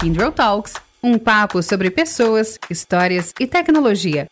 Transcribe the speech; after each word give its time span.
Kindle 0.00 0.32
Talks, 0.32 0.76
um 1.02 1.18
papo 1.18 1.62
sobre 1.62 1.90
pessoas, 1.90 2.58
histórias 2.70 3.34
e 3.38 3.46
tecnologia. 3.46 4.26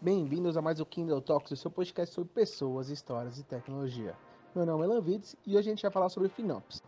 Bem-vindos 0.00 0.56
a 0.56 0.62
mais 0.62 0.80
o 0.80 0.86
Kindle 0.86 1.20
Talks, 1.20 1.50
o 1.50 1.56
seu 1.56 1.70
podcast 1.70 2.14
sobre 2.14 2.32
pessoas, 2.32 2.88
histórias 2.88 3.38
e 3.38 3.42
tecnologia. 3.42 4.14
Meu 4.54 4.64
nome 4.64 4.84
é 4.84 4.86
Lanvides 4.86 5.36
e 5.46 5.50
hoje 5.50 5.68
a 5.68 5.72
gente 5.72 5.82
vai 5.82 5.90
falar 5.90 6.08
sobre 6.08 6.30
Finops. 6.30 6.82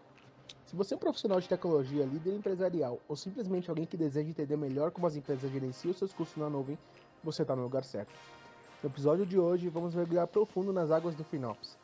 Se 0.64 0.74
você 0.74 0.94
é 0.94 0.96
um 0.96 1.00
profissional 1.00 1.38
de 1.38 1.46
tecnologia, 1.46 2.06
líder 2.06 2.34
empresarial 2.34 2.98
ou 3.06 3.16
simplesmente 3.16 3.68
alguém 3.68 3.84
que 3.84 3.98
deseja 3.98 4.30
entender 4.30 4.56
melhor 4.56 4.90
como 4.90 5.06
as 5.06 5.16
empresas 5.16 5.52
gerenciam 5.52 5.92
seus 5.92 6.14
custos 6.14 6.42
na 6.42 6.48
nuvem, 6.48 6.78
você 7.22 7.42
está 7.42 7.54
no 7.54 7.64
lugar 7.64 7.84
certo. 7.84 8.14
No 8.82 8.88
episódio 8.88 9.26
de 9.26 9.38
hoje, 9.38 9.68
vamos 9.68 9.94
mergulhar 9.94 10.26
profundo 10.26 10.72
nas 10.72 10.90
águas 10.90 11.14
do 11.14 11.24
Finops, 11.24 11.76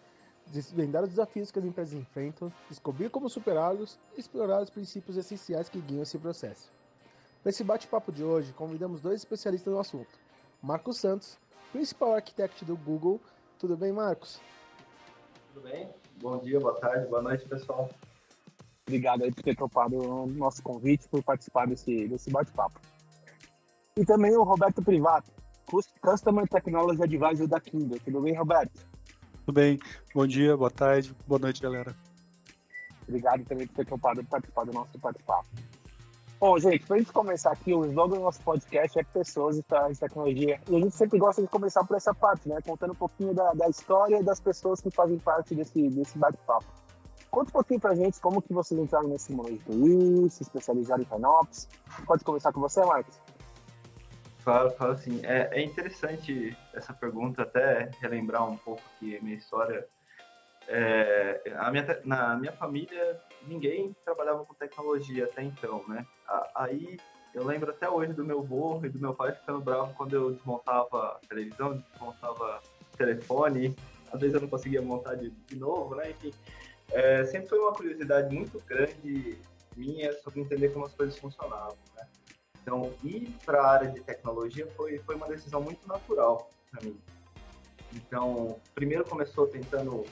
desvendar 0.51 1.03
os 1.03 1.11
desafios 1.11 1.51
que 1.51 1.59
as 1.59 1.65
empresas 1.65 1.95
enfrentam, 1.95 2.53
descobrir 2.69 3.09
como 3.11 3.29
superá-los 3.29 3.99
e 4.17 4.21
explorar 4.21 4.63
os 4.63 4.71
princípios 4.71 5.17
essenciais 5.17 5.69
que 5.69 5.81
guiam 5.81 6.03
esse 6.03 6.19
processo. 6.19 6.71
Para 7.43 7.51
esse 7.51 7.65
bate-papo 7.65 8.13
de 8.13 8.23
hoje, 8.23 8.53
convidamos 8.53 9.01
dois 9.01 9.21
especialistas 9.21 9.73
no 9.73 9.81
assunto. 9.81 10.11
Marcos 10.63 10.99
Santos, 10.99 11.39
principal 11.73 12.15
arquiteto 12.15 12.65
do 12.65 12.77
Google. 12.77 13.21
Tudo 13.59 13.77
bem, 13.77 13.93
Marcos? 13.93 14.41
Tudo 15.55 15.63
bem? 15.63 15.89
Bom 16.21 16.39
dia, 16.39 16.61
boa 16.61 16.79
tarde, 16.79 17.07
boa 17.09 17.23
noite, 17.23 17.49
pessoal. 17.49 17.89
Obrigado 18.87 19.23
aí 19.23 19.33
por 19.33 19.43
ter 19.43 19.57
topado 19.57 19.97
o 19.97 20.27
nosso 20.27 20.63
convite, 20.63 21.09
por 21.09 21.23
participar 21.23 21.67
desse, 21.67 22.09
desse 22.09 22.29
bate-papo. 22.31 22.81
E 23.97 24.05
também 24.05 24.37
o 24.37 24.43
Roberto 24.43 24.83
Privato, 24.83 25.31
Customer 26.03 26.47
Technology 26.49 27.03
Advisor 27.03 27.47
da 27.47 27.61
Kindle. 27.61 28.01
Tudo 28.01 28.21
bem, 28.21 28.35
Roberto? 28.35 28.90
Tudo 29.45 29.55
bem. 29.55 29.79
Bom 30.15 30.27
dia, 30.27 30.57
boa 30.57 30.71
tarde, 30.71 31.15
boa 31.27 31.39
noite, 31.39 31.63
galera. 31.63 31.95
Obrigado 33.03 33.45
também 33.45 33.67
por 33.67 33.75
ter 33.77 33.87
topado 33.87 34.25
participar 34.25 34.65
do 34.65 34.73
nosso 34.73 34.97
bate-papo. 34.99 35.49
Bom, 36.39 36.59
gente, 36.59 36.87
para 36.87 36.97
a 36.97 36.99
gente 36.99 37.13
começar 37.13 37.53
aqui, 37.53 37.75
o 37.75 37.85
slogan 37.85 38.17
do 38.17 38.23
nosso 38.23 38.41
podcast 38.41 38.99
é 38.99 39.03
Pessoas 39.03 39.59
e 39.59 39.63
Tecnologia. 39.99 40.59
E 40.71 40.77
a 40.77 40.79
gente 40.79 40.97
sempre 40.97 41.19
gosta 41.19 41.43
de 41.43 41.49
começar 41.49 41.85
por 41.85 41.97
essa 41.97 42.15
parte, 42.15 42.49
né? 42.49 42.59
Contando 42.65 42.93
um 42.93 42.97
pouquinho 42.97 43.35
da, 43.35 43.53
da 43.53 43.69
história 43.69 44.23
das 44.23 44.41
pessoas 44.41 44.81
que 44.81 44.91
fazem 44.91 45.19
parte 45.19 45.55
desse, 45.55 45.91
desse 45.91 46.17
bate-papo. 46.17 46.65
Conta 47.31 47.51
um 47.51 47.53
pouquinho 47.53 47.79
pra 47.79 47.95
gente 47.95 48.19
como 48.21 48.41
que 48.41 48.55
vocês 48.55 48.81
entraram 48.81 49.09
nesse 49.09 49.33
mundo 49.33 49.51
de 49.51 49.59
TI, 49.59 50.31
se 50.31 50.43
especializaram 50.43 51.03
em 51.03 51.07
FinOps. 51.07 51.69
Pode 52.07 52.25
começar 52.25 52.53
com 52.53 52.61
você, 52.61 52.85
Marcos? 52.85 53.21
Claro, 54.45 54.73
claro 54.73 54.97
sim. 54.97 55.21
É, 55.25 55.51
é 55.53 55.63
interessante 55.63 56.57
essa 56.75 56.93
pergunta, 56.93 57.43
até 57.43 57.91
relembrar 58.01 58.49
um 58.49 58.57
pouco 58.57 58.83
aqui 58.97 59.17
a 59.17 59.23
minha 59.23 59.37
história. 59.37 59.87
É, 60.69 61.43
a 61.57 61.71
minha, 61.71 62.01
na 62.05 62.37
minha 62.37 62.53
família, 62.53 63.21
ninguém 63.47 63.95
trabalhava 64.05 64.45
com 64.45 64.55
tecnologia 64.55 65.25
até 65.25 65.43
então, 65.43 65.85
né? 65.89 66.07
Aí 66.55 66.97
eu 67.35 67.45
lembro 67.45 67.71
até 67.71 67.89
hoje 67.89 68.13
do 68.13 68.25
meu 68.25 68.41
avô 68.41 68.81
e 68.85 68.89
do 68.89 68.99
meu 68.99 69.15
pai 69.15 69.33
ficando 69.33 69.61
bravo 69.61 69.95
quando 69.95 70.15
eu 70.15 70.33
desmontava 70.33 71.19
a 71.23 71.27
televisão, 71.29 71.83
desmontava 71.93 72.61
telefone. 72.97 73.75
Às 74.13 74.21
vezes 74.21 74.35
eu 74.35 74.41
não 74.41 74.49
conseguia 74.49 74.83
montar 74.83 75.15
de, 75.15 75.31
de 75.31 75.57
novo, 75.57 75.95
né? 75.95 76.11
Enfim, 76.11 76.33
é, 76.93 77.25
sempre 77.25 77.49
foi 77.49 77.59
uma 77.59 77.73
curiosidade 77.73 78.35
muito 78.35 78.59
grande 78.67 79.39
minha 79.77 80.13
sobre 80.21 80.41
entender 80.41 80.71
como 80.71 80.87
as 80.87 80.95
coisas 80.95 81.17
funcionavam, 81.19 81.77
né? 81.97 82.07
Então, 82.63 82.93
ir 83.03 83.37
para 83.45 83.63
a 83.63 83.71
área 83.71 83.91
de 83.91 84.01
tecnologia 84.01 84.67
foi, 84.77 84.99
foi 85.01 85.15
uma 85.15 85.27
decisão 85.27 85.61
muito 85.61 85.87
natural 85.89 86.51
para 86.71 86.83
mim. 86.83 87.01
Então, 87.93 88.61
primeiro 88.75 89.05
começou 89.05 89.47
tentando 89.47 90.05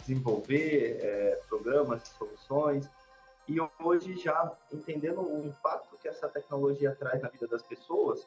desenvolver 0.00 0.98
é, 1.00 1.40
programas, 1.48 2.02
soluções, 2.18 2.88
e 3.46 3.56
hoje 3.82 4.16
já 4.18 4.52
entendendo 4.72 5.20
o 5.20 5.46
impacto 5.46 5.96
que 5.98 6.08
essa 6.08 6.28
tecnologia 6.28 6.94
traz 6.98 7.22
na 7.22 7.28
vida 7.28 7.46
das 7.46 7.62
pessoas, 7.62 8.26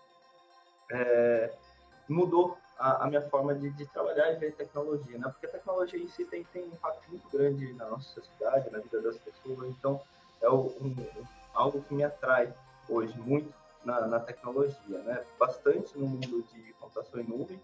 é, 0.92 1.52
mudou 2.08 2.58
a, 2.78 3.04
a, 3.04 3.08
minha 3.08 3.22
forma 3.30 3.54
de, 3.56 3.70
de, 3.72 3.86
trabalhar 3.88 4.32
e 4.32 4.36
ver 4.36 4.54
tecnologia, 4.54 5.18
né? 5.18 5.30
Porque 5.30 5.48
a 5.48 5.50
tecnologia 5.50 6.00
em 6.00 6.08
si 6.08 6.24
tem, 6.26 6.44
tem 6.46 6.64
um 6.64 6.68
impacto 6.68 7.10
muito 7.10 7.28
grande 7.30 7.74
na 7.74 7.86
nossa 7.90 8.08
sociedade, 8.10 8.70
na 8.70 8.80
vida 8.80 9.02
das 9.02 9.18
pessoas, 9.18 9.68
então 9.70 10.00
é 10.42 10.50
um, 10.50 10.96
algo 11.54 11.82
que 11.82 11.94
me 11.94 12.04
atrai 12.04 12.54
hoje 12.90 13.18
muito 13.20 13.54
na, 13.84 14.08
na, 14.08 14.20
tecnologia, 14.20 15.00
né? 15.00 15.24
Bastante 15.40 15.98
no 15.98 16.08
mundo 16.08 16.44
de 16.54 16.74
computação 16.74 17.20
em 17.20 17.24
nuvem, 17.24 17.60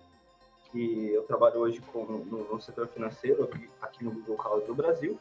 que 0.72 1.12
eu 1.14 1.24
trabalho 1.24 1.60
hoje 1.60 1.82
com, 1.82 2.04
no, 2.04 2.54
no 2.54 2.62
setor 2.62 2.88
financeiro 2.88 3.44
aqui, 3.44 3.70
aqui 3.82 4.04
no 4.04 4.12
Google 4.12 4.38
Cloud 4.38 4.66
do 4.66 4.76
Brasil, 4.76 5.20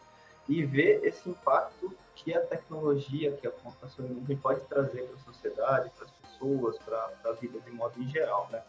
e 0.48 0.64
ver 0.64 1.04
esse 1.04 1.28
impacto 1.28 1.92
que 2.14 2.34
a 2.34 2.41
tecnologia, 2.41 3.32
que 3.32 3.46
a 3.46 3.50
computação 3.50 4.04
em 4.06 4.08
nuvem 4.08 4.36
pode 4.36 4.60
trazer 4.62 5.02
para 5.02 5.16
a 5.16 5.32
sociedade, 5.32 5.91
para 5.96 6.06
as 6.06 6.10
pessoas, 6.10 6.78
para 6.78 7.10
a 7.24 7.32
vida 7.32 7.60
de 7.60 7.70
modo 7.70 8.00
em 8.00 8.08
geral, 8.08 8.48
né? 8.50 8.62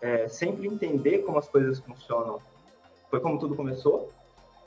É, 0.00 0.28
sempre 0.28 0.66
entender 0.66 1.18
como 1.18 1.38
as 1.38 1.48
coisas 1.48 1.78
funcionam 1.78 2.40
foi 3.10 3.20
como 3.20 3.38
tudo 3.38 3.56
começou, 3.56 4.08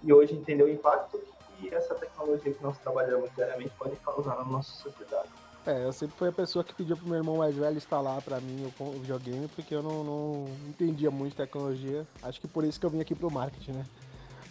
e 0.03 0.11
hoje 0.11 0.35
entender 0.35 0.63
o 0.63 0.69
impacto 0.69 1.17
que 1.57 1.73
essa 1.73 1.95
tecnologia 1.95 2.53
que 2.53 2.61
nós 2.61 2.77
trabalhamos 2.79 3.33
diariamente 3.35 3.71
pode 3.77 3.95
causar 3.97 4.35
na 4.35 4.43
nossa 4.43 4.71
sociedade. 4.73 5.29
É, 5.65 5.85
eu 5.85 5.93
sempre 5.93 6.17
fui 6.17 6.27
a 6.27 6.31
pessoa 6.31 6.63
que 6.63 6.73
pediu 6.73 6.97
pro 6.97 7.07
meu 7.07 7.17
irmão 7.17 7.37
mais 7.37 7.55
velho 7.55 7.77
instalar 7.77 8.21
para 8.21 8.39
mim 8.41 8.69
o 8.79 8.91
videogame, 8.99 9.47
porque 9.47 9.73
eu 9.73 9.81
não, 9.81 10.03
não 10.03 10.45
entendia 10.67 11.09
muito 11.09 11.35
tecnologia. 11.35 12.05
Acho 12.21 12.41
que 12.41 12.47
por 12.47 12.65
isso 12.65 12.79
que 12.79 12.85
eu 12.85 12.89
vim 12.89 12.99
aqui 12.99 13.15
pro 13.15 13.31
marketing, 13.31 13.71
né? 13.71 13.85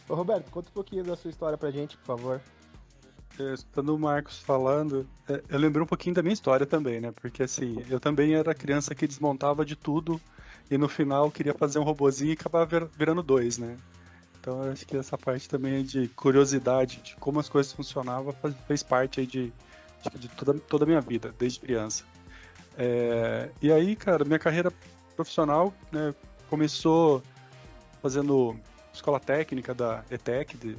Ô 0.09 0.15
Roberto, 0.15 0.51
conta 0.51 0.71
um 0.71 0.73
pouquinho 0.73 1.05
da 1.05 1.15
sua 1.15 1.31
história 1.31 1.59
pra 1.59 1.71
gente, 1.71 1.99
por 1.99 2.07
favor. 2.07 2.41
É, 3.39 3.55
escutando 3.55 3.95
o 3.95 3.99
Marcos 3.99 4.39
falando, 4.39 5.07
é, 5.29 5.43
eu 5.49 5.59
lembrei 5.59 5.83
um 5.83 5.87
pouquinho 5.87 6.15
da 6.15 6.23
minha 6.23 6.33
história 6.33 6.67
também, 6.67 7.01
né? 7.01 7.13
Porque 7.13 7.43
assim, 7.43 7.83
eu 7.91 8.01
também 8.01 8.35
era 8.35 8.55
criança 8.55 8.95
que 8.95 9.07
desmontava 9.07 9.65
de 9.65 9.77
tudo 9.77 10.21
e 10.71 10.79
no 10.79 10.89
final 10.89 11.31
queria 11.31 11.55
fazer 11.55 11.79
um 11.79 11.83
robozinho 11.83 12.31
e 12.31 12.35
acabava 12.35 12.91
virando 12.97 13.23
dois, 13.23 13.59
né? 13.59 13.77
Então 14.41 14.65
eu 14.65 14.73
acho 14.73 14.87
que 14.87 14.97
essa 14.97 15.17
parte 15.17 15.49
também 15.49 15.85
de 15.85 16.09
curiosidade 16.09 17.01
de 17.03 17.17
como 17.17 17.39
as 17.39 17.49
coisas 17.49 17.73
funcionavam 17.73 18.35
fez 18.67 18.83
parte 18.83 19.21
aí 19.21 19.27
de, 19.27 19.53
de 20.19 20.29
toda, 20.29 20.59
toda 20.59 20.85
a 20.85 20.87
minha 20.87 21.01
vida, 21.01 21.35
desde 21.39 21.61
criança. 21.61 22.05
É, 22.77 23.51
e 23.61 23.71
aí, 23.71 23.95
cara, 23.97 24.25
minha 24.25 24.39
carreira 24.39 24.73
profissional 25.15 25.73
né, 25.91 26.15
começou 26.49 27.23
fazendo 28.01 28.57
escola 28.93 29.21
técnica 29.21 29.75
da 29.75 30.05
ETEC, 30.11 30.57
de 30.57 30.77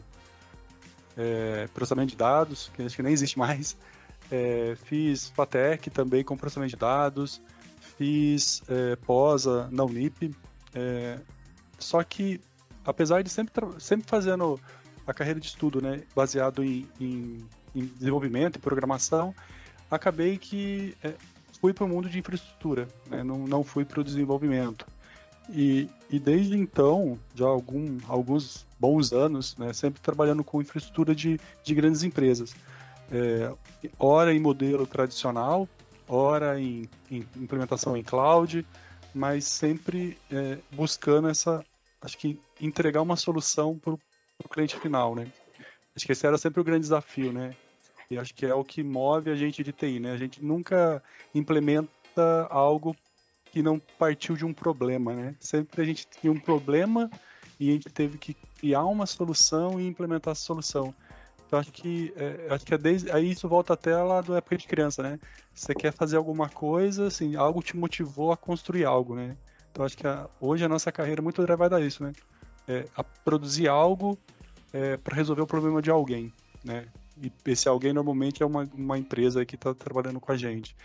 é, 1.18 1.68
processamento 1.74 2.12
de 2.12 2.18
dados, 2.18 2.72
que 2.74 2.82
acho 2.84 2.96
que 2.96 3.04
nem 3.04 3.14
existe 3.14 3.38
mais. 3.38 3.78
É, 4.32 4.76
fiz 4.86 5.30
FATEC 5.30 5.90
também 5.90 6.24
com 6.24 6.36
processamento 6.36 6.72
de 6.72 6.78
dados, 6.78 7.42
fiz 7.98 8.64
é, 8.68 8.96
POSA 8.98 9.68
na 9.72 9.84
Unip. 9.84 10.36
É, 10.74 11.20
só 11.78 12.04
que, 12.04 12.42
apesar 12.86 13.22
de 13.22 13.30
sempre, 13.30 13.66
sempre 13.80 14.08
fazendo 14.08 14.60
a 15.06 15.14
carreira 15.14 15.40
de 15.40 15.48
estudo 15.48 15.82
né, 15.82 16.02
baseado 16.16 16.64
em, 16.64 16.88
em, 17.00 17.38
em 17.76 17.86
desenvolvimento 17.86 18.58
e 18.58 18.60
programação, 18.60 19.34
acabei 19.90 20.38
que 20.38 20.96
é, 21.04 21.14
fui 21.60 21.74
para 21.74 21.86
o 21.86 21.88
mundo 21.88 22.10
de 22.10 22.20
infraestrutura, 22.20 22.88
né, 23.10 23.24
não, 23.24 23.40
não 23.48 23.64
fui 23.64 23.86
para 23.86 24.02
o 24.02 24.04
desenvolvimento. 24.04 24.86
E, 25.50 25.90
e 26.10 26.20
desde 26.20 26.58
então, 26.58 27.20
já 27.36 27.46
algum, 27.46 27.98
alguns 28.08 28.66
bons 28.80 29.12
anos, 29.12 29.58
né, 29.58 29.74
sempre 29.74 30.02
trabalhando 30.02 30.44
com 30.44 30.62
infraestrutura 30.62 31.14
de, 31.14 31.40
de 31.64 31.76
grandes 31.76 32.04
empresas. 32.04 32.56
É, 33.12 33.52
ora 34.00 34.34
em 34.34 34.40
modelo 34.40 34.88
tradicional, 34.88 35.68
ora 36.08 36.60
em, 36.60 36.90
em 37.12 37.28
implementação 37.38 37.96
em 37.98 38.04
cloud, 38.04 38.66
mas 39.14 39.46
sempre 39.46 40.18
é, 40.32 40.58
buscando 40.72 41.28
essa, 41.28 41.64
acho 42.02 42.18
que 42.18 42.40
entregar 42.60 43.02
uma 43.02 43.16
solução 43.16 43.78
para 43.78 43.94
o 43.94 44.50
cliente 44.50 44.78
final, 44.78 45.16
né? 45.16 45.28
Acho 45.96 46.06
que 46.06 46.12
esse 46.12 46.26
era 46.26 46.38
sempre 46.38 46.60
o 46.60 46.64
grande 46.64 46.82
desafio, 46.82 47.32
né? 47.32 47.56
E 48.14 48.20
acho 48.20 48.34
que 48.34 48.46
é 48.46 48.54
o 48.54 48.64
que 48.64 48.84
move 48.84 49.30
a 49.30 49.36
gente 49.36 49.64
de 49.64 49.72
TI, 49.72 50.00
né? 50.00 50.12
A 50.12 50.18
gente 50.18 50.44
nunca 50.44 51.02
implementa 51.34 52.48
algo 52.50 52.96
que 53.46 53.62
não 53.62 53.80
partiu 54.00 54.36
de 54.36 54.46
um 54.46 54.54
problema, 54.54 55.14
né? 55.14 55.36
Sempre 55.40 55.82
a 55.82 55.86
gente 55.86 56.08
tinha 56.08 56.32
um 56.32 56.40
problema 56.40 57.10
e 57.60 57.70
a 57.70 57.74
gente 57.74 57.90
teve 57.90 58.18
que 58.18 58.36
criar 58.58 58.86
uma 58.86 59.06
solução 59.06 59.80
e 59.80 59.88
implementar 59.88 60.32
essa 60.32 60.42
solução. 60.42 60.94
Então 61.46 61.60
acho 61.60 61.72
que 61.72 62.14
é, 62.16 62.48
acho 62.50 62.66
que 62.66 62.74
é 62.74 62.78
desde 62.78 63.12
aí 63.12 63.30
isso 63.30 63.48
volta 63.48 63.74
até 63.74 63.96
lá 63.96 64.22
da 64.22 64.38
época 64.38 64.58
de 64.58 64.68
criança, 64.68 65.04
né? 65.04 65.20
Você 65.54 65.76
quer 65.76 65.92
fazer 65.92 66.18
alguma 66.18 66.50
coisa, 66.50 67.08
assim, 67.08 67.36
algo 67.36 67.62
te 67.62 67.78
motivou 67.78 68.32
a 68.32 68.38
construir 68.38 68.86
algo, 68.86 69.16
né? 69.16 69.38
Então 69.72 69.86
acho 69.86 69.98
que 69.98 70.08
a, 70.08 70.28
hoje 70.42 70.66
a 70.66 70.70
nossa 70.70 70.92
carreira 70.92 71.22
é 71.22 71.24
muito 71.24 71.42
levada 71.42 71.78
a 71.78 71.82
isso, 71.82 72.04
né? 72.04 72.12
É, 72.68 72.86
a 72.96 73.04
produzir 73.04 73.68
algo 73.68 74.18
é, 74.72 74.98
para 74.98 75.16
resolver 75.16 75.42
o 75.42 75.48
problema 75.48 75.82
de 75.82 75.92
alguém, 75.92 76.34
né? 76.64 76.88
E 77.22 77.32
esse 77.46 77.68
alguém 77.68 77.94
normalmente 77.94 78.42
é 78.42 78.46
uma, 78.46 78.68
uma 78.74 78.98
empresa 78.98 79.46
que 79.46 79.56
está 79.56 79.74
trabalhando 79.74 80.20
com 80.20 80.32
a 80.32 80.38
gente. 80.38 80.76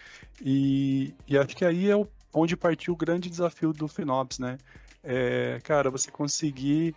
E, 0.41 1.15
e 1.27 1.39
acho 1.39 1.57
que 1.57 1.65
aí 1.65 1.91
é 1.91 1.97
o 1.97 2.07
onde 2.33 2.57
partiu 2.57 2.95
o 2.95 2.97
grande 2.97 3.29
desafio 3.31 3.73
do 3.73 3.89
FinOps, 3.89 4.39
né? 4.39 4.59
É, 5.03 5.61
cara, 5.63 5.91
você 5.91 6.11
conseguir 6.11 6.95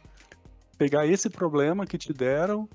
pegar 0.77 1.05
esse 1.05 1.29
problema 1.29 1.85
que 1.85 1.97
te 1.97 2.11
deram 2.11 2.67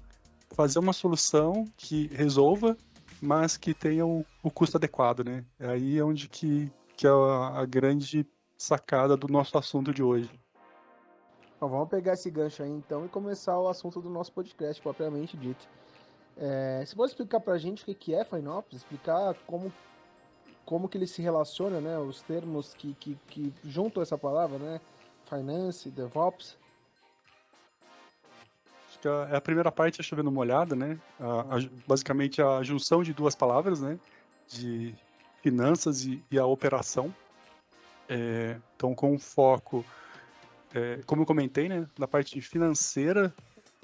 fazer 0.55 0.79
uma 0.79 0.93
solução 0.93 1.65
que 1.77 2.07
resolva, 2.09 2.77
mas 3.21 3.57
que 3.57 3.75
tenha 3.75 4.07
o, 4.07 4.25
o 4.43 4.51
custo 4.51 4.77
adequado, 4.77 5.25
né? 5.25 5.45
Aí 5.59 5.99
é 5.99 6.05
onde 6.05 6.29
que, 6.29 6.71
que 6.97 7.07
é 7.07 7.11
a, 7.11 7.61
a 7.61 7.67
grande 7.67 8.27
sacada 8.57 9.17
do 9.17 9.29
nosso 9.29 9.59
assunto 9.59 9.93
de 9.93 10.03
hoje. 10.03 10.31
Bom, 11.61 11.69
vamos 11.69 11.89
pegar 11.89 12.15
esse 12.15 12.31
gancho 12.31 12.63
aí 12.63 12.71
então 12.71 13.05
e 13.05 13.09
começar 13.09 13.59
o 13.59 13.69
assunto 13.69 14.01
do 14.01 14.09
nosso 14.09 14.33
podcast 14.33 14.81
propriamente 14.81 15.37
dito. 15.37 15.69
É, 16.39 16.85
você 16.85 16.95
pode 16.95 17.13
explicar 17.13 17.41
para 17.41 17.55
a 17.55 17.59
gente 17.59 17.91
o 17.91 17.95
que 17.95 18.15
é 18.15 18.25
FinOps? 18.25 18.77
Explicar 18.77 19.35
como, 19.47 19.73
como 20.65 20.89
que 20.89 20.99
ele 20.99 21.07
se 21.07 21.23
relaciona, 21.23 21.81
né? 21.81 21.99
Os 21.99 22.21
termos 22.23 22.75
que, 22.75 22.95
que, 22.95 23.19
que 23.29 23.55
juntam 23.65 24.03
essa 24.03 24.19
palavra, 24.19 24.59
né? 24.59 24.81
Finance, 25.29 25.91
DevOps. 25.91 26.59
Acho 28.89 28.99
que 29.01 29.09
a, 29.09 29.37
a 29.37 29.41
primeira 29.41 29.73
parte 29.73 30.01
é 30.01 30.05
chovendo 30.05 30.31
molhada, 30.31 30.77
né? 30.77 31.01
A, 31.19 31.57
a, 31.57 31.69
basicamente 31.87 32.43
a 32.43 32.63
junção 32.63 33.03
de 33.03 33.15
duas 33.15 33.35
palavras, 33.35 33.81
né? 33.81 33.99
De 34.47 34.95
finanças 35.43 36.05
e, 36.05 36.23
e 36.31 36.39
a 36.39 36.45
operação. 36.45 37.15
É, 38.09 38.61
então, 38.77 38.95
com 38.95 39.19
foco, 39.19 39.85
é, 40.75 41.01
como 41.07 41.23
eu 41.23 41.27
comentei, 41.27 41.69
né? 41.69 41.89
Na 41.99 42.07
parte 42.07 42.39
financeira 42.43 43.35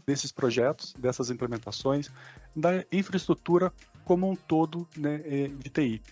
desses 0.06 0.32
projetos, 0.32 0.94
dessas 0.94 1.30
implementações, 1.30 2.10
da 2.54 2.84
infraestrutura 2.90 3.72
como 4.04 4.30
um 4.30 4.36
todo 4.36 4.88
né, 4.96 5.22
é, 5.24 5.48
de 5.48 5.70
TI. 5.70 6.02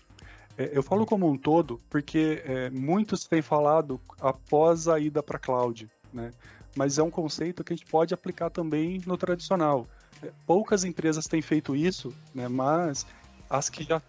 É, 0.57 0.71
eu 0.73 0.83
falo 0.83 1.05
como 1.05 1.29
um 1.29 1.37
todo 1.37 1.79
porque 1.89 2.41
é, 2.45 2.69
muitos 2.69 3.25
têm 3.25 3.41
falado 3.41 3.99
após 4.19 4.87
a 4.87 4.99
ida 4.99 5.21
para 5.23 5.39
cloud, 5.39 5.89
né? 6.13 6.31
mas 6.75 6.97
é 6.97 7.03
um 7.03 7.11
conceito 7.11 7.63
que 7.63 7.73
a 7.73 7.75
gente 7.75 7.89
pode 7.89 8.13
aplicar 8.13 8.49
também 8.49 9.01
no 9.05 9.17
tradicional. 9.17 9.87
É, 10.23 10.31
poucas 10.45 10.83
empresas 10.83 11.27
têm 11.27 11.41
feito 11.41 11.75
isso, 11.75 12.13
né, 12.33 12.47
mas 12.47 13.05
as 13.49 13.69
que 13.69 13.83
já 13.83 14.01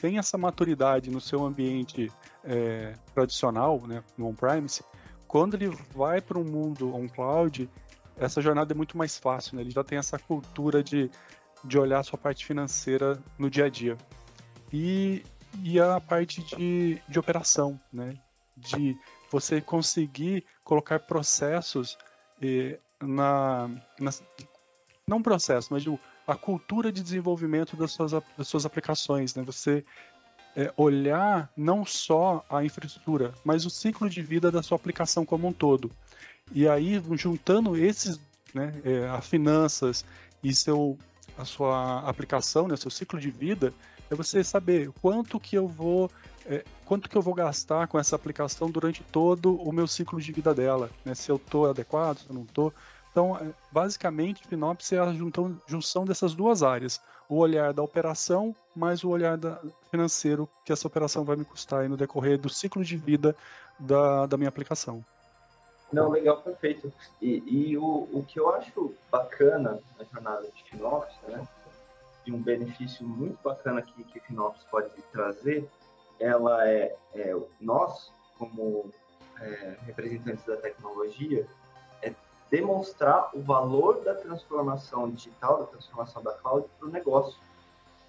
têm 0.00 0.18
essa 0.18 0.36
maturidade 0.36 1.10
no 1.10 1.20
seu 1.20 1.44
ambiente 1.44 2.10
é, 2.44 2.94
tradicional, 3.14 3.80
né, 3.86 4.02
no 4.16 4.28
on-premise, 4.28 4.82
quando 5.28 5.54
ele 5.54 5.68
vai 5.94 6.20
para 6.20 6.38
um 6.38 6.44
mundo 6.44 6.94
on-cloud, 6.94 7.70
essa 8.26 8.40
jornada 8.40 8.72
é 8.72 8.76
muito 8.76 8.96
mais 8.96 9.16
fácil, 9.18 9.56
né? 9.56 9.62
Ele 9.62 9.70
já 9.70 9.82
tem 9.82 9.98
essa 9.98 10.18
cultura 10.18 10.82
de, 10.82 11.10
de 11.64 11.78
olhar 11.78 12.00
a 12.00 12.02
sua 12.02 12.18
parte 12.18 12.44
financeira 12.44 13.22
no 13.38 13.50
dia 13.50 13.66
a 13.66 13.68
dia. 13.68 13.96
E, 14.72 15.24
e 15.62 15.78
a 15.80 16.00
parte 16.00 16.42
de, 16.42 17.00
de 17.08 17.18
operação, 17.18 17.80
né? 17.92 18.14
De 18.56 18.96
você 19.30 19.60
conseguir 19.60 20.44
colocar 20.62 21.00
processos 21.00 21.96
eh, 22.40 22.78
na, 23.00 23.68
na, 23.98 24.10
não 25.06 25.22
processo, 25.22 25.68
mas 25.72 25.84
a 26.26 26.36
cultura 26.36 26.92
de 26.92 27.02
desenvolvimento 27.02 27.76
das 27.76 27.92
suas, 27.92 28.12
das 28.12 28.46
suas 28.46 28.64
aplicações, 28.64 29.34
né? 29.34 29.42
Você 29.42 29.84
é, 30.54 30.72
olhar 30.76 31.50
não 31.56 31.84
só 31.84 32.44
a 32.48 32.64
infraestrutura, 32.64 33.32
mas 33.44 33.64
o 33.64 33.70
ciclo 33.70 34.08
de 34.08 34.22
vida 34.22 34.50
da 34.50 34.62
sua 34.62 34.76
aplicação 34.76 35.24
como 35.24 35.48
um 35.48 35.52
todo. 35.52 35.90
E 36.50 36.68
aí, 36.68 37.00
juntando 37.12 37.76
esses, 37.76 38.18
né, 38.54 38.72
é, 38.84 39.08
as 39.08 39.26
finanças 39.26 40.04
e 40.42 40.54
seu, 40.54 40.98
a 41.38 41.44
sua 41.44 42.00
aplicação, 42.00 42.66
né, 42.66 42.76
seu 42.76 42.90
ciclo 42.90 43.20
de 43.20 43.30
vida, 43.30 43.72
é 44.10 44.14
você 44.14 44.42
saber 44.44 44.90
quanto 45.00 45.40
que 45.40 45.56
eu 45.56 45.66
vou 45.66 46.10
é, 46.44 46.64
quanto 46.84 47.08
que 47.08 47.16
eu 47.16 47.22
vou 47.22 47.34
gastar 47.34 47.86
com 47.86 47.98
essa 47.98 48.16
aplicação 48.16 48.70
durante 48.70 49.02
todo 49.04 49.54
o 49.56 49.72
meu 49.72 49.86
ciclo 49.86 50.20
de 50.20 50.32
vida 50.32 50.52
dela, 50.52 50.90
né? 51.04 51.14
Se 51.14 51.30
eu 51.30 51.36
estou 51.36 51.70
adequado, 51.70 52.18
se 52.18 52.28
eu 52.28 52.34
não 52.34 52.42
estou. 52.42 52.72
Então, 53.10 53.36
é, 53.36 53.52
basicamente, 53.70 54.46
Finopse 54.46 54.96
é 54.96 54.98
a 54.98 55.12
junção, 55.12 55.56
junção 55.66 56.04
dessas 56.04 56.34
duas 56.34 56.62
áreas. 56.62 57.00
O 57.28 57.36
olhar 57.36 57.72
da 57.72 57.82
operação 57.82 58.54
mais 58.74 59.04
o 59.04 59.08
olhar 59.08 59.36
da, 59.36 59.60
financeiro 59.90 60.48
que 60.64 60.72
essa 60.72 60.86
operação 60.86 61.24
vai 61.24 61.36
me 61.36 61.44
custar 61.44 61.88
no 61.88 61.96
decorrer 61.96 62.38
do 62.38 62.48
ciclo 62.48 62.84
de 62.84 62.96
vida 62.96 63.36
da, 63.78 64.26
da 64.26 64.36
minha 64.36 64.48
aplicação. 64.48 65.04
Não, 65.92 66.10
legal, 66.10 66.40
perfeito. 66.40 66.92
E, 67.20 67.42
e 67.46 67.76
o, 67.76 68.08
o 68.12 68.24
que 68.26 68.40
eu 68.40 68.52
acho 68.54 68.94
bacana 69.10 69.78
na 69.98 70.04
jornada 70.04 70.48
de 70.50 70.64
Finops, 70.64 71.14
né, 71.28 71.46
de 72.24 72.32
um 72.32 72.40
benefício 72.40 73.06
muito 73.06 73.38
bacana 73.42 73.82
que, 73.82 74.02
que 74.04 74.20
Finops 74.20 74.64
pode 74.70 74.90
trazer, 75.12 75.68
ela 76.18 76.66
é, 76.66 76.96
é 77.14 77.36
nós, 77.60 78.10
como 78.38 78.90
é, 79.40 79.76
representantes 79.84 80.44
da 80.46 80.56
tecnologia, 80.56 81.46
é 82.00 82.14
demonstrar 82.50 83.30
o 83.34 83.42
valor 83.42 84.02
da 84.02 84.14
transformação 84.14 85.10
digital, 85.10 85.58
da 85.58 85.66
transformação 85.66 86.22
da 86.22 86.32
cloud 86.32 86.66
para 86.78 86.88
o 86.88 86.90
negócio. 86.90 87.38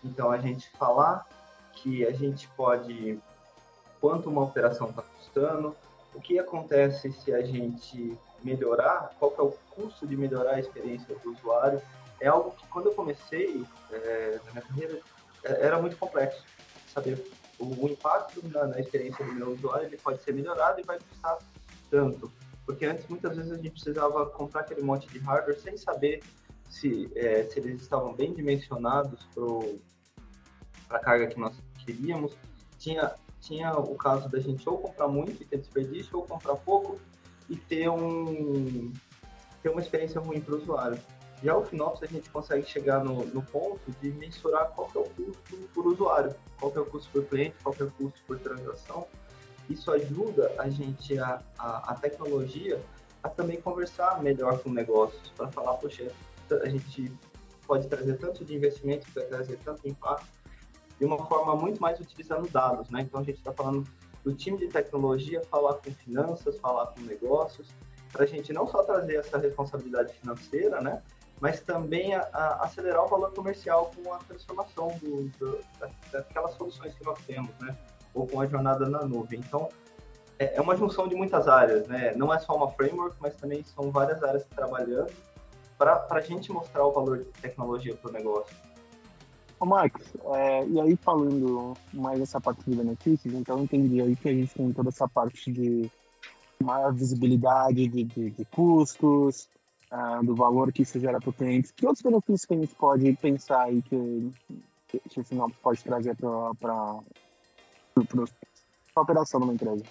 Então, 0.04 0.32
a 0.32 0.38
gente 0.38 0.70
falar 0.72 1.28
que 1.74 2.06
a 2.06 2.12
gente 2.12 2.48
pode, 2.50 3.20
quanto 4.00 4.30
uma 4.30 4.44
operação 4.44 4.90
está 4.90 5.02
custando, 5.02 5.76
o 6.14 6.22
que 6.22 6.40
acontece 6.40 7.12
se 7.12 7.34
a 7.34 7.42
gente 7.42 8.18
melhorar, 8.44 9.16
qual 9.20 9.34
é 9.38 9.42
o 9.42 9.52
custo 9.72 10.06
de 10.06 10.16
melhorar 10.16 10.56
a 10.56 10.60
experiência 10.60 11.16
do 11.16 11.32
usuário, 11.32 11.82
é 12.20 12.28
algo 12.28 12.52
que 12.52 12.68
quando 12.68 12.88
eu 12.88 12.94
comecei 12.94 13.66
é, 13.92 14.40
na 14.46 14.52
minha 14.52 14.62
carreira 14.64 15.00
é, 15.44 15.66
era 15.66 15.82
muito 15.82 15.98
complexo. 15.98 16.44
Saber 16.94 17.26
o, 17.60 17.86
o 17.86 17.90
impacto 17.90 18.42
na, 18.50 18.68
na, 18.68 18.80
experiência 18.80 19.26
do 19.26 19.34
meu 19.34 19.52
usuário 19.52 19.88
ele 19.88 19.98
pode 19.98 20.22
ser 20.24 20.34
melhorado 20.34 20.80
e 20.80 20.84
vai 20.84 21.00
custar 21.00 21.38
tanto. 21.90 22.32
Porque 22.66 22.86
antes, 22.86 23.06
muitas 23.08 23.36
vezes, 23.36 23.52
a 23.52 23.56
gente 23.56 23.72
precisava 23.72 24.26
comprar 24.28 24.62
aquele 24.62 24.82
monte 24.82 25.08
de 25.10 25.20
hardware 25.20 25.60
sem 25.60 25.76
saber 25.78 26.24
se, 26.70 27.12
é, 27.16 27.44
se 27.44 27.60
eles 27.60 27.82
estavam 27.82 28.14
bem 28.14 28.34
dimensionados 28.34 29.28
para 30.88 30.98
a 30.98 31.00
carga 31.00 31.28
que 31.28 31.40
nós 31.40 31.54
queríamos. 31.86 32.38
Tinha 32.80 33.14
tinha 33.44 33.72
o 33.74 33.96
caso 33.96 34.30
da 34.30 34.40
gente 34.40 34.68
ou 34.68 34.78
comprar 34.78 35.08
muito 35.08 35.42
e 35.42 35.46
ter 35.46 35.58
desperdício, 35.58 36.18
ou 36.18 36.26
comprar 36.26 36.56
pouco 36.56 36.98
e 37.50 37.58
ter, 37.58 37.90
um, 37.90 38.92
ter 39.62 39.70
uma 39.70 39.82
experiência 39.82 40.20
ruim 40.22 40.40
para 40.40 40.56
o 40.56 40.58
usuário. 40.58 41.00
Já 41.44 41.58
o 41.58 41.66
Finops 41.66 42.02
a 42.02 42.06
gente 42.06 42.30
consegue 42.30 42.66
chegar 42.66 43.04
no, 43.04 43.26
no 43.26 43.42
ponto 43.42 43.92
de 44.02 44.12
mensurar 44.12 44.70
qual 44.70 44.90
é 44.96 44.98
o 44.98 45.04
custo 45.04 45.58
por 45.74 45.86
usuário, 45.88 46.34
qual 46.58 46.72
é 46.74 46.80
o 46.80 46.86
custo 46.86 47.12
por 47.12 47.26
cliente, 47.26 47.56
qual 47.62 47.76
é 47.78 47.84
o 47.84 47.92
custo 47.92 48.22
por 48.26 48.40
transação. 48.40 49.06
Isso 49.70 49.92
ajuda 49.92 50.54
a 50.58 50.70
gente, 50.70 51.20
a, 51.20 51.42
a, 51.60 51.92
a 51.92 51.96
tecnologia, 51.96 52.82
a 53.22 53.28
também 53.28 53.60
conversar 53.60 54.24
melhor 54.24 54.60
com 54.60 54.70
negócios, 54.70 55.30
para 55.36 55.52
falar, 55.52 55.74
poxa, 55.74 56.10
a 56.50 56.70
gente 56.70 57.12
pode 57.68 57.88
trazer 57.88 58.18
tanto 58.18 58.46
de 58.46 58.56
investimento, 58.56 59.06
vai 59.14 59.26
trazer 59.26 59.58
tanto 59.66 59.86
impacto, 59.86 60.43
de 61.04 61.06
uma 61.06 61.18
forma 61.26 61.54
muito 61.54 61.82
mais 61.82 62.00
utilizando 62.00 62.50
dados, 62.50 62.90
né? 62.90 63.02
Então 63.02 63.20
a 63.20 63.24
gente 63.24 63.38
está 63.38 63.52
falando 63.52 63.86
do 64.24 64.34
time 64.34 64.58
de 64.58 64.70
tecnologia 64.70 65.42
falar 65.52 65.74
com 65.74 65.92
finanças, 65.92 66.58
falar 66.60 66.88
com 66.88 67.02
negócios, 67.02 67.68
para 68.10 68.24
a 68.24 68.26
gente 68.26 68.54
não 68.54 68.66
só 68.66 68.84
trazer 68.84 69.18
essa 69.18 69.38
responsabilidade 69.38 70.14
financeira, 70.14 70.80
né? 70.80 71.02
Mas 71.42 71.60
também 71.60 72.16
a, 72.16 72.22
a 72.32 72.64
acelerar 72.64 73.04
o 73.04 73.08
valor 73.08 73.34
comercial 73.34 73.92
com 73.94 74.14
a 74.14 74.18
transformação 74.20 74.98
do, 75.02 75.28
do, 75.38 75.60
daquelas 76.10 76.54
soluções 76.54 76.94
que 76.94 77.04
nós 77.04 77.20
temos, 77.28 77.52
né? 77.60 77.78
Ou 78.14 78.26
com 78.26 78.40
a 78.40 78.46
jornada 78.46 78.88
na 78.88 79.04
nuvem. 79.04 79.42
Então, 79.42 79.68
é, 80.40 80.56
é 80.56 80.62
uma 80.62 80.78
junção 80.78 81.06
de 81.06 81.16
muitas 81.16 81.50
áreas, 81.50 81.86
né? 81.86 82.14
Não 82.16 82.34
é 82.34 82.40
só 82.40 82.56
uma 82.56 82.72
framework, 82.72 83.18
mas 83.20 83.36
também 83.36 83.62
são 83.66 83.92
várias 83.92 84.24
áreas 84.24 84.46
trabalhando 84.46 85.12
para 85.78 86.06
a 86.12 86.22
gente 86.22 86.50
mostrar 86.50 86.86
o 86.86 86.94
valor 86.94 87.18
de 87.18 87.26
tecnologia 87.42 87.94
para 87.94 88.10
o 88.10 88.14
negócio. 88.14 88.56
Ô, 89.64 89.66
Marcos, 89.66 90.06
é, 90.36 90.68
e 90.68 90.82
aí 90.82 90.98
falando 90.98 91.74
mais 91.94 92.20
essa 92.20 92.42
parte 92.42 92.70
de 92.70 92.76
benefícios, 92.76 93.34
então 93.34 93.58
eu 93.58 93.64
entendi 93.64 94.02
aí 94.02 94.14
que 94.14 94.28
a 94.28 94.34
gente 94.34 94.54
tem 94.54 94.74
toda 94.74 94.90
essa 94.90 95.08
parte 95.08 95.50
de 95.54 95.90
maior 96.62 96.94
visibilidade 96.94 97.88
de, 97.88 98.04
de, 98.04 98.30
de 98.32 98.46
custos, 98.54 99.48
uh, 99.90 100.22
do 100.22 100.36
valor 100.36 100.74
que 100.74 100.82
isso 100.82 101.00
gera 101.00 101.18
para 101.18 101.30
o 101.30 101.34
cliente. 101.34 101.72
Que 101.72 101.88
outros 101.88 102.04
benefícios 102.04 102.44
que 102.44 102.54
a 102.54 102.58
gente 102.58 102.76
pode 102.76 103.14
pensar 103.14 103.62
aí 103.62 103.82
que, 103.84 104.32
que, 104.90 105.00
que 105.00 105.20
o 105.22 105.50
pode 105.62 105.82
trazer 105.82 106.18
para 106.18 107.00
a 107.96 109.02
operação 109.02 109.40
de 109.40 109.46
uma 109.46 109.54
empresa? 109.54 109.86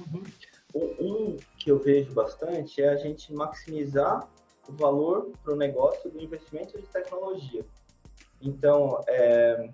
Uhum. 0.00 0.22
Um 1.00 1.36
que 1.58 1.70
eu 1.70 1.78
vejo 1.78 2.12
bastante 2.12 2.82
é 2.82 2.90
a 2.90 2.96
gente 2.96 3.32
maximizar 3.32 4.28
o 4.68 4.72
valor 4.72 5.32
para 5.42 5.54
o 5.54 5.56
negócio 5.56 6.10
do 6.10 6.20
investimento 6.20 6.78
de 6.78 6.86
tecnologia. 6.88 7.64
Então, 8.46 9.00
é, 9.08 9.68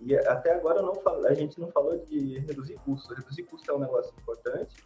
e 0.00 0.16
até 0.16 0.54
agora 0.54 0.80
não 0.80 0.94
a 1.26 1.34
gente 1.34 1.60
não 1.60 1.70
falou 1.70 1.98
de 1.98 2.38
reduzir 2.38 2.78
custos. 2.84 3.16
Reduzir 3.16 3.42
custos 3.44 3.68
é 3.68 3.72
um 3.72 3.78
negócio 3.78 4.12
importante, 4.18 4.76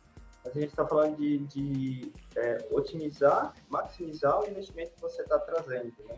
mas 0.45 0.57
a 0.57 0.61
gente 0.61 0.71
está 0.71 0.87
falando 0.87 1.17
de, 1.17 1.39
de 1.47 2.13
é, 2.37 2.67
otimizar, 2.71 3.55
maximizar 3.69 4.41
o 4.41 4.47
investimento 4.49 4.93
que 4.93 5.01
você 5.01 5.23
está 5.23 5.39
trazendo, 5.39 5.95
né? 6.09 6.17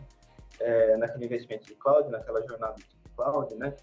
É, 0.59 0.97
naquele 0.97 1.25
investimento 1.25 1.65
de 1.65 1.75
cloud, 1.75 2.09
naquela 2.09 2.45
jornada 2.45 2.75
de 2.75 2.85
cloud, 3.15 3.55
né? 3.55 3.75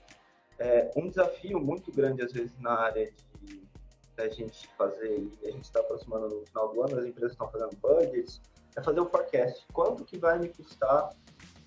É, 0.59 0.91
um 0.97 1.09
desafio 1.09 1.61
muito 1.61 1.93
grande, 1.93 2.23
às 2.23 2.33
vezes, 2.33 2.59
na 2.59 2.73
área 2.73 3.11
de 3.41 3.69
da 4.17 4.29
gente 4.29 4.67
fazer, 4.77 5.17
e 5.41 5.47
a 5.47 5.53
gente 5.53 5.63
está 5.63 5.79
aproximando 5.79 6.29
no 6.29 6.45
final 6.45 6.75
do 6.75 6.83
ano, 6.83 6.99
as 6.99 7.07
empresas 7.07 7.31
estão 7.31 7.49
fazendo 7.49 7.77
budgets, 7.77 8.41
é 8.77 8.83
fazer 8.83 8.99
o 8.99 9.09
forecast. 9.09 9.65
Quanto 9.73 10.05
que 10.05 10.19
vai 10.19 10.41
me 10.41 10.49
custar 10.49 11.11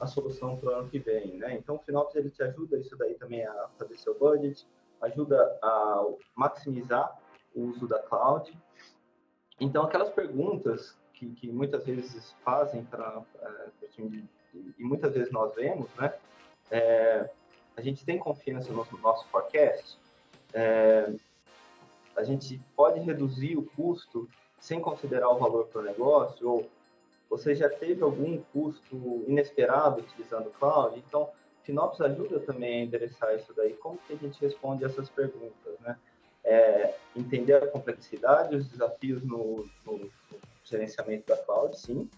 a 0.02 0.08
solução 0.08 0.58
para 0.58 0.70
o 0.70 0.74
ano 0.74 0.90
que 0.90 0.98
vem, 0.98 1.38
né? 1.38 1.54
Então, 1.54 1.76
o 1.76 1.80
Finops 1.80 2.16
ele 2.16 2.32
te 2.32 2.42
ajuda 2.42 2.78
isso 2.78 2.98
daí 2.98 3.14
também 3.14 3.46
a 3.46 3.70
fazer 3.78 3.96
seu 3.98 4.18
budget, 4.18 4.68
ajuda 5.00 5.60
a 5.62 6.06
maximizar 6.36 7.22
o 7.56 7.66
uso 7.66 7.88
da 7.88 8.00
cloud. 8.00 8.52
Então, 9.60 9.84
aquelas 9.84 10.10
perguntas 10.10 10.98
que, 11.14 11.30
que 11.34 11.52
muitas 11.52 11.86
vezes 11.86 12.36
fazem 12.44 12.84
para 12.84 13.22
é, 13.42 13.70
o 13.86 13.88
time 13.90 14.28
e 14.78 14.84
muitas 14.84 15.14
vezes 15.14 15.32
nós 15.32 15.54
vemos, 15.56 15.88
né? 15.96 16.14
É, 16.72 17.30
a 17.78 17.82
gente 17.82 18.04
tem 18.04 18.18
confiança 18.18 18.74
no 18.74 18.86
nosso 19.02 19.28
forecast, 19.28 20.00
é, 20.54 21.14
a 22.16 22.24
gente 22.24 22.60
pode 22.76 23.00
reduzir 23.00 23.56
o 23.56 23.64
custo 23.64 24.28
sem 24.60 24.82
considerar 24.82 25.30
o 25.30 25.38
valor 25.38 25.68
para 25.68 25.82
o 25.82 25.84
negócio, 25.84 26.50
ou 26.50 26.70
você 27.32 27.56
já 27.56 27.70
teve 27.70 28.04
algum 28.04 28.38
custo 28.52 29.24
inesperado 29.26 30.02
utilizando 30.02 30.48
o 30.48 30.52
cloud? 30.52 31.00
Então, 31.00 31.30
Finops 31.64 32.02
ajuda 32.02 32.42
também 32.42 32.82
a 32.82 32.84
endereçar 32.84 33.34
isso 33.36 33.54
daí. 33.56 33.72
Como 33.74 33.98
que 34.06 34.14
a 34.14 34.18
gente 34.18 34.40
responde 34.42 34.84
essas 34.84 35.10
perguntas, 35.10 35.80
né? 35.80 35.98
É, 36.44 36.94
entender 37.16 37.54
a 37.54 37.68
complexidade, 37.68 38.56
os 38.56 38.68
desafios 38.68 39.24
no, 39.24 39.66
no, 39.86 39.98
no 39.98 40.12
gerenciamento 40.66 41.28
da 41.28 41.38
cloud, 41.38 41.80
sim, 41.80 42.10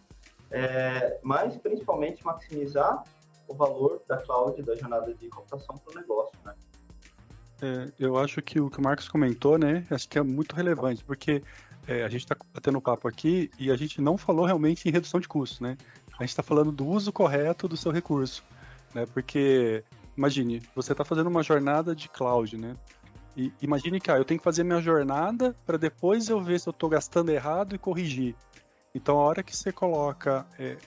é, 0.50 1.20
mas 1.22 1.58
principalmente 1.58 2.26
maximizar 2.26 3.04
o 3.48 3.54
valor 3.54 4.02
da 4.08 4.18
cloud, 4.18 4.62
da 4.64 4.76
jornada 4.76 5.14
de 5.14 5.28
computação 5.28 5.78
para 5.78 5.92
o 5.92 5.96
negócio, 6.02 6.40
né? 6.46 6.56
É, 7.62 7.92
eu 8.00 8.18
acho 8.18 8.42
que 8.42 8.60
o 8.60 8.70
que 8.70 8.80
o 8.80 8.82
Marcos 8.82 9.08
comentou, 9.10 9.58
né, 9.58 9.86
acho 9.92 10.08
que 10.08 10.18
é 10.18 10.24
muito 10.24 10.56
relevante, 10.56 11.04
porque 11.04 11.44
é, 11.88 12.04
a 12.04 12.10
gente 12.10 12.22
está 12.22 12.36
batendo 12.54 12.82
papo 12.82 13.08
aqui 13.08 13.52
e 13.60 13.72
a 13.72 13.76
gente 13.76 14.02
não 14.02 14.18
falou 14.18 14.46
realmente 14.46 14.88
em 14.88 14.92
redução 14.92 15.20
de 15.20 15.28
custo, 15.28 15.64
né? 15.64 15.78
A 16.18 16.24
gente 16.24 16.30
está 16.30 16.44
falando 16.44 16.72
do 16.72 16.86
uso 16.86 17.12
correto 17.12 17.68
do 17.68 17.76
seu 17.76 17.92
recurso, 17.92 18.44
né? 18.94 19.06
Porque, 19.06 19.84
imagine, 20.16 20.62
você 20.76 20.94
está 20.94 21.04
fazendo 21.04 21.28
uma 21.28 21.44
jornada 21.44 21.96
de 21.96 22.08
cloud, 22.08 22.58
né? 22.58 22.76
E 23.36 23.52
imagine 23.62 24.00
que 24.00 24.12
ah, 24.12 24.18
eu 24.18 24.26
tenho 24.26 24.40
que 24.40 24.44
fazer 24.44 24.64
minha 24.64 24.82
jornada 24.82 25.56
para 25.66 25.78
depois 25.78 26.30
eu 26.30 26.40
ver 26.40 26.60
se 26.60 26.70
eu 26.70 26.72
estou 26.72 26.90
gastando 26.90 27.32
errado 27.32 27.76
e 27.76 27.80
corrigir. 27.80 28.36
Então, 28.94 29.18
a 29.20 29.24
hora 29.24 29.44
que 29.44 29.56
você 29.56 29.72
coloca 29.72 30.46
é, 30.60 30.78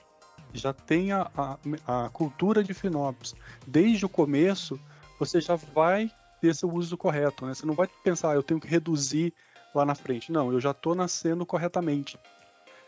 já 0.53 0.71
tem 0.71 1.11
a, 1.11 1.29
a, 1.35 1.57
a 2.05 2.09
cultura 2.09 2.63
de 2.63 2.73
FinOps 2.73 3.35
desde 3.67 4.05
o 4.05 4.09
começo, 4.09 4.79
você 5.19 5.41
já 5.41 5.55
vai 5.55 6.09
ter 6.39 6.55
seu 6.55 6.71
uso 6.71 6.95
correto, 6.97 7.45
né? 7.45 7.53
Você 7.53 7.65
não 7.65 7.73
vai 7.73 7.87
pensar, 8.03 8.31
ah, 8.31 8.35
eu 8.35 8.43
tenho 8.43 8.59
que 8.59 8.67
reduzir 8.67 9.33
lá 9.77 9.85
na 9.85 9.95
frente. 9.95 10.31
Não, 10.31 10.51
eu 10.51 10.59
já 10.59 10.71
estou 10.71 10.95
nascendo 10.95 11.45
corretamente. 11.45 12.17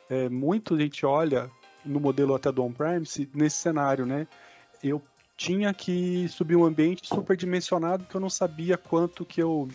É, 0.09 0.27
muito 0.27 0.77
gente 0.77 1.05
olha 1.05 1.49
no 1.85 1.99
modelo 1.99 2.35
até 2.35 2.51
do 2.51 2.63
on-premise 2.63 3.29
nesse 3.33 3.57
cenário, 3.57 4.05
né? 4.05 4.27
Eu 4.83 5.01
tinha 5.37 5.73
que 5.73 6.27
subir 6.27 6.55
um 6.55 6.65
ambiente 6.65 7.07
superdimensionado 7.07 8.05
que 8.05 8.15
eu 8.15 8.21
não 8.21 8.29
sabia 8.29 8.77
quanto 8.77 9.25
que 9.25 9.41
eu, 9.41 9.69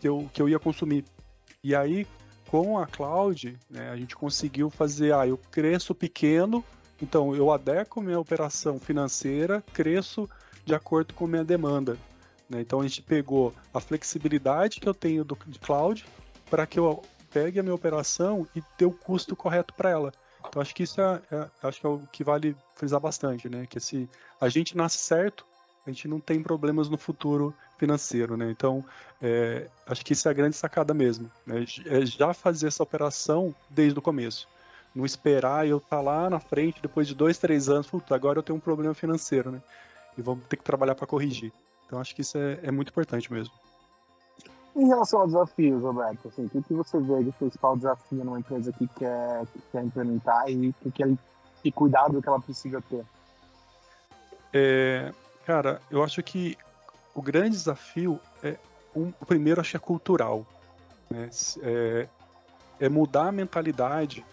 que 0.00 0.08
eu, 0.08 0.28
que 0.32 0.42
eu 0.42 0.48
ia 0.48 0.58
consumir. 0.58 1.04
E 1.62 1.74
aí, 1.74 2.06
com 2.48 2.78
a 2.78 2.86
cloud, 2.86 3.56
né, 3.68 3.90
a 3.90 3.96
gente 3.96 4.16
conseguiu 4.16 4.70
fazer, 4.70 5.14
ah, 5.14 5.26
eu 5.26 5.38
cresço 5.50 5.94
pequeno, 5.94 6.64
então, 7.02 7.34
eu 7.34 7.50
adequo 7.50 8.00
minha 8.00 8.20
operação 8.20 8.78
financeira, 8.78 9.64
cresço 9.72 10.28
de 10.64 10.74
acordo 10.74 11.14
com 11.14 11.26
minha 11.26 11.44
demanda. 11.44 11.96
Né? 12.48 12.60
Então, 12.60 12.80
a 12.80 12.82
gente 12.82 13.00
pegou 13.00 13.54
a 13.72 13.80
flexibilidade 13.80 14.80
que 14.80 14.88
eu 14.88 14.94
tenho 14.94 15.24
do, 15.24 15.34
cloud 15.34 16.04
para 16.50 16.66
que 16.66 16.78
eu 16.78 17.02
pegue 17.32 17.60
a 17.60 17.62
minha 17.62 17.74
operação 17.74 18.46
e 18.54 18.62
dê 18.76 18.84
o 18.84 18.90
custo 18.90 19.36
correto 19.36 19.72
para 19.74 19.90
ela. 19.90 20.12
Então, 20.46 20.60
acho 20.60 20.74
que 20.74 20.82
isso 20.82 21.00
é, 21.00 21.22
é, 21.30 21.48
acho 21.62 21.80
que 21.80 21.86
é 21.86 21.88
o 21.88 22.00
que 22.10 22.24
vale 22.24 22.56
frisar 22.74 23.00
bastante, 23.00 23.48
né? 23.48 23.66
Que 23.68 23.78
se 23.78 24.08
a 24.40 24.48
gente 24.48 24.76
nasce 24.76 24.98
certo, 24.98 25.46
a 25.86 25.90
gente 25.90 26.08
não 26.08 26.18
tem 26.18 26.42
problemas 26.42 26.88
no 26.88 26.98
futuro 26.98 27.54
financeiro, 27.78 28.36
né? 28.36 28.50
Então, 28.50 28.84
é, 29.22 29.68
acho 29.86 30.04
que 30.04 30.12
isso 30.12 30.26
é 30.26 30.30
a 30.30 30.34
grande 30.34 30.56
sacada 30.56 30.92
mesmo, 30.92 31.30
né? 31.46 31.64
É 31.86 32.04
já 32.04 32.34
fazer 32.34 32.66
essa 32.66 32.82
operação 32.82 33.54
desde 33.70 33.98
o 33.98 34.02
começo 34.02 34.48
não 34.94 35.06
esperar 35.06 35.66
eu 35.66 35.78
estar 35.78 35.96
tá 35.96 36.00
lá 36.00 36.28
na 36.28 36.40
frente 36.40 36.82
depois 36.82 37.06
de 37.06 37.14
dois, 37.14 37.38
três 37.38 37.68
anos, 37.68 37.86
puta, 37.86 38.14
agora 38.14 38.38
eu 38.38 38.42
tenho 38.42 38.56
um 38.56 38.60
problema 38.60 38.94
financeiro, 38.94 39.50
né? 39.50 39.62
E 40.18 40.22
vamos 40.22 40.44
ter 40.46 40.56
que 40.56 40.64
trabalhar 40.64 40.94
para 40.94 41.06
corrigir. 41.06 41.52
Então 41.86 42.00
acho 42.00 42.14
que 42.14 42.22
isso 42.22 42.36
é, 42.36 42.58
é, 42.62 42.70
muito 42.70 42.90
importante 42.90 43.32
mesmo. 43.32 43.52
Em 44.76 44.86
relação 44.86 45.20
aos 45.20 45.32
desafios, 45.32 45.82
Roberto, 45.82 46.28
assim, 46.28 46.44
o 46.44 46.48
que, 46.48 46.62
que 46.62 46.74
você 46.74 46.98
vê 46.98 47.24
de 47.24 47.32
principal 47.32 47.76
desafio 47.76 48.24
numa 48.24 48.38
empresa 48.38 48.72
que 48.72 48.86
quer, 48.86 49.46
que 49.46 49.60
quer 49.72 49.84
implementar 49.84 50.48
e 50.48 50.72
que, 50.80 50.90
que, 50.90 51.18
que 51.62 51.72
cuidado 51.72 52.22
que 52.22 52.28
ela 52.28 52.40
precisa 52.40 52.80
ter? 52.88 53.04
É, 54.52 55.12
cara, 55.44 55.80
eu 55.90 56.02
acho 56.02 56.22
que 56.22 56.56
o 57.14 57.20
grande 57.20 57.50
desafio 57.50 58.20
é 58.42 58.56
um, 58.94 59.12
o 59.20 59.26
primeiro 59.26 59.60
acho 59.60 59.70
que 59.70 59.76
é 59.76 59.80
cultural, 59.80 60.46
né? 61.10 61.28
É, 61.62 62.08
é 62.78 62.88
mudar 62.88 63.28
a 63.28 63.32
mentalidade 63.32 64.24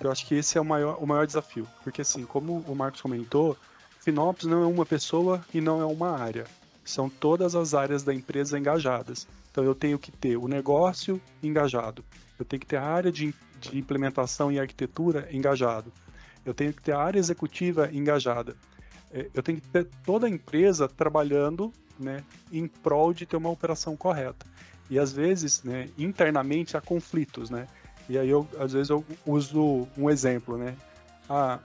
eu 0.00 0.10
acho 0.10 0.26
que 0.26 0.34
esse 0.34 0.56
é 0.56 0.60
o 0.60 0.64
maior, 0.64 0.96
o 0.98 1.06
maior 1.06 1.26
desafio. 1.26 1.68
Porque, 1.84 2.00
assim, 2.00 2.24
como 2.24 2.64
o 2.66 2.74
Marcos 2.74 3.02
comentou, 3.02 3.56
Finops 4.00 4.46
não 4.46 4.62
é 4.62 4.66
uma 4.66 4.86
pessoa 4.86 5.44
e 5.52 5.60
não 5.60 5.80
é 5.80 5.84
uma 5.84 6.18
área. 6.18 6.46
São 6.82 7.10
todas 7.10 7.54
as 7.54 7.74
áreas 7.74 8.02
da 8.02 8.14
empresa 8.14 8.58
engajadas. 8.58 9.26
Então, 9.50 9.64
eu 9.64 9.74
tenho 9.74 9.98
que 9.98 10.12
ter 10.12 10.36
o 10.36 10.46
negócio 10.46 11.20
engajado. 11.42 12.04
Eu 12.38 12.44
tenho 12.44 12.60
que 12.60 12.66
ter 12.66 12.76
a 12.76 12.84
área 12.84 13.10
de, 13.10 13.34
de 13.60 13.78
implementação 13.78 14.50
e 14.50 14.58
arquitetura 14.58 15.28
engajado. 15.30 15.92
Eu 16.44 16.54
tenho 16.54 16.72
que 16.72 16.82
ter 16.82 16.92
a 16.92 16.98
área 16.98 17.18
executiva 17.18 17.90
engajada. 17.92 18.56
É, 19.12 19.28
eu 19.34 19.42
tenho 19.42 19.60
que 19.60 19.68
ter 19.68 19.88
toda 20.04 20.26
a 20.26 20.30
empresa 20.30 20.88
trabalhando 20.88 21.72
né, 21.98 22.24
em 22.50 22.66
prol 22.66 23.12
de 23.12 23.26
ter 23.26 23.36
uma 23.36 23.50
operação 23.50 23.96
correta. 23.96 24.46
E 24.88 24.98
às 24.98 25.12
vezes, 25.12 25.62
né, 25.62 25.88
internamente 25.98 26.76
há 26.76 26.80
conflitos, 26.80 27.50
né? 27.50 27.66
E 28.08 28.18
aí 28.18 28.28
eu 28.28 28.46
às 28.58 28.72
vezes 28.72 28.90
eu 28.90 29.04
uso 29.24 29.86
um 29.96 30.10
exemplo, 30.10 30.58
né? 30.58 30.76
Ah, 31.28 31.60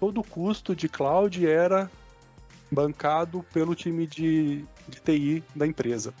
todo 0.00 0.20
o 0.20 0.24
custo 0.24 0.74
de 0.74 0.88
cloud 0.88 1.46
era 1.46 1.90
bancado 2.70 3.44
pelo 3.52 3.74
time 3.74 4.06
de, 4.06 4.64
de 4.88 5.00
TI 5.00 5.44
da 5.54 5.66
empresa. 5.66 6.14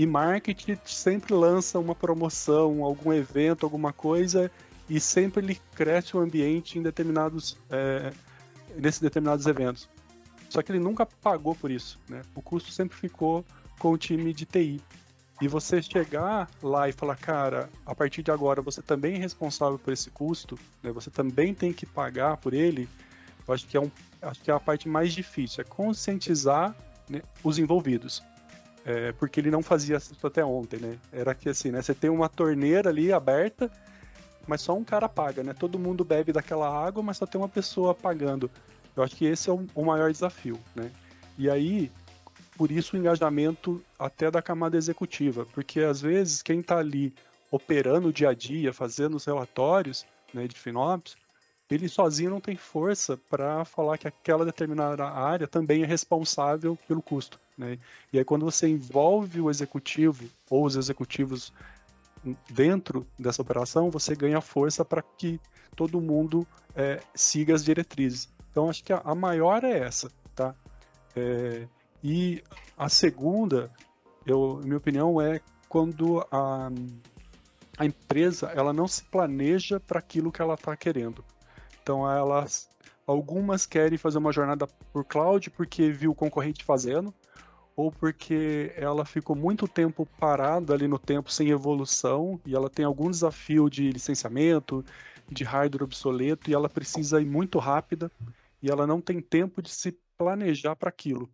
E 0.00 0.06
marketing 0.06 0.78
sempre 0.82 1.34
lança 1.34 1.78
uma 1.78 1.94
promoção, 1.94 2.82
algum 2.82 3.12
evento, 3.12 3.66
alguma 3.66 3.92
coisa, 3.92 4.50
e 4.88 4.98
sempre 4.98 5.44
ele 5.44 5.60
cresce 5.74 6.16
o 6.16 6.20
ambiente 6.20 6.78
em 6.78 6.82
determinados, 6.82 7.54
é, 7.68 8.10
nesses 8.76 8.98
determinados 8.98 9.46
eventos. 9.46 9.90
Só 10.48 10.62
que 10.62 10.72
ele 10.72 10.78
nunca 10.78 11.04
pagou 11.04 11.54
por 11.54 11.70
isso, 11.70 12.00
né? 12.08 12.22
O 12.34 12.40
custo 12.40 12.72
sempre 12.72 12.96
ficou 12.96 13.44
com 13.78 13.90
o 13.90 13.98
time 13.98 14.32
de 14.32 14.46
TI. 14.46 14.80
E 15.38 15.46
você 15.46 15.82
chegar 15.82 16.48
lá 16.62 16.88
e 16.88 16.92
falar, 16.92 17.16
cara, 17.16 17.68
a 17.84 17.94
partir 17.94 18.22
de 18.22 18.30
agora 18.30 18.62
você 18.62 18.80
também 18.80 19.16
é 19.16 19.18
responsável 19.18 19.78
por 19.78 19.92
esse 19.92 20.10
custo, 20.10 20.58
né? 20.82 20.90
Você 20.92 21.10
também 21.10 21.52
tem 21.52 21.74
que 21.74 21.84
pagar 21.84 22.38
por 22.38 22.54
ele. 22.54 22.88
Eu 23.46 23.52
acho 23.52 23.66
que 23.66 23.76
é 23.76 23.80
um, 23.82 23.90
acho 24.22 24.40
que 24.40 24.50
é 24.50 24.54
a 24.54 24.60
parte 24.60 24.88
mais 24.88 25.12
difícil, 25.12 25.60
é 25.60 25.64
conscientizar 25.64 26.74
né, 27.06 27.20
os 27.44 27.58
envolvidos. 27.58 28.22
É, 28.84 29.12
porque 29.12 29.40
ele 29.40 29.50
não 29.50 29.62
fazia 29.62 29.96
isso 29.96 30.26
até 30.26 30.44
ontem, 30.44 30.80
né? 30.80 30.98
Era 31.12 31.34
que 31.34 31.48
assim, 31.48 31.70
né? 31.70 31.82
Você 31.82 31.94
tem 31.94 32.08
uma 32.08 32.28
torneira 32.28 32.88
ali 32.90 33.12
aberta, 33.12 33.70
mas 34.46 34.62
só 34.62 34.74
um 34.74 34.84
cara 34.84 35.08
paga, 35.08 35.42
né? 35.42 35.52
Todo 35.52 35.78
mundo 35.78 36.04
bebe 36.04 36.32
daquela 36.32 36.68
água, 36.68 37.02
mas 37.02 37.18
só 37.18 37.26
tem 37.26 37.40
uma 37.40 37.48
pessoa 37.48 37.94
pagando. 37.94 38.50
Eu 38.96 39.02
acho 39.02 39.14
que 39.16 39.26
esse 39.26 39.48
é 39.50 39.52
o, 39.52 39.84
maior 39.84 40.10
desafio, 40.10 40.58
né? 40.74 40.90
E 41.38 41.48
aí, 41.48 41.90
por 42.56 42.70
isso 42.70 42.96
o 42.96 42.98
engajamento 42.98 43.82
até 43.98 44.30
da 44.30 44.42
camada 44.42 44.76
executiva, 44.76 45.46
porque 45.54 45.80
às 45.80 46.00
vezes 46.00 46.42
quem 46.42 46.60
está 46.60 46.78
ali 46.78 47.14
operando 47.50 48.08
o 48.08 48.12
dia 48.12 48.30
a 48.30 48.34
dia, 48.34 48.72
fazendo 48.72 49.16
os 49.16 49.24
relatórios 49.24 50.06
né, 50.32 50.46
de 50.46 50.58
FinOps, 50.58 51.16
ele 51.70 51.88
sozinho 51.88 52.30
não 52.30 52.40
tem 52.40 52.56
força 52.56 53.16
para 53.28 53.64
falar 53.64 53.98
que 53.98 54.08
aquela 54.08 54.44
determinada 54.44 55.04
área 55.04 55.46
também 55.46 55.82
é 55.82 55.86
responsável 55.86 56.76
pelo 56.88 57.00
custo. 57.00 57.38
Né? 57.56 57.78
E 58.12 58.18
aí 58.18 58.24
quando 58.24 58.44
você 58.44 58.68
envolve 58.68 59.40
o 59.40 59.50
executivo 59.50 60.28
ou 60.48 60.64
os 60.64 60.76
executivos 60.76 61.52
dentro 62.50 63.06
dessa 63.18 63.40
operação, 63.40 63.90
você 63.90 64.14
ganha 64.14 64.40
força 64.40 64.84
para 64.84 65.02
que 65.02 65.40
todo 65.76 66.00
mundo 66.00 66.46
é, 66.74 67.00
siga 67.14 67.54
as 67.54 67.64
diretrizes. 67.64 68.28
Então 68.50 68.68
acho 68.68 68.82
que 68.82 68.92
a, 68.92 69.00
a 69.04 69.14
maior 69.14 69.64
é 69.64 69.78
essa, 69.78 70.10
tá? 70.34 70.54
É, 71.14 71.66
e 72.02 72.42
a 72.76 72.88
segunda, 72.88 73.70
eu, 74.26 74.60
minha 74.64 74.76
opinião, 74.76 75.20
é 75.20 75.40
quando 75.68 76.26
a, 76.30 76.70
a 77.78 77.86
empresa 77.86 78.48
ela 78.48 78.72
não 78.72 78.88
se 78.88 79.04
planeja 79.04 79.78
para 79.78 79.98
aquilo 79.98 80.32
que 80.32 80.42
ela 80.42 80.54
está 80.54 80.76
querendo. 80.76 81.24
Então, 81.82 82.10
elas, 82.10 82.68
algumas 83.06 83.66
querem 83.66 83.98
fazer 83.98 84.18
uma 84.18 84.32
jornada 84.32 84.66
por 84.92 85.04
cloud 85.04 85.50
porque 85.50 85.90
viu 85.90 86.12
o 86.12 86.14
concorrente 86.14 86.64
fazendo, 86.64 87.12
ou 87.76 87.90
porque 87.90 88.72
ela 88.76 89.04
ficou 89.04 89.34
muito 89.34 89.66
tempo 89.66 90.06
parada 90.18 90.74
ali 90.74 90.86
no 90.86 90.98
tempo 90.98 91.32
sem 91.32 91.48
evolução 91.50 92.40
e 92.44 92.54
ela 92.54 92.68
tem 92.68 92.84
algum 92.84 93.10
desafio 93.10 93.70
de 93.70 93.90
licenciamento, 93.90 94.84
de 95.30 95.44
hardware 95.44 95.84
obsoleto 95.84 96.50
e 96.50 96.54
ela 96.54 96.68
precisa 96.68 97.20
ir 97.20 97.26
muito 97.26 97.58
rápida 97.58 98.10
e 98.62 98.70
ela 98.70 98.86
não 98.86 99.00
tem 99.00 99.20
tempo 99.20 99.62
de 99.62 99.70
se 99.70 99.96
planejar 100.18 100.76
para 100.76 100.90
aquilo. 100.90 101.30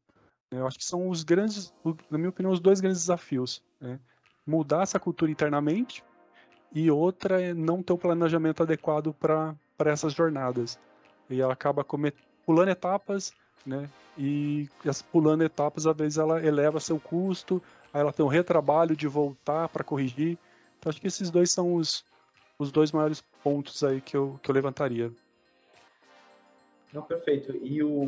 Eu 0.51 0.67
acho 0.67 0.79
que 0.79 0.85
são 0.85 1.09
os 1.09 1.25
grandes, 1.25 1.75
na 2.09 2.17
minha 2.19 2.31
opinião, 2.31 2.53
os 2.53 2.61
dois 2.61 2.81
grandes 2.81 3.01
desafios. 3.01 3.63
Né? 3.81 3.99
Mudar 4.47 4.83
essa 4.83 5.01
cultura 5.01 5.31
internamente 5.31 6.05
e 6.73 6.91
outra 6.91 7.43
é 7.43 7.53
não 7.53 7.83
ter 7.83 7.93
o 7.93 7.99
planejamento 7.99 8.63
adequado 8.63 9.13
para 9.13 9.57
essas 9.79 10.13
jornadas. 10.13 10.79
E 11.29 11.41
ela 11.41 11.53
acaba 11.53 11.85
pulando 12.45 12.69
etapas, 12.69 13.33
né? 13.65 13.89
E 14.17 14.69
pulando 15.13 15.45
etapas, 15.45 15.87
às 15.87 15.97
vezes 15.97 16.19
ela 16.19 16.45
eleva 16.45 16.81
seu 16.81 16.99
custo, 16.99 17.63
aí 17.93 18.01
ela 18.01 18.13
tem 18.13 18.25
um 18.25 18.29
retrabalho 18.29 18.97
de 18.97 19.07
voltar 19.07 19.69
para 19.69 19.85
corrigir. 19.85 20.39
Então 20.79 20.91
acho 20.91 21.01
que 21.01 21.07
esses 21.07 21.31
dois 21.31 21.51
são 21.51 21.75
os, 21.75 22.05
os 22.59 22.71
dois 22.71 22.93
maiores 22.93 23.23
pontos 23.43 23.83
aí 23.83 24.01
que 24.01 24.17
eu, 24.17 24.39
que 24.43 24.51
eu 24.51 24.55
levantaria. 24.55 25.13
Não, 26.93 27.03
perfeito. 27.03 27.55
E 27.57 27.83
o, 27.83 28.05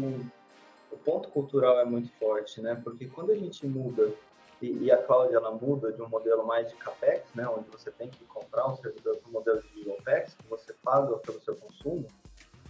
o 0.90 0.96
ponto 1.04 1.28
cultural 1.28 1.78
é 1.80 1.84
muito 1.84 2.10
forte, 2.18 2.60
né? 2.60 2.75
Porque 2.82 3.06
quando 3.06 3.32
a 3.32 3.37
gente 3.37 3.66
muda, 3.66 4.14
e, 4.60 4.84
e, 4.84 4.90
a 4.90 5.00
Cláudia 5.02 5.36
ela 5.36 5.52
muda 5.52 5.92
de 5.92 6.02
um 6.02 6.08
modelo 6.08 6.46
mais 6.46 6.68
de 6.68 6.76
CAPEX, 6.76 7.22
né? 7.34 7.46
Onde 7.48 7.68
você 7.70 7.90
tem 7.92 8.08
que 8.08 8.24
comprar 8.24 8.66
um 8.68 8.76
servidor 8.76 9.16
para 9.16 9.28
um 9.28 9.32
modelo 9.32 9.62
de 9.62 9.88
OPEX, 9.88 10.34
que 10.34 10.48
você 10.48 10.72
paga 10.82 11.16
pelo 11.18 11.40
seu 11.40 11.54
consumo, 11.56 12.06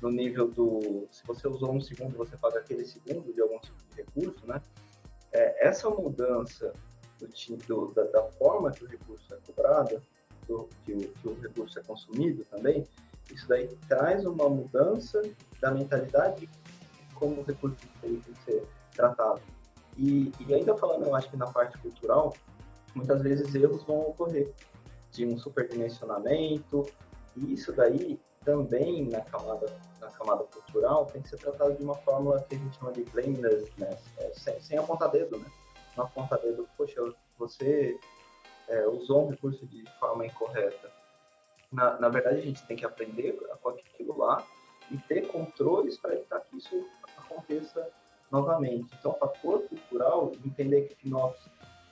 no 0.02 0.10
nível 0.10 0.48
do... 0.48 1.08
Se 1.10 1.26
você 1.26 1.48
usou 1.48 1.72
um 1.72 1.80
segundo, 1.80 2.16
você 2.16 2.36
paga 2.36 2.58
aquele 2.58 2.84
segundo 2.84 3.32
de 3.32 3.40
algum 3.40 3.58
tipo 3.58 3.76
de 3.90 3.96
recurso, 3.96 4.46
né? 4.46 4.60
É, 5.32 5.68
essa 5.68 5.88
mudança 5.88 6.72
do, 7.18 7.56
do, 7.66 7.94
da, 7.94 8.04
da, 8.04 8.22
forma 8.32 8.70
que 8.70 8.84
o 8.84 8.88
recurso 8.88 9.34
é 9.34 9.38
cobrado, 9.46 10.02
do, 10.46 10.68
que, 10.84 10.92
o, 10.92 10.98
que 10.98 11.28
o 11.28 11.40
recurso 11.40 11.78
é 11.78 11.82
consumido 11.82 12.44
também, 12.44 12.84
isso 13.32 13.46
daí 13.48 13.68
traz 13.88 14.24
uma 14.24 14.48
mudança 14.48 15.20
da 15.60 15.70
mentalidade 15.70 16.46
de 16.46 17.14
como 17.14 17.40
o 17.40 17.44
recurso 17.44 17.76
tem 18.00 18.20
que 18.20 18.34
ser 18.44 18.66
tratado. 18.94 19.40
E, 19.98 20.32
e, 20.40 20.54
ainda 20.54 20.76
falando, 20.76 21.06
eu 21.06 21.14
acho 21.14 21.28
que 21.28 21.36
na 21.36 21.46
parte 21.46 21.76
cultural, 21.78 22.32
muitas 22.94 23.20
vezes 23.22 23.54
erros 23.54 23.82
vão 23.82 24.00
ocorrer 24.00 24.52
de 25.12 25.26
um 25.26 25.36
superdimensionamento, 25.36 26.86
e 27.36 27.52
isso 27.52 27.72
daí 27.72 28.18
também 28.44 29.08
na 29.08 29.20
camada, 29.20 29.66
na 30.00 30.08
camada 30.08 30.44
cultural 30.44 31.06
tem 31.06 31.20
que 31.20 31.28
ser 31.28 31.38
tratado 31.38 31.74
de 31.74 31.82
uma 31.82 31.94
fórmula 31.96 32.40
que 32.48 32.54
a 32.54 32.58
gente 32.58 32.78
chama 32.78 32.92
de 32.92 33.02
blamelessness, 33.04 33.74
né? 33.76 33.98
é, 34.18 34.32
sem, 34.34 34.60
sem 34.60 34.78
apontar 34.78 35.10
dedo, 35.10 35.38
né? 35.38 35.46
Não 35.96 36.04
apontar 36.04 36.38
dedo, 36.38 36.68
poxa, 36.76 37.02
você 37.36 37.98
é, 38.68 38.86
usou 38.86 39.26
um 39.26 39.30
recurso 39.30 39.66
de 39.66 39.84
forma 39.98 40.24
incorreta 40.24 40.90
na, 41.70 41.98
na 41.98 42.08
verdade, 42.08 42.38
a 42.38 42.42
gente 42.42 42.66
tem 42.66 42.76
que 42.76 42.86
aprender 42.86 43.38
com 43.62 43.68
aquilo 43.68 44.16
lá 44.16 44.44
e 44.90 44.96
ter 44.98 45.28
controles 45.28 45.98
para 45.98 46.14
evitar 46.14 46.40
que 46.40 46.56
isso 46.56 46.86
aconteça 47.16 47.90
novamente. 48.30 48.88
Então, 48.98 49.12
o 49.12 49.14
fator 49.14 49.62
cultural, 49.62 50.32
entender 50.44 50.82
que 50.82 50.94
FinOps 50.96 51.40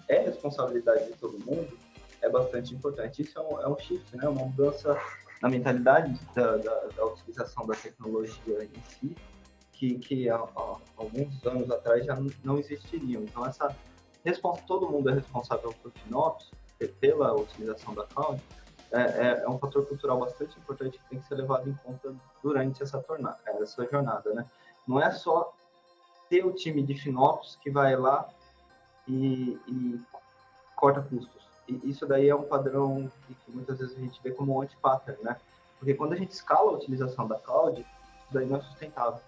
é 0.08 0.20
responsabilidade 0.20 1.06
de 1.06 1.12
todo 1.14 1.38
mundo, 1.44 1.76
é 2.22 2.28
bastante 2.28 2.74
importante. 2.74 3.22
Isso 3.22 3.38
é 3.38 3.42
um, 3.42 3.60
é 3.60 3.68
um 3.68 3.78
shift, 3.78 4.16
né? 4.16 4.28
uma 4.28 4.44
mudança 4.44 4.98
na 5.42 5.48
mentalidade 5.48 6.18
da, 6.34 6.56
da, 6.56 6.80
da 6.96 7.04
utilização 7.06 7.66
da 7.66 7.74
tecnologia 7.74 8.64
em 8.64 8.82
si, 8.88 9.16
que, 9.72 9.98
que 9.98 10.28
há, 10.30 10.36
há, 10.36 10.76
alguns 10.96 11.44
anos 11.46 11.70
atrás 11.70 12.04
já 12.04 12.16
não 12.42 12.58
existiriam. 12.58 13.22
Então, 13.22 13.44
essa 13.44 13.74
todo 14.66 14.90
mundo 14.90 15.08
é 15.08 15.14
responsável 15.14 15.72
por 15.80 15.92
FinOps, 15.92 16.50
pela 17.00 17.32
utilização 17.34 17.94
da 17.94 18.04
cloud, 18.04 18.42
é, 18.92 19.00
é, 19.00 19.42
é, 19.44 19.48
um 19.48 19.58
fator 19.58 19.86
cultural 19.86 20.18
bastante 20.18 20.58
importante 20.58 20.98
que 20.98 21.08
tem 21.08 21.20
que 21.20 21.26
ser 21.26 21.36
levado 21.36 21.68
em 21.68 21.74
conta 21.74 22.14
durante 22.42 22.82
essa, 22.82 22.98
tornada, 23.00 23.38
essa 23.60 23.84
jornada, 23.90 24.32
né? 24.32 24.46
Não 24.86 25.00
é 25.00 25.10
só 25.10 25.54
ter 26.28 26.44
o 26.44 26.52
time 26.52 26.82
de 26.82 26.94
FinOps 26.94 27.58
que 27.62 27.70
vai 27.70 27.96
lá 27.96 28.28
e, 29.06 29.58
e 29.66 30.00
corta 30.74 31.00
custos. 31.02 31.46
E 31.68 31.90
isso 31.90 32.06
daí 32.06 32.28
é 32.28 32.34
um 32.34 32.44
padrão 32.44 33.10
que, 33.26 33.52
muitas 33.52 33.78
vezes 33.78 33.96
a 33.96 34.00
gente 34.00 34.20
vê 34.22 34.30
como 34.30 34.60
anti-pattern, 34.60 35.22
né? 35.22 35.36
Porque 35.78 35.94
quando 35.94 36.12
a 36.12 36.16
gente 36.16 36.30
escala 36.30 36.70
a 36.70 36.74
utilização 36.74 37.26
da 37.26 37.38
cloud, 37.38 37.80
isso 37.80 38.32
daí 38.32 38.46
não 38.46 38.56
é 38.56 38.60
sustentável. 38.60 39.20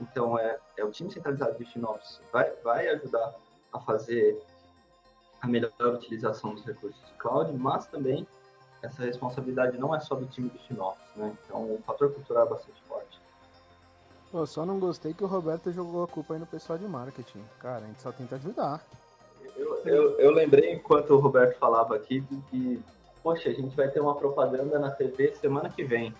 Então, 0.00 0.38
é, 0.38 0.58
é 0.76 0.84
o 0.84 0.90
time 0.90 1.10
centralizado 1.10 1.58
de 1.58 1.64
FinOps 1.64 2.20
vai, 2.32 2.50
vai 2.62 2.88
ajudar 2.88 3.34
a 3.72 3.80
fazer 3.80 4.40
a 5.40 5.46
melhor 5.46 5.72
utilização 5.80 6.54
dos 6.54 6.64
recursos 6.64 7.00
de 7.06 7.12
cloud, 7.14 7.52
mas 7.52 7.86
também 7.86 8.26
essa 8.82 9.02
responsabilidade 9.02 9.76
não 9.78 9.94
é 9.94 10.00
só 10.00 10.14
do 10.14 10.26
time 10.26 10.50
de 10.50 10.58
FinOps, 10.66 11.02
né? 11.16 11.36
Então 11.44 11.62
o 11.62 11.82
fator 11.84 12.12
cultural 12.12 12.46
é 12.46 12.50
bastante 12.50 12.80
forte. 12.82 12.97
Pô, 14.30 14.44
só 14.46 14.66
não 14.66 14.78
gostei 14.78 15.14
que 15.14 15.24
o 15.24 15.26
Roberto 15.26 15.72
jogou 15.72 16.04
a 16.04 16.08
culpa 16.08 16.34
aí 16.34 16.40
no 16.40 16.46
pessoal 16.46 16.78
de 16.78 16.86
marketing. 16.86 17.42
Cara, 17.58 17.84
a 17.84 17.86
gente 17.86 18.00
só 18.00 18.12
tenta 18.12 18.36
ajudar. 18.36 18.84
Eu, 19.56 19.82
eu, 19.86 20.20
eu 20.20 20.30
lembrei 20.30 20.72
enquanto 20.72 21.14
o 21.14 21.18
Roberto 21.18 21.58
falava 21.58 21.96
aqui 21.96 22.22
que, 22.50 22.82
poxa, 23.22 23.48
a 23.48 23.52
gente 23.52 23.74
vai 23.74 23.88
ter 23.88 24.00
uma 24.00 24.14
propaganda 24.14 24.78
na 24.78 24.90
TV 24.90 25.34
semana 25.34 25.70
que 25.70 25.82
vem. 25.82 26.14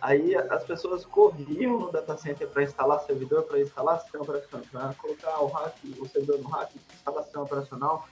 Aí 0.00 0.34
as 0.34 0.64
pessoas 0.64 1.06
corriam 1.06 1.78
no 1.78 1.92
data 1.92 2.16
center 2.16 2.48
para 2.48 2.64
instalar 2.64 3.00
servidor, 3.00 3.44
para 3.44 3.60
instalar 3.60 4.00
sistema 4.00 4.24
operacional, 4.24 4.94
colocar 4.98 5.40
o 5.40 5.46
hack, 5.46 5.76
o 5.98 6.06
servidor 6.08 6.40
no 6.40 6.48
hack, 6.48 6.70
sistema 6.72 7.44
operacional 7.44 8.06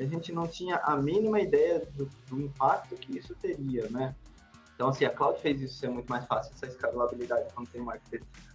a 0.00 0.06
gente 0.06 0.32
não 0.32 0.48
tinha 0.48 0.76
a 0.76 0.96
mínima 0.96 1.40
ideia 1.40 1.86
do, 1.94 2.08
do, 2.28 2.40
impacto 2.40 2.96
que 2.96 3.18
isso 3.18 3.34
teria, 3.34 3.86
né? 3.90 4.14
Então, 4.80 4.88
assim, 4.88 5.04
a 5.04 5.10
cloud 5.10 5.38
fez 5.42 5.60
isso 5.60 5.74
ser 5.74 5.90
muito 5.90 6.08
mais 6.08 6.24
fácil, 6.24 6.54
essa 6.54 6.64
escalabilidade, 6.64 7.52
quando 7.52 7.68
tem 7.68 7.82
uma, 7.82 7.98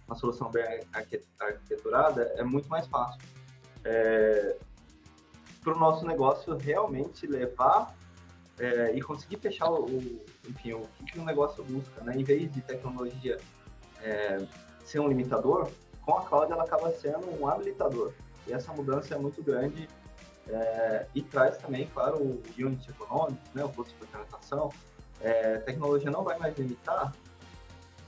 uma 0.08 0.16
solução 0.16 0.50
bem 0.50 0.80
arquiteturada, 0.92 2.34
é 2.34 2.42
muito 2.42 2.68
mais 2.68 2.84
fácil. 2.88 3.20
É, 3.84 4.56
para 5.62 5.72
o 5.72 5.78
nosso 5.78 6.04
negócio 6.04 6.56
realmente 6.56 7.28
levar 7.28 7.94
é, 8.58 8.92
e 8.92 9.00
conseguir 9.00 9.36
fechar 9.36 9.70
o, 9.70 9.86
enfim, 10.48 10.72
o 10.72 10.82
que, 11.06 11.16
o 11.16 11.24
negócio 11.24 11.62
busca, 11.62 12.02
né? 12.02 12.16
Em 12.16 12.24
vez 12.24 12.52
de 12.52 12.60
tecnologia 12.60 13.38
é, 14.02 14.44
ser 14.84 14.98
um 14.98 15.06
limitador, 15.06 15.70
com 16.02 16.18
a 16.18 16.22
cloud 16.24 16.50
ela 16.50 16.64
acaba 16.64 16.90
sendo 16.90 17.40
um 17.40 17.46
habilitador. 17.46 18.12
E 18.48 18.52
essa 18.52 18.72
mudança 18.72 19.14
é 19.14 19.16
muito 19.16 19.40
grande 19.44 19.88
é, 20.48 21.06
e 21.14 21.22
traz 21.22 21.56
também, 21.58 21.86
claro, 21.86 22.16
o 22.16 22.42
unit 22.58 22.90
econômico, 22.90 23.40
né, 23.54 23.64
o 23.64 23.68
custo 23.68 23.94
de 23.96 24.04
implementação. 24.06 24.72
É, 25.20 25.58
tecnologia 25.58 26.10
não 26.10 26.22
vai 26.22 26.38
mais 26.38 26.56
limitar, 26.56 27.12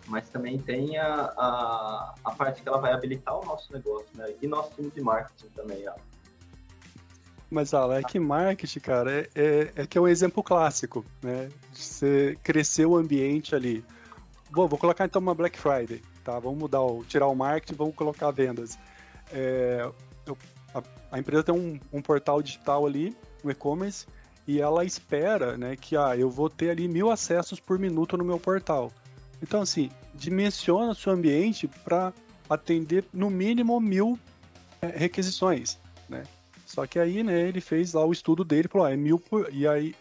mas 0.06 0.28
também 0.28 0.58
tem 0.58 0.98
a, 0.98 1.32
a, 1.36 2.14
a, 2.24 2.30
parte 2.32 2.62
que 2.62 2.68
ela 2.68 2.78
vai 2.78 2.92
habilitar 2.92 3.38
o 3.38 3.44
nosso 3.44 3.72
negócio, 3.72 4.08
né? 4.14 4.34
E 4.40 4.46
nosso 4.46 4.70
time 4.74 4.90
de 4.90 5.00
marketing 5.00 5.48
também, 5.50 5.88
ó. 5.88 5.94
Mas, 7.50 7.72
Ala, 7.72 7.98
é 7.98 8.02
que 8.02 8.18
marketing, 8.18 8.80
cara, 8.80 9.10
é, 9.10 9.28
é, 9.34 9.72
é, 9.76 9.86
que 9.86 9.96
é 9.96 10.00
um 10.00 10.08
exemplo 10.08 10.42
clássico, 10.42 11.04
né? 11.22 11.48
De 11.72 11.82
você 11.82 12.38
crescer 12.42 12.86
o 12.86 12.96
ambiente 12.96 13.54
ali. 13.54 13.84
Bom, 14.50 14.66
vou 14.68 14.78
colocar 14.78 15.04
então 15.04 15.20
uma 15.20 15.34
Black 15.34 15.58
Friday, 15.58 16.02
tá? 16.24 16.38
Vamos 16.38 16.58
mudar, 16.58 16.82
o, 16.82 17.04
tirar 17.04 17.26
o 17.26 17.34
marketing, 17.34 17.74
vamos 17.74 17.94
colocar 17.94 18.30
vendas. 18.30 18.78
É, 19.32 19.90
eu 20.26 20.36
a, 20.74 20.82
a 21.12 21.18
empresa 21.18 21.42
tem 21.42 21.54
um, 21.54 21.78
um, 21.92 22.02
portal 22.02 22.42
digital 22.42 22.86
ali, 22.86 23.16
um 23.44 23.50
e-commerce, 23.50 24.06
e 24.48 24.62
ela 24.62 24.82
espera 24.82 25.58
né, 25.58 25.76
que 25.76 25.94
ah, 25.94 26.16
eu 26.16 26.30
vou 26.30 26.48
ter 26.48 26.70
ali 26.70 26.88
mil 26.88 27.10
acessos 27.10 27.60
por 27.60 27.78
minuto 27.78 28.16
no 28.16 28.24
meu 28.24 28.40
portal. 28.40 28.90
Então, 29.42 29.60
assim, 29.60 29.90
dimensiona 30.14 30.92
o 30.92 30.94
seu 30.94 31.12
ambiente 31.12 31.68
para 31.84 32.14
atender 32.48 33.04
no 33.12 33.28
mínimo 33.28 33.78
mil 33.78 34.18
é, 34.80 34.86
requisições, 34.86 35.78
né? 36.08 36.24
Só 36.64 36.86
que 36.86 36.98
aí, 36.98 37.22
né, 37.22 37.46
ele 37.46 37.60
fez 37.60 37.92
lá 37.92 38.04
o 38.06 38.12
estudo 38.12 38.42
dele, 38.42 38.68
falou, 38.68 38.86
ah, 38.86 38.92
é 38.92 38.96
mil 38.96 39.18
por... 39.18 39.52
E 39.52 39.68
aí 39.68 39.94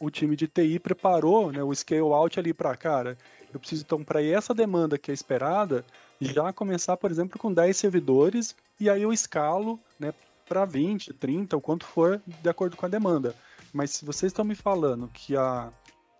o 0.00 0.10
time 0.10 0.34
de 0.34 0.48
TI 0.48 0.80
preparou 0.80 1.52
né, 1.52 1.62
o 1.62 1.72
scale 1.72 2.00
out 2.00 2.40
ali 2.40 2.52
para, 2.52 2.76
cara, 2.76 3.16
eu 3.54 3.60
preciso 3.60 3.84
então, 3.84 4.02
para 4.02 4.20
essa 4.20 4.52
demanda 4.52 4.98
que 4.98 5.12
é 5.12 5.14
esperada, 5.14 5.84
já 6.20 6.52
começar, 6.52 6.96
por 6.96 7.10
exemplo, 7.10 7.38
com 7.38 7.52
10 7.52 7.76
servidores 7.76 8.56
e 8.80 8.90
aí 8.90 9.02
eu 9.02 9.12
escalo 9.12 9.78
né, 9.98 10.12
para 10.48 10.64
20, 10.64 11.12
30, 11.12 11.56
o 11.56 11.60
quanto 11.60 11.84
for, 11.86 12.20
de 12.26 12.48
acordo 12.48 12.76
com 12.76 12.84
a 12.84 12.88
demanda. 12.88 13.36
Mas 13.72 13.90
se 13.90 14.04
vocês 14.04 14.30
estão 14.30 14.44
me 14.44 14.54
falando 14.54 15.08
que, 15.08 15.36
a, 15.36 15.72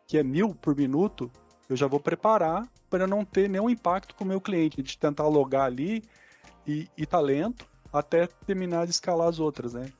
que 0.07 0.19
é 0.19 0.23
mil 0.23 0.55
por 0.55 0.77
minuto, 0.77 1.31
eu 1.69 1.77
já 1.77 1.87
vou 1.87 2.01
preparar 2.01 2.69
para 2.89 3.07
não 3.07 3.25
ter 3.25 3.49
nenhum 3.49 3.71
impacto 3.71 4.15
com 4.15 4.25
o 4.25 4.27
meu 4.27 4.41
cliente, 4.41 4.83
de 4.83 4.99
tentar 4.99 5.29
logar 5.29 5.67
ali 5.67 6.03
e, 6.67 6.89
e 6.97 7.07
talento 7.07 7.67
até 7.93 8.27
terminar 8.27 8.85
de 8.85 8.91
escalar 8.91 9.29
as 9.29 9.39
outras, 9.39 9.75
né? 9.75 9.91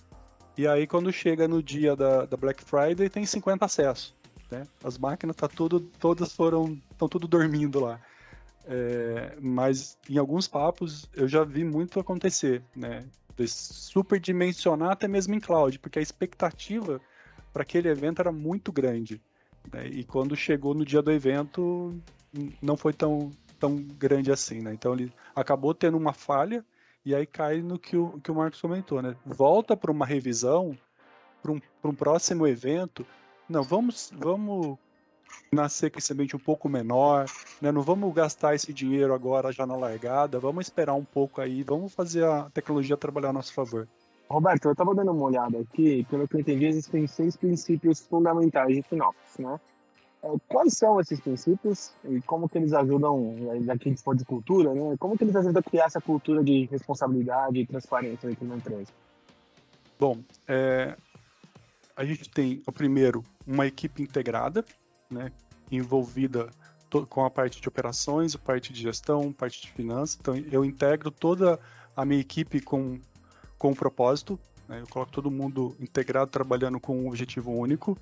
E 0.57 0.67
aí 0.67 0.87
quando 0.87 1.13
chega 1.13 1.49
no 1.49 1.63
dia 1.63 1.97
da, 1.97 2.27
da 2.27 2.37
Black 2.37 2.63
Friday 2.65 3.09
tem 3.09 3.25
50 3.25 3.65
acessos, 3.65 4.15
né? 4.51 4.67
As 4.83 4.99
máquinas 4.99 5.37
tá 5.37 5.49
tudo, 5.49 5.81
todas 5.81 6.33
foram, 6.33 6.81
estão 6.91 7.09
tudo 7.09 7.27
dormindo 7.27 7.81
lá. 7.81 8.01
É, 8.67 9.37
mas 9.41 9.97
em 10.09 10.19
alguns 10.19 10.47
papos 10.47 11.09
eu 11.15 11.27
já 11.27 11.45
vi 11.45 11.65
muito 11.65 11.99
acontecer, 11.99 12.63
né? 12.75 13.05
De 13.37 13.49
superdimensionar 13.49 14.91
até 14.91 15.09
mesmo 15.09 15.35
em 15.35 15.41
cloud, 15.41 15.79
porque 15.79 15.99
a 15.99 16.03
expectativa 16.03 17.01
para 17.53 17.63
aquele 17.63 17.89
evento 17.89 18.21
era 18.21 18.33
muito 18.33 18.73
grande. 18.73 19.21
Né? 19.73 19.87
E 19.89 20.05
quando 20.05 20.37
chegou 20.37 20.75
no 20.75 20.85
dia 20.85 21.03
do 21.03 21.11
evento, 21.11 21.95
não 22.63 22.77
foi 22.77 22.93
tão, 22.93 23.31
tão 23.59 23.77
grande 23.77 24.31
assim, 24.31 24.61
né? 24.61 24.73
Então 24.73 24.95
ele 24.95 25.13
acabou 25.35 25.75
tendo 25.75 25.97
uma 25.97 26.13
falha 26.13 26.65
e 27.05 27.15
aí 27.15 27.27
cai 27.27 27.61
no 27.61 27.79
que 27.79 27.97
o, 27.97 28.21
que 28.21 28.31
o 28.31 28.35
Marcos 28.35 28.61
comentou, 28.61 29.03
né? 29.03 29.17
Volta 29.25 29.77
para 29.77 29.91
uma 29.91 30.07
revisão, 30.07 30.77
para 31.43 31.53
um, 31.53 31.61
um 31.85 31.95
próximo 31.95 32.47
evento. 32.47 33.07
Não, 33.49 33.63
vamos, 33.63 34.13
vamos 34.15 34.79
nascer 35.53 35.91
com 35.91 35.99
esse 35.99 36.13
ambiente 36.13 36.37
um 36.37 36.41
pouco 36.41 36.69
menor, 36.69 37.27
né? 37.61 37.73
Não 37.73 37.83
vamos 37.83 38.13
gastar 38.15 38.55
esse 38.55 38.73
dinheiro 38.73 39.15
agora 39.15 39.53
já 39.53 39.67
na 39.67 39.77
largada, 39.77 40.39
vamos 40.39 40.67
esperar 40.67 40.95
um 40.95 41.05
pouco 41.05 41.41
aí, 41.41 41.63
vamos 41.63 41.93
fazer 41.93 42.25
a 42.25 42.51
tecnologia 42.51 42.97
trabalhar 42.97 43.31
a 43.31 43.33
nosso 43.33 43.53
favor. 43.53 43.89
Roberto, 44.31 44.67
eu 44.67 44.73
estava 44.73 44.95
dando 44.95 45.11
uma 45.11 45.25
olhada 45.25 45.59
aqui, 45.59 46.07
pelo 46.09 46.29
que 46.29 46.37
eu 46.37 46.41
entendi, 46.41 46.67
existem 46.67 47.05
seis 47.09 47.37
princípios 47.37 48.01
fundamentais 48.01 48.77
de 48.77 48.83
Finópolis, 48.83 49.39
né? 49.39 49.59
É, 50.23 50.29
quais 50.47 50.75
são 50.75 51.01
esses 51.01 51.19
princípios 51.19 51.93
e 52.05 52.21
como 52.23 52.49
que 52.49 52.57
eles 52.57 52.73
ajudam, 52.73 53.35
já 53.63 53.77
que 53.77 53.89
a 53.89 53.91
gente 53.91 54.03
for 54.03 54.15
de 54.15 54.25
cultura, 54.25 54.73
né? 54.73 54.97
Como 55.01 55.19
que 55.19 55.25
eles 55.25 55.35
ajudam 55.35 55.59
a 55.59 55.63
criar 55.69 55.87
essa 55.87 56.01
cultura 56.01 56.45
de 56.45 56.67
responsabilidade 56.67 57.59
e 57.59 57.67
transparência 57.67 58.29
dentro 58.29 58.47
da 58.47 58.57
empresa? 58.57 58.93
Bom, 59.99 60.19
é, 60.47 60.97
a 61.97 62.05
gente 62.05 62.31
tem, 62.31 62.63
o 62.67 62.73
primeiro, 62.73 63.25
uma 63.45 63.67
equipe 63.67 64.01
integrada, 64.01 64.65
né, 65.11 65.33
envolvida 65.73 66.49
com 67.09 67.25
a 67.25 67.31
parte 67.31 67.61
de 67.61 67.69
operações, 67.69 68.35
a 68.35 68.39
parte 68.39 68.73
de 68.73 68.81
gestão, 68.81 69.33
parte 69.33 69.63
de 69.63 69.71
finanças. 69.73 70.17
Então, 70.21 70.37
eu 70.37 70.65
integro 70.65 71.11
toda 71.11 71.59
a 71.97 72.05
minha 72.05 72.21
equipe 72.21 72.61
com, 72.61 72.99
com 73.61 73.71
um 73.71 73.75
propósito. 73.75 74.41
Né, 74.67 74.81
eu 74.81 74.87
coloco 74.89 75.13
todo 75.13 75.31
mundo 75.31 75.77
integrado, 75.79 76.31
trabalhando 76.31 76.81
com 76.81 76.99
um 76.99 77.09
objetivo 77.09 77.53
único 77.53 77.97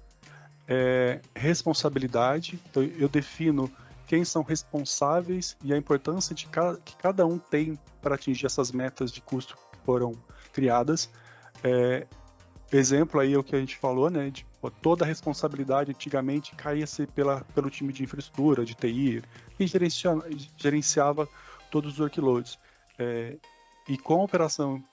é, 0.69 1.21
responsabilidade. 1.35 2.61
Então, 2.71 2.83
eu 2.83 3.09
defino 3.09 3.71
quem 4.07 4.25
são 4.25 4.43
responsáveis 4.43 5.57
e 5.65 5.75
a 5.75 5.77
importância 5.77 6.35
de 6.35 6.47
cada, 6.47 6.79
que 6.79 6.97
cada 6.97 7.27
um 7.27 7.39
tem 7.39 7.77
para 8.01 8.15
atingir 8.15 8.47
essas 8.47 8.71
metas 8.71 9.11
de 9.11 9.21
custo 9.21 9.57
que 9.57 9.79
foram 9.85 10.13
criadas. 10.53 11.11
É, 11.65 12.07
exemplo 12.71 13.21
aí 13.21 13.35
é 13.35 13.39
o 13.39 13.43
que 13.43 13.57
a 13.57 13.59
gente 13.61 13.77
falou, 13.77 14.09
né? 14.09 14.31
De, 14.31 14.47
toda 14.81 15.05
a 15.05 15.09
responsabilidade 15.09 15.91
antigamente 15.91 16.55
caía-se 16.55 17.07
pela, 17.09 17.41
pelo 17.55 17.69
time 17.69 17.93
de 17.93 18.05
infraestrutura, 18.05 18.65
de 18.65 18.75
TI, 18.75 19.23
que 19.57 19.67
gerenciava, 19.67 20.29
gerenciava 20.57 21.29
todos 21.71 21.95
os 21.95 21.99
workloads. 21.99 22.59
É, 22.97 23.37
e 23.89 23.97
com 23.97 24.21
a 24.21 24.25
operação 24.25 24.85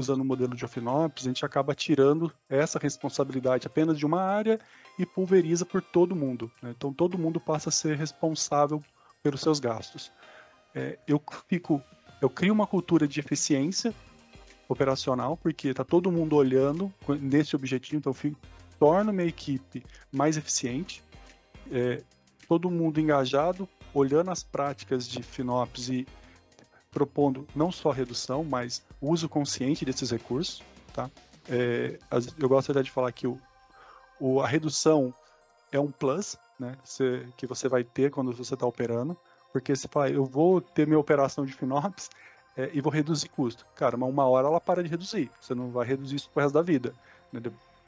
usando 0.00 0.20
o 0.20 0.24
modelo 0.24 0.56
de 0.56 0.64
OffNops, 0.64 1.24
a 1.24 1.28
gente 1.28 1.44
acaba 1.44 1.74
tirando 1.74 2.32
essa 2.48 2.78
responsabilidade 2.78 3.66
apenas 3.66 3.98
de 3.98 4.04
uma 4.04 4.22
área 4.22 4.58
e 4.98 5.06
pulveriza 5.06 5.64
por 5.64 5.80
todo 5.82 6.16
mundo. 6.16 6.50
Né? 6.62 6.74
Então 6.76 6.92
todo 6.92 7.18
mundo 7.18 7.38
passa 7.38 7.68
a 7.68 7.72
ser 7.72 7.96
responsável 7.96 8.82
pelos 9.22 9.40
seus 9.40 9.60
gastos. 9.60 10.10
É, 10.74 10.98
eu 11.06 11.22
fico, 11.48 11.82
eu 12.20 12.28
crio 12.28 12.52
uma 12.52 12.66
cultura 12.66 13.06
de 13.06 13.20
eficiência 13.20 13.94
operacional 14.68 15.36
porque 15.36 15.68
está 15.68 15.84
todo 15.84 16.12
mundo 16.12 16.36
olhando 16.36 16.92
nesse 17.20 17.56
objetivo, 17.56 17.96
então 17.96 18.10
eu 18.10 18.14
fico, 18.14 18.38
torno 18.78 19.12
minha 19.12 19.28
equipe 19.28 19.84
mais 20.10 20.36
eficiente, 20.36 21.02
é, 21.70 22.02
todo 22.48 22.70
mundo 22.70 22.98
engajado, 22.98 23.68
olhando 23.92 24.30
as 24.30 24.42
práticas 24.42 25.06
de 25.06 25.22
FinOps 25.22 25.88
e 25.88 26.06
propondo 26.90 27.46
não 27.54 27.70
só 27.70 27.90
redução, 27.90 28.44
mas 28.44 28.82
uso 29.00 29.28
consciente 29.28 29.84
desses 29.84 30.10
recursos, 30.10 30.62
tá? 30.92 31.10
É, 31.48 31.98
eu 32.38 32.48
gosto 32.48 32.70
até 32.72 32.82
de 32.82 32.90
falar 32.90 33.12
que 33.12 33.26
o, 33.26 33.38
o, 34.20 34.40
a 34.40 34.46
redução 34.46 35.14
é 35.72 35.78
um 35.78 35.90
plus, 35.90 36.36
né, 36.58 36.76
que 37.36 37.46
você 37.46 37.68
vai 37.68 37.84
ter 37.84 38.10
quando 38.10 38.32
você 38.32 38.54
está 38.54 38.66
operando, 38.66 39.16
porque 39.52 39.74
você 39.74 39.88
fala, 39.88 40.10
eu 40.10 40.24
vou 40.24 40.60
ter 40.60 40.86
minha 40.86 40.98
operação 40.98 41.44
de 41.44 41.52
FinOps 41.52 42.10
é, 42.56 42.70
e 42.72 42.80
vou 42.80 42.92
reduzir 42.92 43.28
custo. 43.28 43.64
Cara, 43.74 43.96
mas 43.96 44.08
uma 44.08 44.26
hora 44.28 44.48
ela 44.48 44.60
para 44.60 44.82
de 44.82 44.88
reduzir, 44.88 45.30
você 45.40 45.54
não 45.54 45.70
vai 45.70 45.86
reduzir 45.86 46.16
isso 46.16 46.30
pro 46.30 46.42
resto 46.42 46.54
da 46.54 46.62
vida. 46.62 46.94
Né? 47.32 47.40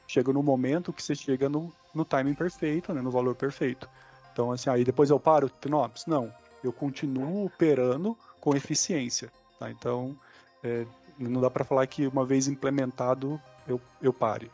Chega 0.07 0.33
no 0.33 0.41
momento 0.41 0.91
que 0.91 1.03
você 1.03 1.15
chega 1.15 1.47
no, 1.47 1.71
no 1.93 2.03
timing 2.03 2.33
perfeito, 2.33 2.93
né, 2.93 3.01
no 3.01 3.11
valor 3.11 3.35
perfeito. 3.35 3.87
Então, 4.31 4.51
assim, 4.51 4.69
aí 4.69 4.83
depois 4.83 5.09
eu 5.09 5.19
paro 5.19 5.51
FinOps? 5.61 6.05
Não, 6.07 6.33
eu 6.63 6.73
continuo 6.73 7.45
operando 7.45 8.17
com 8.43 8.53
eficiência. 8.57 9.31
Tá? 9.57 9.71
Então, 9.71 10.13
é, 10.61 10.85
não 11.17 11.39
dá 11.39 11.49
para 11.49 11.63
falar 11.63 11.87
que 11.87 12.05
uma 12.05 12.25
vez 12.25 12.49
implementado 12.49 13.39
eu, 13.65 13.79
eu 14.01 14.11
pare. 14.11 14.51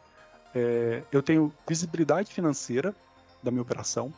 É, 0.53 1.01
eu 1.11 1.23
tenho 1.23 1.51
visibilidade 1.67 2.31
financeira 2.31 2.95
da 3.41 3.49
minha 3.49 3.63
operação, 3.63 4.13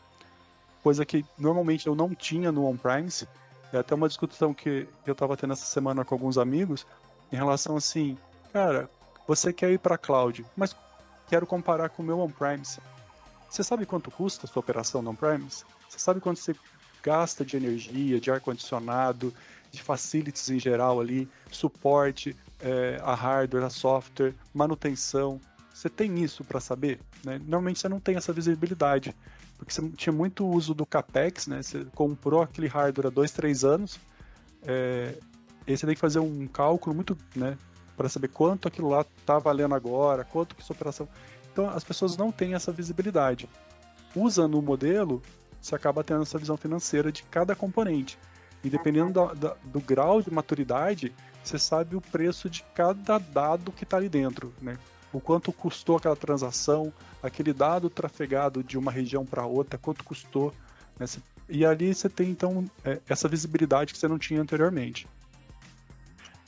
coisa 0.84 1.06
que 1.06 1.26
normalmente 1.38 1.88
eu 1.88 1.96
não 1.96 2.14
tinha 2.14 2.52
no 2.52 2.66
on-premise. 2.66 3.26
É 3.72 3.78
até 3.78 3.96
uma 3.96 4.10
discussão 4.10 4.54
que 4.54 4.90
eu 5.06 5.14
estava 5.14 5.38
tendo 5.38 5.54
essa 5.54 5.66
semana 5.66 6.04
com 6.04 6.16
alguns 6.16 6.38
amigos 6.38 6.86
em 7.32 7.38
relação 7.38 7.78
assim, 7.78 8.18
cara, 8.52 8.90
você 9.26 9.54
quer 9.54 9.72
ir 9.72 9.80
para 9.80 9.98
cloud, 9.98 10.46
mas 10.58 10.76
quero 11.30 11.48
comparar 11.48 11.88
com 11.88 12.04
o 12.04 12.06
meu 12.06 12.20
on-premise. 12.20 12.82
Você 13.50 13.64
sabe 13.64 13.86
quanto 13.86 14.12
custa 14.12 14.46
a 14.46 14.50
sua 14.50 14.60
operação 14.60 15.02
no 15.02 15.12
on-premise? 15.12 15.64
Você 15.88 15.98
sabe 16.00 16.20
quanto 16.20 16.42
você 16.42 16.54
gasta 17.02 17.46
de 17.46 17.56
energia, 17.56 18.20
de 18.20 18.30
ar-condicionado, 18.30 19.34
de 19.72 19.82
facilities 19.82 20.50
em 20.50 20.60
geral 20.60 21.00
ali, 21.00 21.30
suporte 21.50 22.36
é, 22.60 23.00
a 23.04 23.16
hardware, 23.16 23.64
a 23.64 23.70
software, 23.70 24.34
manutenção. 24.54 25.40
Você 25.74 25.90
tem 25.90 26.22
isso 26.22 26.44
para 26.44 26.60
saber? 26.60 27.00
Né? 27.24 27.40
Normalmente 27.40 27.80
você 27.80 27.90
não 27.90 28.00
tem 28.00 28.16
essa 28.16 28.34
visibilidade, 28.34 29.16
porque 29.58 29.74
você 29.74 29.90
tinha 29.92 30.14
muito 30.14 30.46
uso 30.46 30.74
do 30.74 30.86
CAPEX, 30.86 31.48
né? 31.48 31.64
você 31.64 31.86
comprou 31.96 32.42
aquele 32.42 32.68
hardware 32.68 33.08
há 33.08 33.10
dois, 33.10 33.32
três 33.32 33.64
anos, 33.64 34.00
é, 34.64 35.16
e 35.66 35.78
você 35.78 35.86
tem 35.86 35.96
que 35.96 36.02
fazer 36.02 36.20
um 36.20 36.48
cálculo 36.48 36.96
muito, 36.96 37.18
né, 37.36 37.58
para 37.96 38.10
saber 38.10 38.30
quanto 38.30 38.68
aquilo 38.68 38.90
lá 38.90 39.06
está 39.18 39.38
valendo 39.38 39.76
agora, 39.76 40.24
quanto 40.24 40.56
que 40.56 40.64
sua 40.64 40.76
operação. 40.76 41.08
Então 41.52 41.70
as 41.70 41.84
pessoas 41.84 42.18
não 42.18 42.32
têm 42.32 42.54
essa 42.54 42.72
visibilidade. 42.72 43.48
Usando 44.16 44.58
o 44.58 44.62
modelo, 44.62 45.22
você 45.62 45.76
acaba 45.76 46.04
tendo 46.04 46.24
essa 46.24 46.38
visão 46.38 46.58
financeira 46.58 47.12
de 47.12 47.24
cada 47.24 47.56
componente. 47.56 48.18
E 48.64 48.70
dependendo 48.70 49.14
da, 49.14 49.34
da, 49.34 49.56
do 49.64 49.80
grau 49.80 50.22
de 50.22 50.32
maturidade, 50.32 51.14
você 51.44 51.58
sabe 51.58 51.96
o 51.96 52.02
preço 52.02 52.50
de 52.50 52.64
cada 52.76 53.18
dado 53.18 53.72
que 53.72 53.84
está 53.84 53.98
ali 53.98 54.10
dentro, 54.10 54.54
né? 54.62 54.78
O 55.12 55.20
quanto 55.20 55.52
custou 55.52 55.98
aquela 55.98 56.16
transação, 56.16 56.94
aquele 57.22 57.52
dado 57.52 57.90
trafegado 57.90 58.64
de 58.64 58.78
uma 58.78 58.92
região 58.92 59.26
para 59.26 59.46
outra, 59.46 59.78
quanto 59.78 60.04
custou. 60.04 60.54
Né? 60.98 61.06
E 61.50 61.66
ali 61.66 61.94
você 61.94 62.08
tem 62.08 62.30
então 62.30 62.66
é, 62.86 63.00
essa 63.10 63.28
visibilidade 63.28 63.92
que 63.92 64.00
você 64.00 64.08
não 64.08 64.18
tinha 64.18 64.42
anteriormente. 64.42 65.08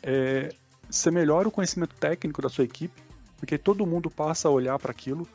É, 0.02 0.54
você 0.89 1.12
melhora 1.12 1.47
o 1.47 1.52
conhecimento 1.52 1.95
técnico 1.95 2.41
da 2.41 2.47
sua 2.47 2.63
equipe, 2.63 3.04
porque 3.38 3.58
todo 3.58 3.86
mundo 3.86 4.10
passa 4.10 4.47
a 4.47 4.52
olhar 4.52 4.80
para 4.80 4.91
aquilo. 4.91 5.28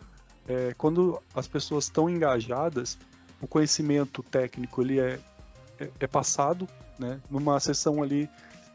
É, 0.46 0.72
quando 0.78 1.20
as 1.34 1.46
pessoas 1.46 1.84
estão 1.84 2.08
engajadas, 2.08 2.96
o 3.42 3.46
conhecimento 3.46 4.22
técnico 4.22 4.80
ele 4.80 4.98
é 4.98 5.20
é, 5.78 5.90
é 6.00 6.06
passado, 6.06 6.68
né, 6.98 7.20
numa 7.30 7.58
sessão 7.60 8.02
ali, 8.02 8.28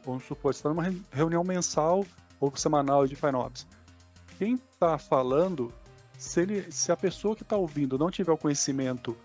vamos 0.06 0.24
supor, 0.26 0.54
você 0.54 0.60
está 0.60 0.70
numa 0.70 0.94
reunião 1.12 1.44
mensal 1.44 2.06
ou 2.40 2.56
semanal 2.56 3.08
de 3.08 3.16
FinOps. 3.16 3.68
Quem 4.38 4.56
está 4.56 4.98
falando, 4.98 5.74
se, 6.18 6.42
ele, 6.42 6.72
se 6.72 6.92
a 6.92 6.98
pessoa 6.98 7.36
que 7.36 7.44
está 7.44 7.56
ouvindo 7.56 7.98
não 7.98 8.10
tiver 8.10 8.32
o 8.32 8.38
conhecimento 8.38 9.16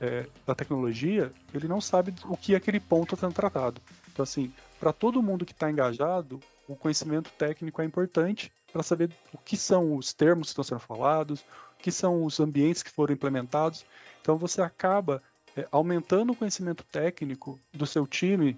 é, 0.00 0.26
da 0.46 0.54
tecnologia, 0.54 1.32
ele 1.52 1.68
não 1.68 1.80
sabe 1.80 2.14
o 2.24 2.36
que 2.36 2.54
aquele 2.54 2.80
ponto 2.80 3.14
está 3.14 3.26
sendo 3.26 3.34
tratado. 3.34 3.80
Então, 4.12 4.22
assim, 4.22 4.52
para 4.78 4.92
todo 4.92 5.22
mundo 5.22 5.44
que 5.44 5.52
está 5.52 5.70
engajado, 5.70 6.40
o 6.68 6.76
conhecimento 6.76 7.30
técnico 7.38 7.80
é 7.80 7.84
importante 7.84 8.52
para 8.72 8.82
saber 8.82 9.10
o 9.32 9.38
que 9.38 9.56
são 9.56 9.96
os 9.96 10.12
termos 10.12 10.48
que 10.48 10.50
estão 10.50 10.64
sendo 10.64 10.80
falados, 10.80 11.40
o 11.40 11.82
que 11.82 11.90
são 11.90 12.24
os 12.24 12.38
ambientes 12.38 12.82
que 12.82 12.90
foram 12.90 13.14
implementados. 13.14 13.84
Então, 14.20 14.36
você 14.36 14.60
acaba 14.60 15.22
é, 15.58 15.66
aumentando 15.72 16.32
o 16.32 16.36
conhecimento 16.36 16.84
técnico 16.84 17.58
do 17.72 17.84
seu 17.84 18.06
time 18.06 18.56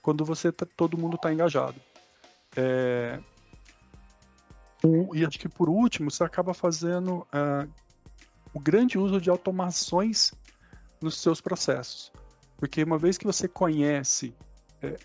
quando 0.00 0.24
você 0.24 0.50
tá, 0.50 0.66
todo 0.76 0.96
mundo 0.96 1.16
está 1.16 1.30
engajado. 1.30 1.78
É, 2.56 3.20
e 5.12 5.24
acho 5.26 5.38
que 5.38 5.48
por 5.48 5.68
último, 5.68 6.10
você 6.10 6.24
acaba 6.24 6.54
fazendo 6.54 7.18
uh, 7.18 7.70
o 8.54 8.58
grande 8.58 8.98
uso 8.98 9.20
de 9.20 9.28
automações 9.28 10.32
nos 11.00 11.18
seus 11.18 11.40
processos. 11.40 12.10
Porque 12.56 12.82
uma 12.82 12.96
vez 12.96 13.18
que 13.18 13.26
você 13.26 13.46
conhece 13.46 14.34
é, 14.82 14.96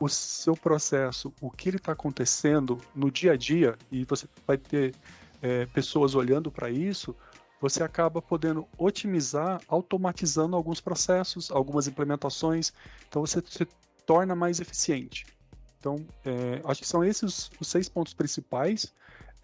o 0.00 0.08
seu 0.08 0.56
processo, 0.56 1.32
o 1.40 1.50
que 1.50 1.68
ele 1.68 1.76
está 1.76 1.92
acontecendo 1.92 2.80
no 2.94 3.10
dia 3.10 3.32
a 3.32 3.36
dia, 3.36 3.76
e 3.90 4.04
você 4.04 4.26
vai 4.44 4.58
ter 4.58 4.92
é, 5.40 5.66
pessoas 5.66 6.16
olhando 6.16 6.50
para 6.50 6.68
isso, 6.68 7.14
você 7.62 7.80
acaba 7.84 8.20
podendo 8.20 8.66
otimizar, 8.76 9.60
automatizando 9.68 10.56
alguns 10.56 10.80
processos, 10.80 11.48
algumas 11.48 11.86
implementações, 11.86 12.72
então 13.08 13.24
você 13.24 13.40
se 13.46 13.64
torna 14.04 14.34
mais 14.34 14.58
eficiente. 14.58 15.24
Então, 15.78 16.04
é, 16.24 16.60
acho 16.64 16.80
que 16.80 16.88
são 16.88 17.04
esses 17.04 17.48
os 17.60 17.68
seis 17.68 17.88
pontos 17.88 18.14
principais 18.14 18.92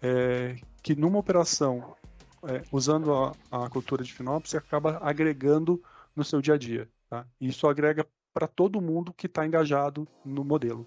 é, 0.01 0.57
que 0.83 0.97
numa 0.97 1.17
operação, 1.17 1.95
é, 2.43 2.61
usando 2.73 3.13
a, 3.13 3.31
a, 3.49 3.69
cultura 3.69 4.03
de 4.03 4.13
FinOps, 4.13 4.51
você 4.51 4.57
acaba 4.57 4.97
agregando 5.01 5.81
no 6.13 6.23
seu 6.25 6.41
dia 6.41 6.55
a 6.55 6.57
dia. 6.57 6.89
Tá? 7.09 7.25
Isso 7.39 7.67
agrega 7.69 8.05
para 8.33 8.47
todo 8.47 8.81
mundo 8.81 9.13
que 9.13 9.27
está 9.27 9.45
engajado 9.45 10.05
no 10.25 10.43
modelo. 10.43 10.85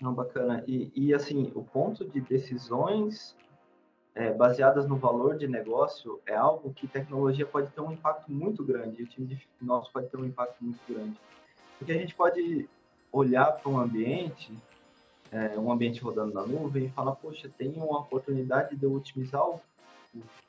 Não, 0.00 0.14
bacana. 0.14 0.64
E, 0.66 0.90
e, 0.94 1.12
assim, 1.12 1.52
o 1.54 1.62
ponto 1.62 2.08
de 2.08 2.22
decisões 2.22 3.36
é, 4.14 4.32
baseadas 4.32 4.88
no 4.88 4.96
valor 4.96 5.36
de 5.36 5.46
negócio 5.46 6.20
é 6.26 6.34
algo 6.34 6.72
que 6.72 6.88
tecnologia 6.88 7.46
pode 7.46 7.70
ter 7.70 7.80
um 7.80 7.92
impacto 7.92 8.30
muito 8.30 8.64
grande, 8.64 9.00
e 9.00 9.04
o 9.04 9.06
time 9.06 9.26
de 9.26 9.46
nosso 9.60 9.90
pode 9.92 10.08
ter 10.08 10.16
um 10.16 10.24
impacto 10.24 10.62
muito 10.62 10.80
grande. 10.88 11.18
Porque 11.78 11.92
a 11.92 11.98
gente 11.98 12.14
pode 12.14 12.68
olhar 13.12 13.52
para 13.52 13.70
um 13.70 13.78
ambiente, 13.78 14.52
é, 15.30 15.58
um 15.58 15.70
ambiente 15.70 16.00
rodando 16.00 16.34
na 16.34 16.42
nuvem, 16.42 16.86
e 16.86 16.90
falar, 16.90 17.12
poxa, 17.12 17.50
tem 17.56 17.72
uma 17.72 18.00
oportunidade 18.00 18.76
de 18.76 18.84
eu 18.84 18.92
otimizar 18.92 19.48
o, 19.48 19.60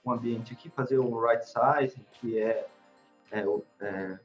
o 0.04 0.12
ambiente 0.12 0.54
aqui, 0.54 0.70
fazer 0.70 0.98
o 0.98 1.20
right 1.20 1.46
size, 1.46 2.00
que 2.14 2.40
é, 2.40 2.68
é, 3.32 3.46
é 3.82 4.20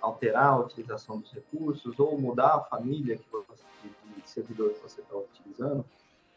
alterar 0.00 0.54
a 0.54 0.58
utilização 0.58 1.18
dos 1.18 1.30
recursos, 1.32 1.98
ou 1.98 2.18
mudar 2.18 2.54
a 2.54 2.60
família 2.60 3.18
que 3.18 3.28
você, 3.30 3.62
de 4.16 4.28
servidor 4.30 4.72
que 4.72 4.80
você 4.80 5.00
está 5.00 5.16
utilizando. 5.16 5.84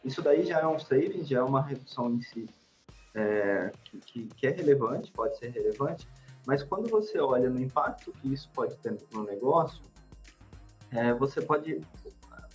Isso 0.04 0.22
daí 0.22 0.46
já 0.46 0.60
é 0.60 0.68
um 0.68 0.80
savings, 0.80 1.28
já 1.28 1.40
é 1.40 1.44
uma 1.44 1.62
redução 1.62 2.14
em 2.14 2.22
si 2.22 2.50
é, 3.14 3.72
que, 4.06 4.28
que, 4.28 4.48
é 4.48 4.52
relevante, 4.52 5.12
pode 5.12 5.38
ser 5.38 5.50
relevante, 5.50 6.08
mas 6.46 6.64
quando 6.64 6.90
você 6.90 7.20
olha 7.20 7.50
no 7.50 7.60
impacto 7.60 8.12
que 8.14 8.34
isso 8.34 8.50
pode 8.54 8.76
ter 8.78 8.98
no 9.12 9.24
negócio, 9.24 9.82
é, 10.92 11.14
você 11.14 11.42
pode 11.42 11.82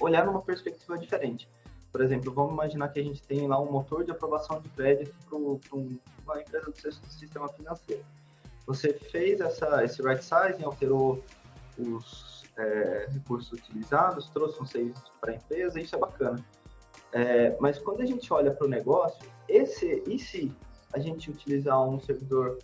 olhar 0.01 0.25
numa 0.27 0.43
perspectiva 0.43 0.99
diferente. 0.99 1.49
Por 1.93 2.01
exemplo, 2.01 2.33
vamos 2.33 2.53
imaginar 2.53 2.89
que 2.89 2.99
a 2.99 3.03
gente 3.03 3.23
tem 3.23 3.47
lá 3.47 3.61
um 3.61 3.71
motor 3.71 4.05
de 4.05 4.11
aprovação 4.11 4.61
de 4.61 4.69
crédito 4.71 5.15
para 5.29 5.39
um, 5.39 5.99
uma 6.25 6.41
empresa 6.41 6.71
do 6.71 7.11
sistema 7.13 7.49
financeiro. 7.51 8.05
Você 8.67 8.93
fez 8.95 9.41
essa, 9.41 9.85
esse 9.85 10.03
right 10.03 10.25
sizing, 10.25 10.65
alterou 10.65 11.23
os 11.79 12.43
é, 12.57 13.09
recursos 13.13 13.53
utilizados, 13.53 14.29
trouxe 14.31 14.61
um 14.61 14.67
savings 14.67 15.01
para 15.21 15.33
a 15.33 15.35
empresa, 15.37 15.81
isso 15.81 15.95
é 15.95 15.99
bacana. 15.99 16.45
É, 17.15 17.57
mas 17.61 17.79
quando 17.79 18.01
a 18.03 18.07
gente 18.07 18.31
olha 18.33 18.51
para 18.51 18.67
o 18.67 18.69
negócio, 18.69 19.31
esse, 19.49 20.03
e 20.05 20.19
se 20.19 20.53
a 20.93 20.99
gente 20.99 21.31
utilizar 21.31 21.81
um 21.81 22.01
servidor, 22.01 22.59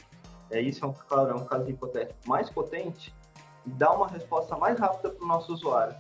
é, 0.51 0.61
isso 0.61 0.85
é 0.85 0.89
um, 0.89 0.93
claro, 0.93 1.31
é 1.31 1.35
um 1.35 1.45
caso 1.45 1.71
hipotético, 1.71 2.19
mais 2.29 2.51
potente, 2.51 3.15
e 3.65 3.85
uma 3.85 4.09
resposta 4.09 4.57
mais 4.57 4.77
rápida 4.77 5.11
para 5.11 5.25
o 5.25 5.29
nosso 5.29 5.53
usuário? 5.53 5.97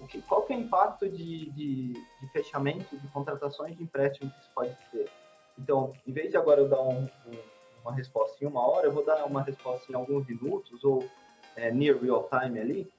O 0.00 0.06
que, 0.06 0.22
qual 0.22 0.42
que 0.42 0.54
é 0.54 0.56
o 0.56 0.60
impacto 0.60 1.10
de, 1.10 1.50
de, 1.50 1.92
de, 1.92 2.28
fechamento, 2.32 2.96
de 2.96 3.06
contratações 3.08 3.76
de 3.76 3.82
empréstimo 3.82 4.30
que 4.30 4.40
isso 4.40 4.50
pode 4.54 4.74
ter? 4.90 5.10
Então, 5.58 5.92
em 6.06 6.12
vez 6.12 6.30
de 6.30 6.38
agora 6.38 6.62
eu 6.62 6.68
dar 6.70 6.80
um, 6.80 7.02
um, 7.02 7.38
uma 7.82 7.92
resposta 7.92 8.42
em 8.42 8.46
uma 8.48 8.66
hora, 8.66 8.86
eu 8.86 8.92
vou 8.92 9.04
dar 9.04 9.26
uma 9.26 9.42
resposta 9.42 9.92
em 9.92 9.94
alguns 9.94 10.26
minutos 10.26 10.82
ou 10.84 11.06
é, 11.54 11.70
near 11.70 11.98
real 11.98 12.30
time 12.30 12.58
ali, 12.58 12.92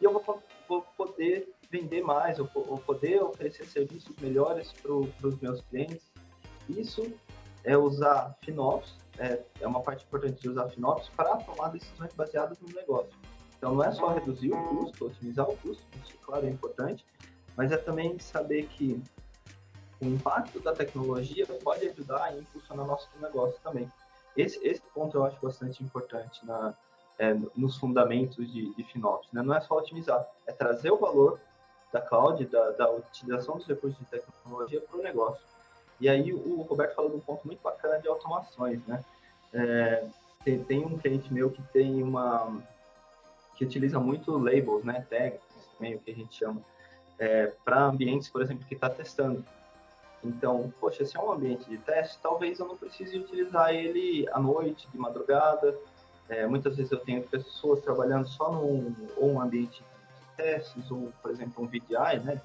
e 0.00 0.04
eu 0.04 0.12
vou, 0.12 0.40
vou 0.68 0.82
poder 0.96 1.52
vender 1.70 2.02
mais, 2.02 2.38
ou, 2.38 2.48
ou 2.54 2.78
poder 2.78 3.22
oferecer 3.22 3.66
serviços 3.66 4.14
melhores 4.20 4.72
para 4.72 4.92
os 4.92 5.38
meus 5.40 5.60
clientes. 5.62 6.10
Isso 6.68 7.12
é 7.64 7.76
usar 7.76 8.36
FinOps, 8.42 8.96
é, 9.18 9.42
é 9.60 9.66
uma 9.66 9.80
parte 9.80 10.04
importante 10.04 10.40
de 10.40 10.48
usar 10.48 10.68
FinOps 10.70 11.08
para 11.10 11.36
tomar 11.38 11.68
decisões 11.68 12.12
baseadas 12.14 12.58
no 12.60 12.68
negócio. 12.68 13.12
Então 13.56 13.74
não 13.74 13.84
é 13.84 13.90
só 13.92 14.08
reduzir 14.08 14.52
o 14.52 14.68
custo, 14.68 15.06
otimizar 15.06 15.48
o 15.48 15.56
custo, 15.56 15.84
isso 16.04 16.16
claro 16.22 16.46
é 16.46 16.50
importante, 16.50 17.04
mas 17.56 17.72
é 17.72 17.76
também 17.76 18.18
saber 18.18 18.66
que 18.68 19.02
o 20.00 20.06
impacto 20.06 20.60
da 20.60 20.72
tecnologia 20.72 21.44
pode 21.62 21.88
ajudar 21.88 22.22
a 22.24 22.38
impulsionar 22.38 22.86
nosso 22.86 23.08
negócio 23.20 23.58
também. 23.62 23.90
Esse, 24.36 24.64
esse 24.64 24.82
ponto 24.94 25.16
eu 25.16 25.24
acho 25.24 25.36
bastante 25.42 25.82
importante 25.82 26.46
na, 26.46 26.72
é, 27.18 27.34
nos 27.56 27.76
fundamentos 27.76 28.50
de, 28.52 28.72
de 28.74 28.84
FinOps. 28.84 29.28
Né? 29.32 29.42
Não 29.42 29.54
é 29.54 29.60
só 29.60 29.76
otimizar, 29.76 30.24
é 30.46 30.52
trazer 30.52 30.92
o 30.92 30.96
valor 30.96 31.40
da 31.92 32.00
cloud, 32.00 32.44
da, 32.46 32.70
da 32.72 32.90
utilização 32.90 33.56
dos 33.56 33.66
recursos 33.66 33.98
de 33.98 34.06
tecnologia 34.06 34.80
para 34.80 34.98
o 34.98 35.02
negócio. 35.02 35.42
E 36.00 36.08
aí 36.08 36.32
o 36.32 36.62
Roberto 36.62 36.94
falou 36.94 37.10
de 37.10 37.16
um 37.16 37.20
ponto 37.20 37.46
muito 37.46 37.60
bacana 37.60 37.98
de 37.98 38.08
automações, 38.08 38.84
né? 38.86 39.04
É, 39.52 40.06
tem, 40.44 40.62
tem, 40.62 40.84
um 40.84 40.98
cliente 40.98 41.32
meu 41.32 41.50
que 41.50 41.62
tem 41.72 42.02
uma 42.02 42.62
que 43.56 43.64
utiliza 43.64 43.98
muito 43.98 44.36
labels, 44.38 44.84
né, 44.84 45.04
tags, 45.10 45.40
meio 45.80 45.98
que 45.98 46.12
a 46.12 46.14
gente 46.14 46.32
chama, 46.32 46.62
é, 47.18 47.52
para 47.64 47.82
ambientes, 47.82 48.28
por 48.28 48.40
exemplo, 48.40 48.64
que 48.64 48.74
está 48.74 48.88
testando. 48.88 49.44
Então, 50.22 50.72
poxa, 50.80 51.04
se 51.04 51.16
é 51.16 51.20
um 51.20 51.32
ambiente 51.32 51.68
de 51.68 51.78
teste, 51.78 52.18
talvez 52.22 52.60
eu 52.60 52.66
não 52.66 52.76
precise 52.76 53.18
utilizar 53.18 53.74
ele 53.74 54.28
à 54.30 54.38
noite, 54.38 54.88
de 54.92 54.98
madrugada. 54.98 55.76
É, 56.28 56.46
muitas 56.46 56.76
vezes 56.76 56.92
eu 56.92 56.98
tenho 56.98 57.22
pessoas 57.22 57.80
trabalhando 57.80 58.28
só 58.28 58.52
num 58.52 58.94
ou 59.16 59.32
um 59.32 59.40
ambiente 59.40 59.82
testes, 60.38 60.88
ou, 60.90 61.12
por 61.20 61.32
exemplo, 61.32 61.64
um 61.64 61.66
VDI, 61.66 62.20
né, 62.24 62.40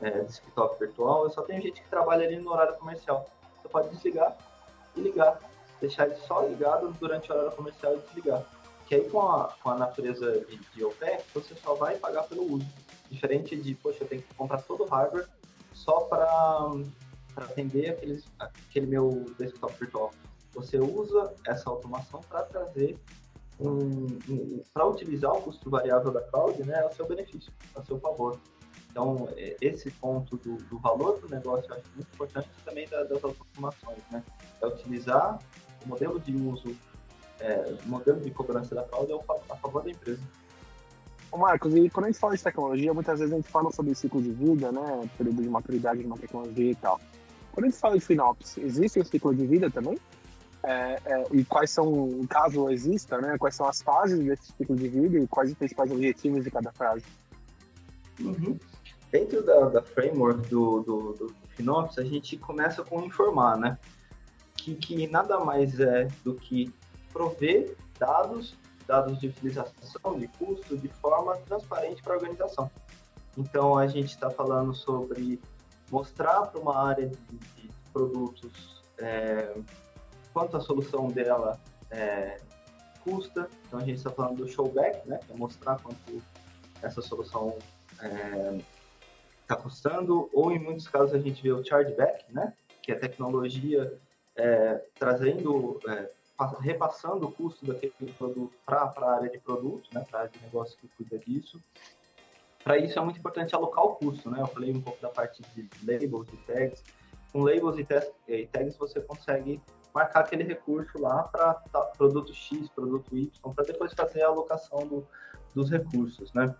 é, 0.00 0.22
desktop 0.22 0.78
virtual, 0.78 1.28
só 1.30 1.42
tenho 1.42 1.60
gente 1.60 1.82
que 1.82 1.88
trabalha 1.88 2.26
ali 2.26 2.38
no 2.38 2.50
horário 2.50 2.74
comercial. 2.76 3.28
Você 3.60 3.68
pode 3.68 3.90
desligar 3.90 4.36
e 4.96 5.00
ligar, 5.00 5.38
deixar 5.80 6.06
ele 6.06 6.16
só 6.26 6.40
ligado 6.46 6.90
durante 6.98 7.30
o 7.30 7.34
horário 7.34 7.52
comercial 7.52 7.94
e 7.94 7.98
desligar. 7.98 8.42
Que 8.86 8.94
aí 8.94 9.10
com 9.10 9.20
a, 9.20 9.54
com 9.62 9.70
a 9.70 9.76
natureza 9.76 10.40
de, 10.46 10.56
de 10.56 10.82
você 11.34 11.54
só 11.62 11.74
vai 11.74 11.96
pagar 11.96 12.24
pelo 12.24 12.54
uso. 12.54 12.66
Diferente 13.10 13.54
de, 13.54 13.74
poxa, 13.74 14.02
eu 14.02 14.08
tenho 14.08 14.22
que 14.22 14.34
comprar 14.34 14.62
todo 14.62 14.84
o 14.84 14.86
hardware 14.86 15.28
só 15.74 16.00
para 16.00 16.72
atender 17.36 17.90
aqueles, 17.90 18.24
aquele 18.38 18.86
meu 18.86 19.26
desktop 19.38 19.74
virtual. 19.78 20.10
Você 20.54 20.78
usa 20.78 21.32
essa 21.46 21.70
automação 21.70 22.20
para 22.28 22.42
trazer 22.42 22.98
um, 23.60 24.62
para 24.72 24.86
utilizar 24.86 25.32
o 25.32 25.42
custo 25.42 25.68
variável 25.68 26.10
da 26.10 26.20
cloud, 26.22 26.62
né, 26.64 26.80
é 26.80 26.86
o 26.86 26.92
seu 26.92 27.06
benefício, 27.06 27.52
a 27.76 27.84
seu 27.84 27.98
favor. 28.00 28.38
Então, 28.90 29.28
é, 29.36 29.56
esse 29.60 29.90
ponto 29.90 30.36
do, 30.38 30.56
do, 30.56 30.78
valor 30.78 31.20
do 31.20 31.28
negócio 31.28 31.70
eu 31.70 31.76
acho 31.76 31.84
muito 31.94 32.08
importante 32.12 32.48
também 32.64 32.88
das, 32.88 33.08
das 33.08 33.22
automações, 33.22 34.02
né? 34.10 34.22
É 34.60 34.66
utilizar 34.66 35.38
o 35.84 35.88
modelo 35.88 36.18
de 36.18 36.34
uso, 36.34 36.74
é, 37.38 37.76
o 37.84 37.88
modelo 37.88 38.20
de 38.20 38.30
cobrança 38.32 38.74
da 38.74 38.82
cloud 38.82 39.12
a 39.48 39.56
favor 39.56 39.84
da 39.84 39.90
empresa. 39.90 40.20
Ô 41.30 41.38
Marcos, 41.38 41.72
e 41.76 41.88
quando 41.88 42.06
a 42.06 42.08
gente 42.08 42.18
fala 42.18 42.36
de 42.36 42.42
tecnologia, 42.42 42.92
muitas 42.92 43.20
vezes 43.20 43.32
a 43.32 43.36
gente 43.36 43.48
fala 43.48 43.70
sobre 43.70 43.94
ciclo 43.94 44.20
de 44.20 44.32
vida, 44.32 44.72
né? 44.72 45.08
Período 45.16 45.40
de 45.40 45.48
maturidade 45.48 46.00
de 46.00 46.06
uma 46.06 46.18
tecnologia 46.18 46.72
e 46.72 46.74
tal. 46.74 47.00
Quando 47.52 47.66
a 47.66 47.68
gente 47.68 47.78
fala 47.78 47.96
de 47.96 48.04
FinOps, 48.04 48.58
existe 48.58 48.98
um 49.00 49.04
ciclo 49.04 49.32
de 49.32 49.46
vida 49.46 49.70
também? 49.70 49.96
É, 50.62 50.98
é, 51.06 51.24
e 51.32 51.44
quais 51.44 51.70
são, 51.70 52.26
caso 52.28 52.68
exista, 52.70 53.18
né, 53.18 53.38
quais 53.38 53.54
são 53.54 53.66
as 53.66 53.80
fases 53.80 54.18
desse 54.24 54.52
ciclo 54.52 54.76
de 54.76 54.88
vida 54.88 55.18
e 55.18 55.26
quais 55.26 55.50
os 55.50 55.56
principais 55.56 55.90
objetivos 55.90 56.44
de 56.44 56.50
cada 56.50 56.70
fase. 56.72 57.04
Uhum. 58.20 58.58
Dentro 59.10 59.42
da, 59.42 59.68
da 59.68 59.82
framework 59.82 60.48
do, 60.48 60.80
do, 60.82 61.12
do 61.14 61.34
FinOps, 61.56 61.98
a 61.98 62.04
gente 62.04 62.36
começa 62.36 62.84
com 62.84 63.02
informar, 63.02 63.56
né? 63.58 63.78
Que, 64.56 64.74
que 64.74 65.06
nada 65.06 65.40
mais 65.40 65.80
é 65.80 66.06
do 66.22 66.34
que 66.34 66.72
prover 67.12 67.74
dados, 67.98 68.56
dados 68.86 69.18
de 69.18 69.28
utilização, 69.28 70.18
de 70.18 70.28
custo, 70.28 70.76
de 70.76 70.88
forma 70.88 71.36
transparente 71.38 72.02
para 72.02 72.14
a 72.14 72.16
organização. 72.16 72.70
Então, 73.36 73.76
a 73.76 73.86
gente 73.86 74.10
está 74.10 74.30
falando 74.30 74.74
sobre 74.74 75.40
mostrar 75.90 76.42
para 76.42 76.60
uma 76.60 76.86
área 76.86 77.08
de, 77.08 77.16
de 77.56 77.70
produtos 77.92 78.82
é, 78.98 79.54
quanto 80.32 80.56
a 80.56 80.60
solução 80.60 81.08
dela 81.08 81.60
é, 81.90 82.40
custa. 83.02 83.48
Então 83.66 83.80
a 83.80 83.84
gente 83.84 83.98
está 83.98 84.10
falando 84.10 84.38
do 84.38 84.48
showback, 84.48 85.08
né, 85.08 85.18
que 85.24 85.32
é 85.32 85.36
mostrar 85.36 85.80
quanto 85.80 86.22
essa 86.82 87.02
solução 87.02 87.56
está 87.92 89.54
é, 89.54 89.56
custando, 89.56 90.30
ou 90.32 90.52
em 90.52 90.58
muitos 90.58 90.88
casos 90.88 91.14
a 91.14 91.18
gente 91.18 91.42
vê 91.42 91.52
o 91.52 91.64
chargeback, 91.64 92.32
né, 92.32 92.54
que 92.82 92.92
é 92.92 92.94
tecnologia 92.94 93.98
é, 94.36 94.82
trazendo, 94.98 95.80
é, 95.86 96.10
repassando 96.60 97.26
o 97.26 97.32
custo 97.32 97.66
daquele 97.66 98.12
produto 98.16 98.52
para 98.64 98.82
a 98.82 99.14
área 99.14 99.28
de 99.28 99.38
produto, 99.38 99.88
né, 99.92 100.04
para 100.08 100.20
a 100.20 100.22
área 100.22 100.32
de 100.32 100.42
negócio 100.44 100.78
que 100.78 100.88
cuida 100.96 101.18
disso. 101.18 101.60
Para 102.62 102.78
isso 102.78 102.98
é 102.98 103.02
muito 103.02 103.18
importante 103.18 103.54
alocar 103.54 103.84
o 103.84 103.96
custo, 103.96 104.30
né? 104.30 104.38
Eu 104.38 104.46
falei 104.46 104.70
um 104.70 104.82
pouco 104.82 105.00
da 105.00 105.08
parte 105.08 105.40
de 105.54 105.66
labels 105.82 106.28
e 106.30 106.36
tags. 106.38 106.84
Com 107.32 107.42
labels 107.42 107.78
e 107.78 108.46
tags 108.46 108.76
você 108.76 109.00
consegue 109.00 109.62
marcar 109.94 110.20
aquele 110.20 110.44
recurso 110.44 110.98
lá 110.98 111.24
para 111.24 111.54
produto 111.96 112.32
X, 112.34 112.68
produto 112.70 113.16
Y, 113.16 113.30
para 113.54 113.64
depois 113.64 113.92
fazer 113.92 114.22
a 114.22 114.28
alocação 114.28 114.86
do, 114.86 115.06
dos 115.54 115.70
recursos, 115.70 116.32
né? 116.32 116.54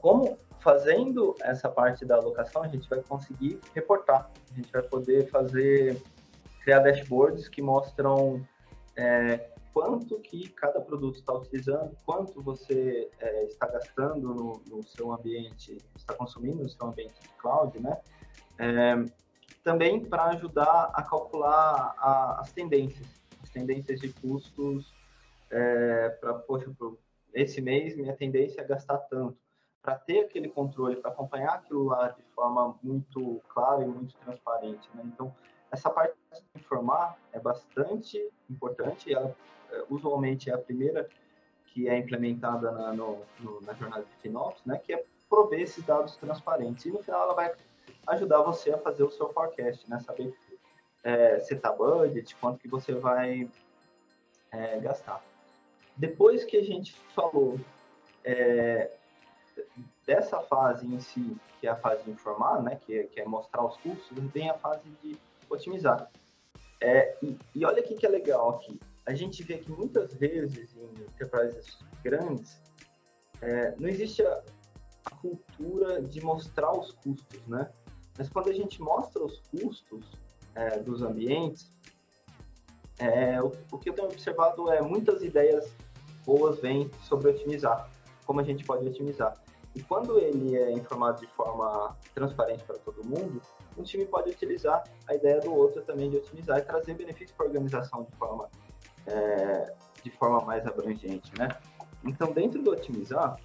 Como 0.00 0.36
fazendo 0.60 1.34
essa 1.42 1.68
parte 1.68 2.04
da 2.04 2.16
alocação, 2.16 2.62
a 2.62 2.68
gente 2.68 2.88
vai 2.88 3.00
conseguir 3.02 3.60
reportar, 3.74 4.30
a 4.50 4.54
gente 4.54 4.70
vai 4.72 4.82
poder 4.82 5.28
fazer, 5.30 6.02
criar 6.62 6.80
dashboards 6.80 7.48
que 7.48 7.62
mostram 7.62 8.46
é, 8.96 9.50
quanto 9.72 10.18
que 10.20 10.48
cada 10.48 10.80
produto 10.80 11.16
está 11.16 11.34
utilizando, 11.34 11.94
quanto 12.04 12.42
você 12.42 13.10
é, 13.20 13.44
está 13.44 13.66
gastando 13.66 14.34
no, 14.34 14.62
no, 14.66 14.82
seu 14.82 15.12
ambiente, 15.12 15.76
está 15.94 16.14
consumindo 16.14 16.62
no 16.62 16.68
seu 16.68 16.86
ambiente 16.86 17.20
de 17.20 17.28
cloud, 17.38 17.78
né? 17.78 18.00
É, 18.58 18.94
também 19.66 19.98
para 19.98 20.26
ajudar 20.26 20.92
a 20.94 21.02
calcular 21.02 21.92
a, 21.98 22.40
as 22.40 22.52
tendências, 22.52 23.04
as 23.42 23.50
tendências 23.50 23.98
de 23.98 24.12
custos 24.12 24.94
é, 25.50 26.10
para, 26.20 26.34
poxa, 26.34 26.72
pro, 26.78 26.96
esse 27.34 27.60
mês 27.60 27.96
minha 27.96 28.14
tendência 28.14 28.60
é 28.60 28.64
gastar 28.64 28.98
tanto. 28.98 29.36
Para 29.82 29.96
ter 29.96 30.20
aquele 30.20 30.48
controle, 30.48 30.94
para 30.94 31.10
acompanhar 31.10 31.54
aquilo 31.54 31.82
lá 31.82 32.10
de 32.10 32.22
forma 32.32 32.78
muito 32.80 33.42
clara 33.48 33.82
e 33.82 33.88
muito 33.88 34.14
transparente. 34.18 34.88
Né? 34.94 35.02
Então, 35.04 35.34
essa 35.72 35.90
parte 35.90 36.14
de 36.32 36.60
informar 36.60 37.18
é 37.32 37.40
bastante 37.40 38.24
importante, 38.48 39.12
ela 39.12 39.34
é, 39.72 39.84
usualmente 39.90 40.48
é 40.48 40.54
a 40.54 40.58
primeira 40.58 41.08
que 41.66 41.88
é 41.88 41.98
implementada 41.98 42.70
na, 42.70 42.92
no, 42.92 43.18
no, 43.40 43.60
na 43.62 43.74
jornada 43.74 44.04
de 44.04 44.16
FinOps, 44.22 44.64
né, 44.64 44.78
que 44.78 44.92
é 44.92 45.04
prover 45.28 45.60
esses 45.60 45.84
dados 45.84 46.16
transparentes. 46.16 46.86
E 46.86 46.92
no 46.92 47.02
final 47.02 47.24
ela 47.24 47.34
vai 47.34 47.52
ajudar 48.06 48.42
você 48.42 48.70
a 48.70 48.78
fazer 48.78 49.02
o 49.02 49.10
seu 49.10 49.32
forecast, 49.32 49.88
né, 49.88 49.98
saber 50.00 50.34
é, 51.02 51.40
setar 51.40 51.76
budget, 51.76 52.34
quanto 52.36 52.58
que 52.58 52.68
você 52.68 52.92
vai 52.92 53.48
é, 54.50 54.78
gastar. 54.80 55.24
Depois 55.96 56.44
que 56.44 56.56
a 56.56 56.62
gente 56.62 56.94
falou 57.14 57.58
é, 58.24 58.90
dessa 60.06 60.40
fase 60.40 60.86
em 60.86 61.00
si, 61.00 61.36
que 61.60 61.66
é 61.66 61.70
a 61.70 61.76
fase 61.76 62.04
de 62.04 62.10
informar, 62.10 62.62
né, 62.62 62.78
que, 62.84 62.98
é, 62.98 63.04
que 63.04 63.20
é 63.20 63.24
mostrar 63.24 63.64
os 63.64 63.76
custos, 63.78 64.18
vem 64.32 64.50
a 64.50 64.54
fase 64.54 64.88
de 65.02 65.18
otimizar. 65.48 66.10
É, 66.80 67.16
e, 67.22 67.38
e, 67.54 67.64
olha 67.64 67.82
o 67.82 67.84
que 67.84 68.04
é 68.04 68.08
legal 68.08 68.50
aqui. 68.50 68.78
A 69.06 69.14
gente 69.14 69.42
vê 69.42 69.58
que 69.58 69.70
muitas 69.70 70.12
vezes 70.14 70.76
em 70.76 71.02
enterprises 71.02 71.78
grandes 72.02 72.60
é, 73.40 73.74
não 73.78 73.88
existe 73.88 74.22
a, 74.22 74.42
a, 75.06 75.10
cultura 75.16 76.02
de 76.02 76.20
mostrar 76.20 76.72
os 76.72 76.92
custos, 76.92 77.46
né? 77.46 77.70
Mas 78.18 78.28
quando 78.28 78.48
a 78.48 78.52
gente 78.52 78.80
mostra 78.80 79.22
os 79.22 79.40
custos 79.50 80.04
é, 80.54 80.78
dos 80.78 81.02
ambientes, 81.02 81.72
é, 82.98 83.40
o, 83.42 83.52
o, 83.70 83.78
que 83.78 83.90
eu 83.90 83.94
tenho 83.94 84.08
observado 84.08 84.70
é 84.70 84.80
muitas 84.80 85.22
ideias 85.22 85.74
boas 86.24 86.58
vêm 86.60 86.90
sobre 87.02 87.30
otimizar, 87.30 87.90
como 88.24 88.40
a 88.40 88.42
gente 88.42 88.64
pode 88.64 88.86
otimizar. 88.86 89.34
E 89.74 89.82
quando 89.82 90.18
ele 90.18 90.56
é 90.56 90.72
informado 90.72 91.20
de 91.20 91.26
forma 91.28 91.94
transparente 92.14 92.64
para 92.64 92.78
todo 92.78 93.04
mundo, 93.04 93.42
um 93.76 93.82
time 93.82 94.06
pode 94.06 94.30
utilizar 94.30 94.82
a 95.06 95.14
ideia 95.14 95.38
do 95.38 95.54
outro 95.54 95.82
também 95.82 96.08
de 96.08 96.16
otimizar 96.16 96.58
e 96.58 96.62
trazer 96.62 96.94
benefícios 96.94 97.32
para 97.32 97.44
a 97.44 97.48
organização 97.48 98.04
de 98.04 98.16
forma, 98.16 98.48
é, 99.06 99.74
de 100.02 100.10
forma 100.12 100.40
mais 100.40 100.66
abrangente, 100.66 101.30
né? 101.38 101.48
Então, 102.02 102.32
dentro 102.32 102.62
do 102.62 102.70
otimizar, 102.70 103.38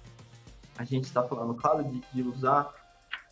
a 0.78 0.84
gente 0.84 1.04
está 1.04 1.22
falando, 1.22 1.54
claro, 1.54 1.84
de, 1.84 2.00
de 2.00 2.22
usar 2.22 2.72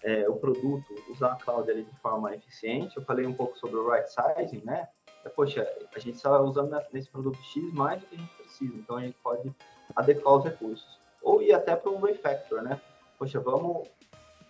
é, 0.03 0.29
o 0.29 0.37
produto, 0.37 0.87
usar 1.11 1.33
a 1.33 1.37
cloud 1.37 1.71
ali 1.71 1.85
de 1.85 1.97
forma 2.01 2.35
eficiente. 2.35 2.97
Eu 2.97 3.03
falei 3.03 3.27
um 3.27 3.35
pouco 3.35 3.59
sobre 3.59 3.77
o 3.77 3.91
right 3.91 4.09
sizing, 4.11 4.63
né? 4.65 4.89
Poxa, 5.37 5.69
a 5.95 5.99
gente 5.99 6.17
está 6.17 6.41
usando 6.41 6.75
nesse 6.93 7.11
produto 7.11 7.39
X 7.43 7.73
mais 7.75 8.01
do 8.01 8.07
que 8.07 8.15
a 8.15 8.19
gente 8.19 8.35
precisa, 8.37 8.75
então 8.77 8.97
a 8.97 9.03
gente 9.03 9.19
pode 9.23 9.55
adequar 9.95 10.37
os 10.37 10.45
recursos. 10.45 10.99
Ou 11.23 11.43
ir 11.43 11.53
até 11.53 11.77
para 11.77 11.91
um 11.91 12.01
refactor, 12.01 12.63
né? 12.63 12.81
Poxa, 13.19 13.39
vamos 13.39 13.87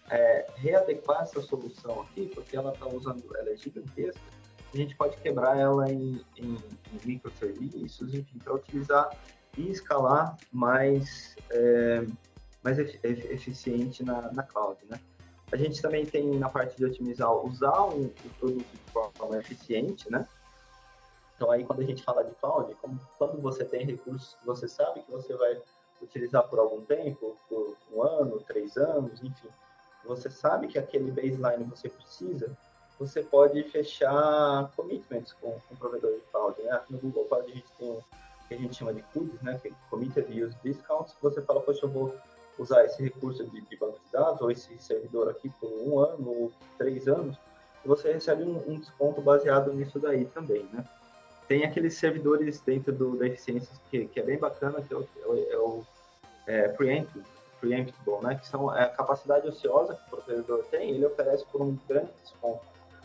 é, 0.09 0.47
readequar 0.57 1.23
essa 1.23 1.41
solução 1.41 2.03
aqui, 2.03 2.31
porque 2.33 2.57
ela 2.57 2.73
está 2.73 2.87
usando, 2.87 3.25
ela 3.37 3.51
é 3.51 3.57
gigantesca, 3.57 4.21
a 4.73 4.77
gente 4.77 4.95
pode 4.97 5.17
quebrar 5.17 5.59
ela 5.59 5.91
em, 5.91 6.25
em, 6.37 6.55
em 6.55 7.01
microserviços, 7.05 8.15
enfim, 8.15 8.39
para 8.39 8.55
utilizar 8.55 9.11
e 9.59 9.69
escalar 9.69 10.37
mais, 10.53 11.35
é, 11.51 12.07
mais 12.63 12.79
eficiente 12.79 14.05
na, 14.05 14.31
na 14.33 14.45
cloud, 14.45 14.79
né? 14.89 15.01
A 15.53 15.57
gente 15.57 15.83
também 15.83 16.07
tem 16.07 16.39
na 16.39 16.49
parte 16.49 16.77
de 16.77 16.85
otimizar, 16.85 17.33
usar 17.45 17.85
um, 17.87 18.05
um 18.05 18.29
produto 18.39 18.65
de 18.65 18.93
forma 18.93 19.39
eficiente, 19.39 20.11
né? 20.11 20.27
Então 21.35 21.51
aí 21.51 21.65
quando 21.65 21.81
a 21.81 21.85
gente 21.85 22.03
fala 22.03 22.23
de 22.23 22.35
cloud, 22.37 22.75
como, 22.83 23.01
quando 23.19 23.41
você 23.41 23.65
tem 23.65 23.85
recursos 23.85 24.35
que 24.35 24.47
você 24.47 24.69
sabe 24.69 25.01
que 25.01 25.11
você 25.11 25.35
vai 25.35 25.61
utilizar 26.03 26.47
por 26.49 26.59
algum 26.59 26.83
tempo, 26.83 27.37
por 27.49 27.77
um 27.93 28.03
ano, 28.03 28.41
três 28.41 28.77
anos, 28.77 29.23
enfim, 29.23 29.49
você 30.05 30.31
sabe 30.31 30.69
que 30.69 30.79
aquele 30.79 31.11
baseline 31.11 31.65
você 31.65 31.89
precisa, 31.89 32.57
você 32.99 33.23
pode 33.23 33.63
fechar 33.65 34.71
commitments 34.77 35.33
com, 35.33 35.53
com 35.53 35.75
o 35.75 35.77
provedor 35.77 36.13
de 36.13 36.21
cloud. 36.31 36.63
Né? 36.63 36.81
No 36.91 36.99
Google 36.99 37.25
Cloud 37.25 37.51
a 37.51 37.55
gente 37.55 37.73
tem 37.79 37.91
o 37.91 38.05
que 38.47 38.55
a 38.55 38.59
gente 38.59 38.77
chama 38.77 38.93
de 38.93 39.03
CUDs, 39.03 39.41
né? 39.41 39.59
que 39.61 39.69
é 39.69 39.73
Committed 39.89 40.27
Use 40.29 40.57
Discounts, 40.63 41.15
você 41.23 41.41
fala, 41.43 41.61
poxa, 41.61 41.87
eu 41.87 41.91
vou 41.91 42.15
usar 42.61 42.85
esse 42.85 43.03
recurso 43.03 43.45
de, 43.45 43.61
de 43.61 43.77
banco 43.77 43.99
de 44.05 44.13
dados 44.13 44.41
ou 44.41 44.51
esse 44.51 44.77
servidor 44.79 45.31
aqui 45.31 45.49
por 45.61 45.71
um 45.71 45.99
ano 45.99 46.29
ou 46.29 46.53
três 46.77 47.09
anos, 47.09 47.37
você 47.85 48.13
recebe 48.13 48.45
um, 48.45 48.63
um 48.69 48.79
desconto 48.79 49.23
baseado 49.23 49.73
nisso 49.73 49.99
daí 49.99 50.27
também, 50.27 50.69
né? 50.73 50.85
Tem 51.49 51.65
aqueles 51.65 51.95
servidores 51.95 52.61
dentro 52.61 52.93
do, 52.93 53.17
da 53.17 53.27
eficiência 53.27 53.75
que, 53.91 54.07
que 54.07 54.21
é 54.21 54.23
bem 54.23 54.39
bacana, 54.39 54.83
que 54.83 54.93
é 54.93 54.97
o, 54.97 55.09
é 55.27 55.59
o 55.59 55.83
é, 56.47 56.69
preemptive, 56.69 57.25
preemptible, 57.59 58.21
né, 58.23 58.37
que 58.37 58.47
são 58.47 58.75
é 58.75 58.85
a 58.85 58.89
capacidade 58.89 59.49
ociosa 59.49 59.95
que 59.95 60.15
o 60.15 60.17
provedor 60.19 60.65
tem, 60.71 60.91
ele 60.91 61.05
oferece 61.05 61.45
por 61.47 61.61
um 61.61 61.77
grande 61.89 62.11
desconto. 62.23 62.61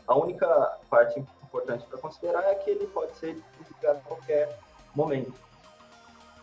A 0.07 0.15
única 0.15 0.77
parte 0.89 1.19
importante 1.43 1.85
para 1.87 1.97
considerar 1.97 2.43
é 2.43 2.55
que 2.55 2.69
ele 2.69 2.85
pode 2.87 3.15
ser 3.17 3.41
desligado 3.59 3.99
a 3.99 4.07
qualquer 4.07 4.59
momento. 4.93 5.33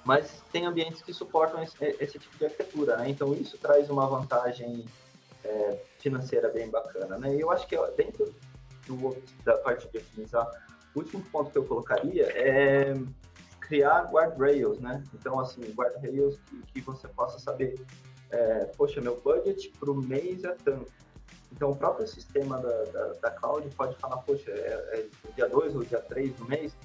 Mas 0.05 0.43
tem 0.51 0.67
ambientes 0.67 1.01
que 1.03 1.13
suportam 1.13 1.63
esse, 1.63 1.77
esse 2.01 2.19
tipo 2.19 2.37
de 2.37 2.47
arquitetura, 2.47 2.97
né? 2.97 3.09
Então 3.09 3.33
isso 3.35 3.57
traz 3.59 3.89
uma 3.89 4.07
vantagem 4.07 4.85
é, 5.45 5.81
financeira 5.99 6.49
bem 6.49 6.69
bacana, 6.69 7.19
né? 7.19 7.35
E 7.35 7.41
eu 7.41 7.51
acho 7.51 7.67
que 7.67 7.77
dentro 7.97 8.35
do, 8.87 9.17
da 9.45 9.57
parte 9.59 9.89
de 9.89 9.99
otimizar, 9.99 10.49
o 10.95 10.99
último 10.99 11.23
ponto 11.31 11.51
que 11.51 11.59
eu 11.59 11.65
colocaria 11.65 12.27
é 12.27 12.95
criar 13.61 14.11
guardrails, 14.11 14.79
né? 14.81 15.03
Então, 15.15 15.39
assim, 15.41 15.63
guardrails 15.73 16.39
que, 16.47 16.63
que 16.73 16.81
você 16.81 17.09
possa 17.09 17.39
saber, 17.39 17.75
é, 18.31 18.67
poxa, 18.77 19.01
meu 19.01 19.21
budget 19.21 19.71
para 19.79 19.91
o 19.91 19.95
mês 19.95 20.45
é 20.45 20.55
tanto. 20.65 20.93
Então, 21.51 21.71
o 21.71 21.77
próprio 21.77 22.07
sistema 22.07 22.59
da, 22.59 22.85
da, 22.85 23.13
da 23.15 23.31
cloud 23.31 23.69
pode 23.75 23.97
falar, 23.97 24.19
poxa, 24.19 24.51
é, 24.51 24.99
é 24.99 25.07
dia 25.35 25.49
2 25.49 25.77
ou 25.77 25.83
dia 25.83 26.01
3 26.01 26.35
do 26.35 26.45
mês. 26.47 26.77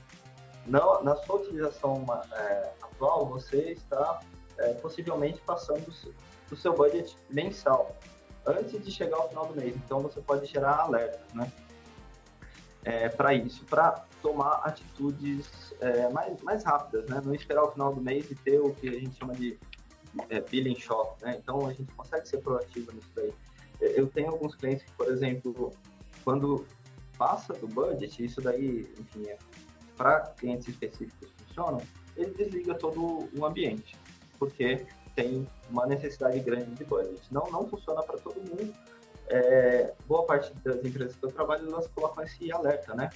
Na 0.68 1.16
sua 1.16 1.38
utilização 1.38 2.06
é, 2.34 2.72
atual, 2.82 3.26
você 3.26 3.72
está 3.72 4.20
é, 4.58 4.74
possivelmente 4.74 5.40
passando 5.42 5.86
do 6.50 6.56
seu 6.56 6.74
budget 6.74 7.18
mensal, 7.30 7.96
antes 8.46 8.84
de 8.84 8.92
chegar 8.92 9.18
ao 9.18 9.30
final 9.30 9.46
do 9.46 9.56
mês. 9.56 9.76
Então, 9.76 10.02
você 10.02 10.20
pode 10.22 10.46
gerar 10.46 10.82
alertas, 10.82 11.34
né? 11.34 11.52
É, 12.84 13.10
para 13.10 13.34
isso, 13.34 13.66
para 13.66 14.06
tomar 14.22 14.62
atitudes 14.64 15.74
é, 15.82 16.10
mais, 16.10 16.42
mais 16.42 16.64
rápidas, 16.64 17.10
né? 17.10 17.22
Não 17.24 17.34
esperar 17.34 17.64
o 17.64 17.72
final 17.72 17.94
do 17.94 18.02
mês 18.02 18.30
e 18.32 18.36
ter 18.36 18.60
o 18.60 18.74
que 18.74 18.90
a 18.90 18.94
gente 18.94 19.18
chama 19.18 19.34
de 19.34 19.60
é, 20.30 20.40
billing 20.42 20.80
shock, 20.80 21.22
né? 21.24 21.38
Então 21.38 21.66
a 21.66 21.74
gente 21.74 21.92
consegue 21.94 22.28
ser 22.28 22.38
proativo 22.40 22.92
nisso 22.94 23.10
daí. 23.16 23.34
Eu 23.80 24.08
tenho 24.08 24.32
alguns 24.32 24.56
clientes 24.56 24.84
que, 24.84 24.92
por 24.94 25.08
exemplo, 25.08 25.72
quando 26.24 26.66
passa 27.18 27.54
do 27.54 27.68
budget, 27.68 28.24
isso 28.24 28.42
daí, 28.42 28.92
enfim, 28.98 29.28
é, 29.28 29.38
para 29.98 30.22
clientes 30.38 30.68
específicos 30.68 31.30
funcionam, 31.48 31.82
ele 32.16 32.32
desliga 32.32 32.76
todo 32.76 33.30
o 33.36 33.46
ambiente, 33.46 33.98
porque 34.40 34.86
tem 35.16 35.48
uma 35.70 35.86
necessidade 35.88 36.40
grande 36.40 36.72
de 36.72 36.84
budget. 36.86 37.22
Não, 37.32 37.50
não 37.52 37.68
funciona 37.68 38.04
para 38.04 38.18
todo 38.18 38.36
mundo. 38.36 38.74
É, 39.28 39.94
boa 40.08 40.24
parte 40.26 40.54
das 40.64 40.78
empresas 40.86 41.16
que 41.16 41.26
eu 41.26 41.32
trabalho, 41.32 41.68
elas 41.68 41.88
colocam 41.88 42.24
esse 42.24 42.52
alerta, 42.52 42.94
né? 42.94 43.10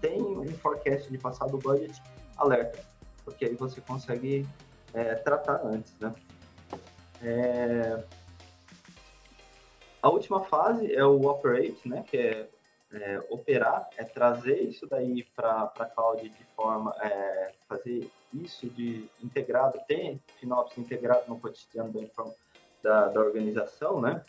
tem 0.00 0.20
um 0.22 0.46
forecast 0.58 1.10
de 1.10 1.18
passar 1.18 1.46
do 1.46 1.58
budget, 1.58 2.00
alerta, 2.36 2.78
porque 3.24 3.44
aí 3.44 3.54
você 3.54 3.80
consegue 3.80 4.46
é, 4.94 5.14
tratar 5.16 5.60
antes, 5.64 5.94
né? 5.98 6.14
É... 7.22 8.02
A 10.02 10.08
última 10.08 10.42
fase 10.44 10.94
é 10.94 11.04
o 11.04 11.26
operate, 11.26 11.86
né? 11.86 12.02
Que 12.08 12.16
é, 12.16 12.48
é 12.92 13.18
operar, 13.30 13.88
é 13.96 14.04
trazer 14.04 14.62
isso 14.62 14.86
daí 14.86 15.24
para 15.36 15.72
a 15.78 15.84
cloud 15.86 16.28
de 16.28 16.44
forma, 16.56 16.94
é, 17.00 17.52
fazer 17.68 18.10
isso 18.32 18.68
de 18.68 19.08
integrado, 19.22 19.78
ter 19.86 20.18
FinOps 20.38 20.76
integrado 20.76 21.24
no 21.28 21.38
cotidiano 21.38 21.92
da, 22.82 23.08
da, 23.08 23.20
organização, 23.20 24.00
né? 24.00 24.24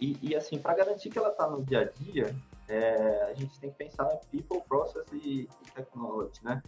E, 0.00 0.16
e 0.22 0.36
assim, 0.36 0.58
para 0.58 0.74
garantir 0.74 1.10
que 1.10 1.18
ela 1.18 1.30
está 1.30 1.48
no 1.48 1.62
dia 1.62 1.80
a 1.80 1.84
dia, 1.84 2.34
é, 2.68 3.24
a 3.24 3.34
gente 3.34 3.58
tem 3.58 3.70
que 3.70 3.76
pensar 3.76 4.08
em 4.14 4.38
people, 4.38 4.62
process 4.68 5.04
e, 5.12 5.42
e 5.42 5.70
technology, 5.74 6.44
né? 6.44 6.62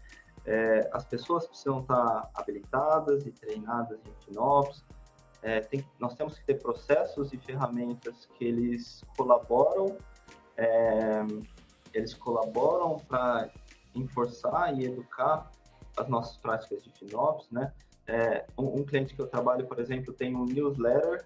É, 0.45 0.91
as 0.93 1.05
pessoas 1.05 1.47
precisam 1.47 1.81
estar 1.81 2.29
habilitadas 2.35 3.25
e 3.27 3.31
treinadas 3.31 4.01
em 4.05 4.25
FinOps. 4.25 4.85
É, 5.41 5.61
tem, 5.61 5.87
nós 5.99 6.15
temos 6.15 6.39
que 6.39 6.45
ter 6.45 6.61
processos 6.61 7.33
e 7.33 7.39
ferramentas 7.39 8.27
que 8.37 8.45
eles 8.45 9.05
colaboram, 9.17 9.97
é, 10.57 11.25
eles 11.95 12.15
colaboram 12.15 12.99
para 13.09 13.51
enforçar 13.95 14.79
e 14.79 14.85
educar 14.87 15.51
as 15.97 16.09
nossas 16.09 16.37
práticas 16.39 16.83
de 16.83 16.91
FinOps, 16.91 17.51
né? 17.51 17.73
É, 18.07 18.45
um, 18.59 18.81
um 18.81 18.85
cliente 18.85 19.15
que 19.15 19.21
eu 19.21 19.27
trabalho, 19.27 19.67
por 19.67 19.79
exemplo, 19.79 20.13
tem 20.13 20.35
um 20.35 20.45
newsletter 20.45 21.25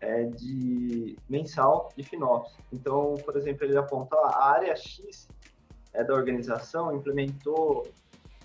é, 0.00 0.24
de 0.24 1.16
mensal 1.28 1.90
de 1.96 2.02
FinOps. 2.02 2.56
Então, 2.72 3.14
por 3.24 3.36
exemplo, 3.36 3.64
ele 3.64 3.76
aponta 3.76 4.16
a 4.16 4.50
área 4.50 4.74
X 4.74 5.28
é, 5.92 6.04
da 6.04 6.14
organização 6.14 6.94
implementou 6.94 7.86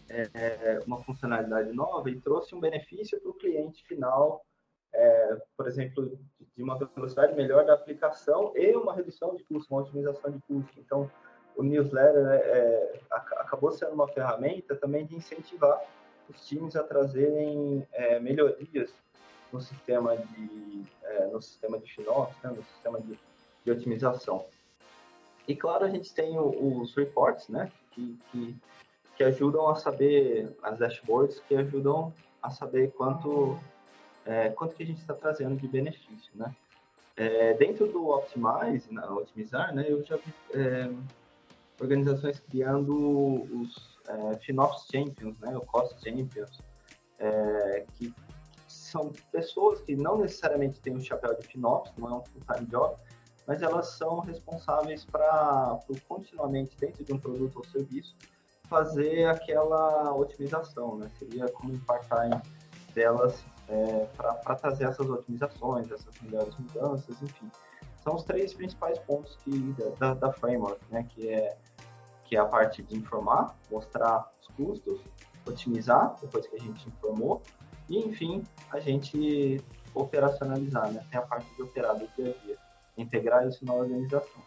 é, 0.10 0.80
uma 0.86 1.00
funcionalidade 1.04 1.72
nova 1.72 2.10
e 2.10 2.20
trouxe 2.20 2.54
um 2.54 2.60
benefício 2.60 3.20
para 3.20 3.32
o 3.32 3.34
cliente 3.34 3.84
final, 3.88 4.46
é, 4.94 5.38
por 5.58 5.68
exemplo, 5.68 6.18
de 6.56 6.64
uma 6.64 6.78
velocidade 6.78 7.36
melhor 7.36 7.66
da 7.66 7.74
aplicação 7.74 8.54
e 8.56 8.76
uma 8.76 8.94
redução 8.94 9.36
de 9.36 9.44
custo, 9.44 9.74
uma 9.74 9.82
otimização 9.82 10.32
de 10.32 10.40
custo. 10.42 10.80
Então, 10.80 11.10
o 11.56 11.64
newsletter 11.64 12.28
é, 12.28 12.38
é 12.38 13.02
acabou 13.10 13.72
sendo 13.72 13.94
uma 13.94 14.08
ferramenta 14.08 14.76
também 14.76 15.06
de 15.06 15.16
incentivar 15.16 15.82
os 16.30 16.48
times 16.48 16.76
a 16.76 16.84
trazerem 16.84 17.88
é, 17.92 18.20
melhorias 18.20 18.94
no 19.52 19.62
sistema 19.62 20.16
de 20.16 20.84
é, 21.04 21.28
no 21.28 21.42
sistema 21.42 21.78
de 21.80 21.92
FinOps, 21.94 22.36
né, 22.44 22.50
no 22.50 22.64
sistema 22.64 23.00
de, 23.00 23.20
de, 23.64 23.72
otimização. 23.72 24.46
E 25.48 25.56
claro, 25.56 25.86
a 25.86 25.90
gente 25.90 26.14
tem 26.14 26.38
o, 26.40 26.82
os 26.82 26.96
reports, 26.96 27.50
né, 27.50 27.72
que, 27.92 28.18
que, 28.32 28.56
que, 29.16 29.24
ajudam 29.24 29.70
a 29.70 29.76
saber 29.76 30.56
as 30.64 30.80
dashboards 30.80 31.40
que 31.42 31.56
ajudam 31.56 32.14
a 32.42 32.50
saber 32.50 32.92
quanto 32.94 33.60
é, 34.26 34.50
quanto 34.50 34.76
que 34.76 34.84
a 34.84 34.86
gente 34.86 35.02
está 35.02 35.14
trazendo 35.14 35.56
de 35.56 35.68
benefício, 35.68 36.32
né. 36.36 36.54
É, 37.16 37.54
dentro 37.54 37.92
do 37.92 38.10
Optimize, 38.10 38.92
na 38.92 39.08
Otimizar, 39.14 39.74
né, 39.74 39.86
eu 39.88 40.04
já 40.04 40.18
vi 40.18 40.34
é, 40.54 40.92
organizações 41.80 42.40
criando 42.40 43.44
os 43.62 44.00
é, 44.08 44.38
FinOps 44.38 44.88
Champions, 44.92 45.38
né, 45.40 45.56
o 45.56 45.62
Cost 45.62 45.96
Champions, 46.04 46.60
é, 47.20 47.86
que 47.94 48.14
são 48.68 49.12
pessoas 49.32 49.82
que 49.82 49.96
não 49.96 50.18
necessariamente 50.18 50.80
têm 50.80 50.94
o 50.94 50.98
um 50.98 51.02
chapéu 51.02 51.36
de 51.36 51.46
FinOps, 51.48 51.92
não 51.98 52.10
é 52.10 52.14
um 52.16 52.24
full-time 52.24 52.68
job, 52.68 52.96
mas 53.46 53.62
elas 53.62 53.88
são 53.90 54.20
responsáveis 54.20 55.06
para, 55.06 55.80
continuamente, 56.08 56.76
dentro 56.78 57.04
de 57.04 57.14
um 57.14 57.20
produto 57.20 57.58
ou 57.58 57.66
serviço, 57.66 58.16
fazer 58.70 59.26
aquela 59.26 60.16
otimização, 60.16 60.98
né? 60.98 61.12
Seria 61.20 61.48
como 61.50 61.74
um 61.74 61.80
part-time 61.80 62.42
delas 62.94 63.44
é, 63.68 64.08
para 64.16 64.56
trazer 64.56 64.86
essas 64.86 65.10
otimizações, 65.10 65.90
essas 65.92 66.20
melhores 66.22 66.56
mudanças, 66.58 67.22
enfim. 67.22 67.50
São 68.04 68.16
os 68.16 68.24
três 68.24 68.54
principais 68.54 69.00
pontos 69.00 69.38
que, 69.44 69.74
da, 69.98 70.14
da 70.14 70.32
framework, 70.32 70.80
né? 70.92 71.08
Que 71.10 71.30
é, 71.30 71.58
que 72.26 72.36
é 72.36 72.40
a 72.40 72.46
parte 72.46 72.82
de 72.82 72.96
informar, 72.96 73.56
mostrar 73.72 74.30
os 74.42 74.48
custos, 74.56 75.00
otimizar, 75.46 76.16
depois 76.22 76.48
que 76.48 76.56
a 76.56 76.60
gente 76.60 76.88
informou, 76.88 77.42
e, 77.90 77.98
enfim, 78.00 78.44
a 78.72 78.80
gente 78.80 79.64
operacionalizar, 79.94 80.92
né? 80.92 81.06
Tem 81.10 81.20
a 81.20 81.24
parte 81.24 81.54
de 81.56 81.62
operar 81.62 81.98
do 81.98 82.08
dia 82.16 82.36
a 82.36 82.46
dia, 82.46 82.58
integrar 82.98 83.48
isso 83.48 83.66
na 83.66 83.74
organização. 83.74 84.42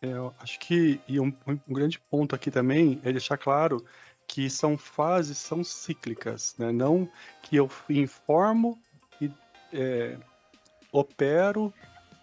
É, 0.00 0.08
eu 0.08 0.34
acho 0.38 0.58
que 0.60 1.00
e 1.08 1.18
um, 1.18 1.32
um, 1.46 1.58
grande 1.68 1.98
ponto 1.98 2.34
aqui 2.34 2.50
também 2.50 3.00
é 3.02 3.10
deixar 3.10 3.38
claro 3.38 3.84
que 4.26 4.50
são 4.50 4.76
fases, 4.76 5.38
são 5.38 5.62
cíclicas, 5.62 6.54
né? 6.58 6.72
Não 6.72 7.08
que 7.42 7.56
eu 7.56 7.70
informo 7.88 8.78
e 9.20 9.30
é, 9.72 10.16
opero 10.92 11.72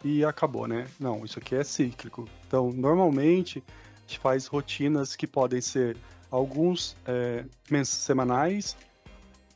e 0.04 0.24
acabou, 0.26 0.68
né? 0.68 0.88
Não, 1.00 1.24
isso 1.24 1.40
aqui 1.40 1.56
é 1.56 1.64
cíclico. 1.64 2.28
Então, 2.46 2.72
normalmente, 2.72 3.64
a 3.68 4.02
gente 4.02 4.20
faz 4.20 4.48
rotinas 4.48 5.16
que 5.16 5.26
podem 5.26 5.62
ser 5.62 5.96
alguns 6.30 6.96
é, 7.06 7.46
semanais, 7.86 8.76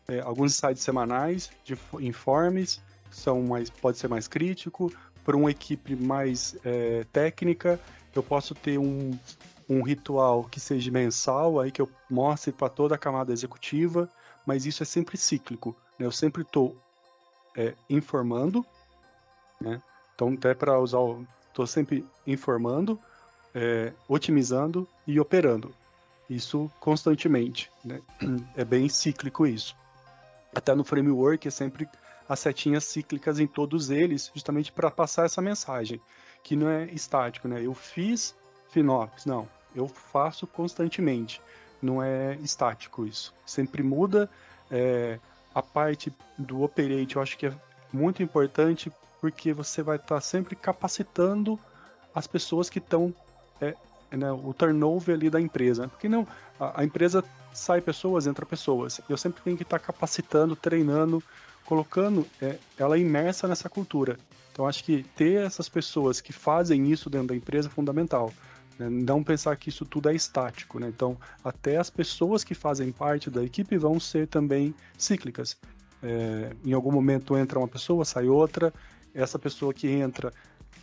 é, 0.08 0.22
alguns 0.22 0.56
sites 0.56 0.84
semanais 0.84 1.50
de 1.66 1.78
informes, 2.00 2.82
são 3.12 3.42
mais, 3.42 3.70
pode 3.70 3.98
ser 3.98 4.08
mais 4.08 4.28
crítico, 4.28 4.92
para 5.26 5.36
uma 5.36 5.52
equipe 5.52 5.96
mais 5.96 6.56
é, 6.64 7.06
técnica, 7.12 7.80
eu 8.16 8.24
posso 8.24 8.56
ter 8.56 8.78
um, 8.78 9.12
um 9.70 9.82
ritual 9.82 10.44
que 10.46 10.60
seja 10.60 10.92
mensal, 10.92 11.60
aí 11.60 11.72
que 11.72 11.82
eu 11.82 11.90
mostre 12.10 12.52
para 12.52 12.70
toda 12.70 12.96
a 12.96 12.98
camada 12.98 13.34
executiva, 13.34 14.10
mas 14.46 14.66
isso 14.66 14.84
é 14.84 14.86
sempre 14.86 15.18
cíclico. 15.18 15.76
Né? 16.00 16.06
Eu 16.06 16.12
sempre 16.12 16.42
estou 16.42 16.76
é, 17.56 17.74
informando, 17.90 18.66
né? 19.60 19.82
então 20.16 20.34
até 20.34 20.54
para 20.54 20.80
usar, 20.80 21.00
estou 21.48 21.68
sempre 21.68 22.06
informando, 22.26 23.00
é, 23.54 23.94
otimizando 24.08 24.88
e 25.06 25.20
operando. 25.20 25.74
Isso 26.30 26.72
constantemente. 26.80 27.72
Né? 27.84 28.02
É 28.56 28.64
bem 28.64 28.88
cíclico 28.88 29.46
isso 29.46 29.76
até 30.58 30.74
no 30.74 30.84
framework 30.84 31.48
é 31.48 31.52
sempre 31.52 31.88
as 32.28 32.40
setinhas 32.40 32.84
cíclicas 32.84 33.40
em 33.40 33.48
todos 33.48 33.90
eles, 33.90 34.32
justamente 34.34 34.72
para 34.72 34.92
passar 34.92 35.26
essa 35.26 35.42
mensagem, 35.42 36.02
que 36.44 36.56
não 36.56 36.70
é 36.70 36.86
estático, 36.86 37.48
né? 37.48 37.64
Eu 37.64 37.74
fiz 37.74 38.36
FinOps, 38.70 39.26
não, 39.26 39.48
eu 39.76 39.88
faço 39.88 40.48
constantemente, 40.48 41.42
não 41.82 42.02
é 42.02 42.36
estático 42.42 43.06
isso. 43.06 43.34
Sempre 43.46 43.84
muda. 43.84 44.30
É, 44.70 45.20
a 45.54 45.62
parte 45.62 46.14
do 46.38 46.62
operate 46.62 47.16
eu 47.16 47.22
acho 47.22 47.38
que 47.38 47.48
é 47.48 47.54
muito 47.92 48.22
importante 48.22 48.92
porque 49.20 49.54
você 49.54 49.82
vai 49.82 49.96
estar 49.96 50.16
tá 50.16 50.22
sempre 50.22 50.56
capacitando 50.56 51.60
as 52.14 52.28
pessoas 52.28 52.70
que 52.70 52.80
estão 52.80 53.14
é, 53.62 53.76
né, 54.12 54.32
o 54.32 54.54
turnover 54.54 55.16
ali 55.16 55.30
da 55.30 55.40
empresa. 55.40 55.88
Porque 55.88 56.08
não, 56.08 56.28
a, 56.60 56.82
a 56.82 56.84
empresa 56.84 57.24
sai 57.54 57.82
pessoas, 57.82 58.28
entra 58.28 58.46
pessoas. 58.46 59.02
Eu 59.10 59.18
sempre 59.18 59.42
tenho 59.42 59.58
que 59.58 59.64
estar 59.64 59.80
capacitando, 59.80 60.56
treinando, 60.56 61.24
colocando 61.66 62.26
é, 62.42 62.58
ela 62.78 62.98
imersa 62.98 63.48
nessa 63.48 63.70
cultura. 63.70 64.18
Então 64.52 64.68
acho 64.68 64.84
que 64.84 65.04
ter 65.16 65.46
essas 65.46 65.70
pessoas 65.70 66.20
que 66.22 66.34
fazem 66.34 66.92
isso 66.92 67.10
dentro 67.10 67.28
da 67.28 67.36
empresa 67.36 67.68
é 67.68 67.72
fundamental. 67.72 68.32
Né? 68.80 68.90
Não 68.90 69.24
pensar 69.24 69.56
que 69.56 69.70
isso 69.70 69.86
tudo 69.86 70.10
é 70.10 70.16
estático. 70.16 70.80
Né? 70.80 70.88
Então 70.88 71.18
até 71.44 71.78
as 71.78 71.90
pessoas 71.90 72.44
que 72.44 72.54
fazem 72.54 72.92
parte 72.92 73.30
da 73.30 73.44
equipe 73.44 73.78
vão 73.78 74.00
ser 74.00 74.28
também 74.28 74.74
cíclicas. 74.98 75.58
É, 76.02 76.52
em 76.64 76.74
algum 76.74 76.92
momento 76.92 77.38
entra 77.38 77.60
uma 77.60 77.68
pessoa, 77.68 78.06
sai 78.06 78.28
outra. 78.28 78.74
Essa 79.14 79.40
pessoa 79.40 79.74
que 79.74 79.88
entra 79.88 80.32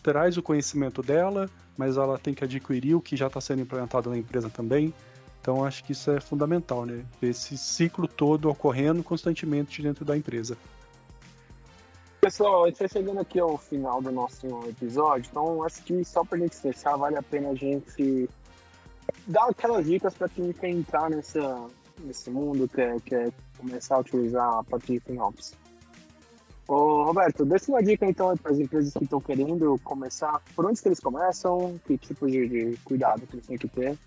traz 0.02 0.36
o 0.36 0.42
conhecimento 0.42 1.02
dela, 1.02 1.48
mas 1.78 1.96
ela 1.96 2.18
tem 2.18 2.34
que 2.34 2.44
adquirir 2.44 2.94
o 2.94 3.00
que 3.00 3.16
já 3.16 3.28
está 3.28 3.40
sendo 3.40 3.62
implementado 3.62 4.10
na 4.10 4.18
empresa 4.18 4.50
também. 4.50 4.92
Então 5.40 5.64
acho 5.64 5.84
que 5.84 5.92
isso 5.92 6.10
é 6.10 6.20
fundamental, 6.20 6.86
né? 6.86 7.04
Esse 7.20 7.56
ciclo 7.56 8.08
todo 8.08 8.48
ocorrendo 8.48 9.02
constantemente 9.02 9.82
dentro 9.82 10.04
da 10.04 10.16
empresa. 10.16 10.56
Pessoal, 12.24 12.64
a 12.64 12.68
gente 12.68 12.82
está 12.82 12.88
chegando 12.88 13.20
aqui 13.20 13.38
ao 13.38 13.58
final 13.58 14.00
do 14.00 14.10
nosso 14.10 14.46
episódio, 14.66 15.28
então 15.30 15.62
acho 15.62 15.82
que 15.82 16.02
só 16.06 16.24
para 16.24 16.38
a 16.38 16.40
gente 16.40 16.56
fechar, 16.56 16.96
vale 16.96 17.18
a 17.18 17.22
pena 17.22 17.50
a 17.50 17.54
gente 17.54 18.30
dar 19.26 19.44
aquelas 19.50 19.84
dicas 19.84 20.14
para 20.14 20.26
quem 20.30 20.50
quer 20.54 20.70
entrar 20.70 21.10
nessa, 21.10 21.66
nesse 22.00 22.30
mundo, 22.30 22.66
quer, 22.66 22.98
quer 23.02 23.30
começar 23.58 23.96
a 23.96 23.98
utilizar 23.98 24.54
a 24.54 24.64
parte 24.64 24.94
de 24.94 25.00
FinOps. 25.00 25.52
Ô, 26.66 27.04
Roberto, 27.04 27.44
deixa 27.44 27.70
uma 27.70 27.82
dica 27.82 28.06
então 28.06 28.34
para 28.38 28.52
as 28.52 28.58
empresas 28.58 28.94
que 28.94 29.04
estão 29.04 29.20
querendo 29.20 29.78
começar. 29.84 30.40
Por 30.56 30.64
onde 30.64 30.80
que 30.80 30.88
eles 30.88 31.00
começam? 31.00 31.78
Que 31.86 31.98
tipo 31.98 32.26
de, 32.26 32.48
de 32.48 32.76
cuidado 32.78 33.26
que 33.26 33.36
eles 33.36 33.46
têm 33.46 33.58
que 33.58 33.68
ter? 33.68 33.98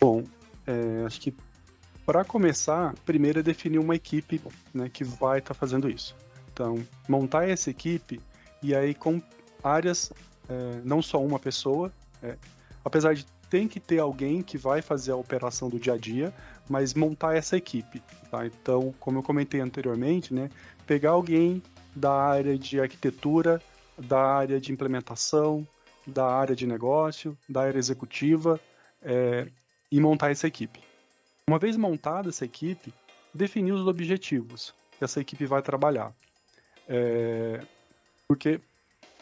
Bom, 0.00 0.24
é, 0.66 1.04
acho 1.06 1.20
que 1.20 1.32
para 2.04 2.24
começar, 2.24 2.96
primeiro 3.06 3.38
é 3.38 3.42
definir 3.44 3.78
uma 3.78 3.94
equipe 3.94 4.42
né, 4.74 4.90
que 4.92 5.04
vai 5.04 5.38
estar 5.38 5.54
tá 5.54 5.60
fazendo 5.60 5.88
isso. 5.88 6.16
Então, 6.52 6.84
montar 7.08 7.48
essa 7.48 7.70
equipe 7.70 8.20
e 8.62 8.74
aí 8.74 8.94
com 8.94 9.20
áreas, 9.62 10.12
é, 10.48 10.80
não 10.84 11.00
só 11.00 11.22
uma 11.22 11.38
pessoa, 11.38 11.92
é, 12.22 12.36
apesar 12.84 13.14
de 13.14 13.26
tem 13.52 13.68
que 13.68 13.78
ter 13.78 13.98
alguém 13.98 14.42
que 14.42 14.56
vai 14.56 14.80
fazer 14.80 15.12
a 15.12 15.16
operação 15.16 15.68
do 15.68 15.78
dia 15.78 15.92
a 15.92 15.98
dia, 15.98 16.32
mas 16.70 16.94
montar 16.94 17.36
essa 17.36 17.54
equipe. 17.54 18.02
Tá? 18.30 18.46
Então, 18.46 18.94
como 18.98 19.18
eu 19.18 19.22
comentei 19.22 19.60
anteriormente, 19.60 20.32
né, 20.32 20.48
pegar 20.86 21.10
alguém 21.10 21.62
da 21.94 22.12
área 22.12 22.56
de 22.56 22.80
arquitetura, 22.80 23.60
da 23.98 24.18
área 24.18 24.58
de 24.58 24.72
implementação, 24.72 25.68
da 26.06 26.26
área 26.26 26.56
de 26.56 26.66
negócio, 26.66 27.36
da 27.46 27.60
área 27.60 27.78
executiva, 27.78 28.58
é, 29.02 29.46
e 29.90 30.00
montar 30.00 30.30
essa 30.30 30.46
equipe. 30.46 30.80
Uma 31.46 31.58
vez 31.58 31.76
montada 31.76 32.30
essa 32.30 32.46
equipe, 32.46 32.94
definir 33.34 33.72
os 33.72 33.86
objetivos 33.86 34.74
que 34.96 35.04
essa 35.04 35.20
equipe 35.20 35.44
vai 35.44 35.60
trabalhar. 35.60 36.14
É, 36.88 37.60
porque 38.26 38.60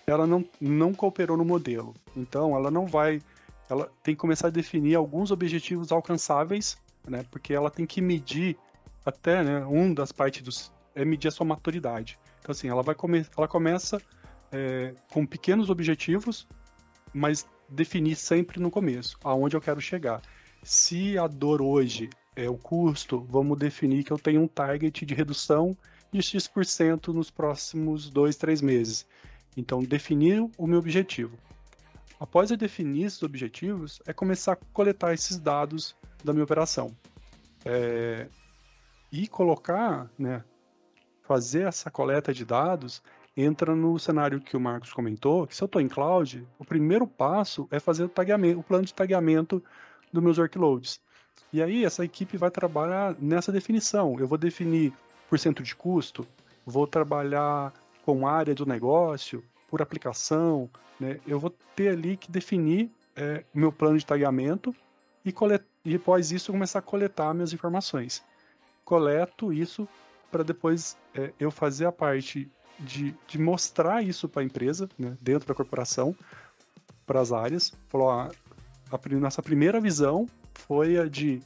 ela 0.07 0.27
não, 0.27 0.45
não 0.61 0.93
cooperou 0.93 1.37
no 1.37 1.45
modelo. 1.45 1.95
Então, 2.17 2.57
ela 2.57 2.71
não 2.71 2.87
vai. 2.87 3.21
Ela 3.69 3.91
tem 4.03 4.15
que 4.15 4.21
começar 4.21 4.49
a 4.49 4.51
definir 4.51 4.95
alguns 4.95 5.31
objetivos 5.31 5.93
alcançáveis, 5.93 6.77
né? 7.07 7.25
Porque 7.31 7.55
ela 7.55 7.71
tem 7.71 7.87
que 7.87 8.01
medir 8.01 8.57
até, 9.05 9.43
né? 9.43 9.65
Um 9.67 9.95
das 9.95 10.13
partes 10.13 10.43
dos 10.43 10.73
é 10.95 11.05
medir 11.05 11.29
a 11.29 11.31
sua 11.31 11.47
maturidade. 11.47 12.19
Então, 12.41 12.53
assim, 12.53 12.69
ela 12.69 12.83
vai 12.83 12.95
come, 12.95 13.25
ela 13.37 13.47
começa 13.47 14.01
é, 14.51 14.95
com 15.13 15.25
pequenos 15.25 15.71
objetivos, 15.71 16.49
mas 17.13 17.47
definir 17.69 18.17
sempre 18.17 18.59
no 18.61 18.71
começo 18.71 19.17
aonde 19.23 19.57
eu 19.57 19.61
quero 19.61 19.81
chegar. 19.81 20.21
Se 20.63 21.17
a 21.17 21.27
dor 21.27 21.63
hoje 21.63 22.11
é 22.35 22.49
o 22.49 22.57
custo, 22.57 23.21
vamos 23.29 23.59
definir 23.59 24.05
que 24.05 24.11
eu 24.11 24.19
tenho 24.19 24.43
um 24.43 24.49
target 24.49 25.07
de 25.07 25.15
redução 25.15 25.77
de 26.13 26.23
X% 26.23 27.09
nos 27.13 27.31
próximos 27.31 28.11
dois, 28.11 28.37
três 28.37 28.61
meses. 28.61 29.07
Então, 29.57 29.83
definir 29.83 30.49
o 30.57 30.67
meu 30.67 30.79
objetivo. 30.79 31.37
Após 32.19 32.51
eu 32.51 32.57
definir 32.57 33.05
esses 33.05 33.23
objetivos, 33.23 34.01
é 34.07 34.13
começar 34.13 34.53
a 34.53 34.57
coletar 34.73 35.15
esses 35.15 35.39
dados 35.39 35.97
da 36.23 36.33
minha 36.33 36.45
operação. 36.45 36.95
É, 37.65 38.29
e 39.13 39.27
colocar, 39.27 40.11
né, 40.19 40.45
fazer 41.23 41.67
essa 41.67 41.91
coleta 41.91 42.33
de 42.33 42.45
dados 42.45 43.03
entra 43.37 43.75
no 43.75 43.99
cenário 43.99 44.41
que 44.41 44.57
o 44.57 44.61
Marcos 44.61 44.93
comentou, 44.93 45.47
que 45.47 45.57
se 45.57 45.63
eu 45.63 45.67
estou 45.67 45.81
em 45.81 45.89
cloud, 45.89 46.47
o 46.59 46.65
primeiro 46.65 47.07
passo 47.07 47.69
é 47.71 47.81
fazer 47.81 48.05
o, 48.05 48.09
tagueamento, 48.09 48.61
o 48.61 48.63
plano 48.63 48.85
de 48.85 48.93
tagueamento 48.93 49.63
dos 50.13 50.23
meus 50.23 50.39
workloads. 50.39 51.01
E 51.53 51.63
aí 51.63 51.85
essa 51.85 52.05
equipe 52.05 52.37
vai 52.37 52.51
trabalhar 52.51 53.17
nessa 53.19 53.51
definição. 53.51 54.17
Eu 54.19 54.29
vou 54.29 54.39
definir 54.39 54.93
por 55.31 55.39
cento 55.39 55.63
de 55.63 55.77
custo, 55.77 56.27
vou 56.67 56.89
trabalhar 56.89 57.73
com 58.05 58.27
área 58.27 58.53
do 58.53 58.67
negócio, 58.67 59.45
por 59.69 59.81
aplicação, 59.81 60.69
né? 60.99 61.21
eu 61.25 61.39
vou 61.39 61.55
ter 61.77 61.91
ali 61.91 62.17
que 62.17 62.29
definir 62.29 62.91
é, 63.15 63.45
meu 63.55 63.71
plano 63.71 63.97
de 63.97 64.05
tagueamento 64.05 64.75
e, 65.25 65.33
e 65.85 65.95
após 65.95 66.33
isso 66.33 66.51
começar 66.51 66.81
a 66.81 66.83
coletar 66.83 67.33
minhas 67.33 67.53
informações. 67.53 68.25
Coleto 68.85 69.53
isso 69.53 69.89
para 70.33 70.43
depois 70.43 70.97
é, 71.15 71.33
eu 71.39 71.53
fazer 71.53 71.87
a 71.87 71.93
parte 71.93 72.51
de, 72.81 73.15
de 73.29 73.39
mostrar 73.39 74.03
isso 74.03 74.29
para 74.29 74.43
a 74.43 74.45
empresa, 74.45 74.89
né, 74.99 75.17
dentro 75.21 75.47
da 75.47 75.55
corporação, 75.55 76.15
para 77.07 77.21
as 77.21 77.31
áreas. 77.31 77.73
Falou, 77.89 78.11
ah, 78.11 78.31
a 78.91 79.09
nossa 79.17 79.41
primeira 79.43 79.81
visão 79.81 80.27
foi 80.55 80.99
a 80.99 81.07
de 81.07 81.41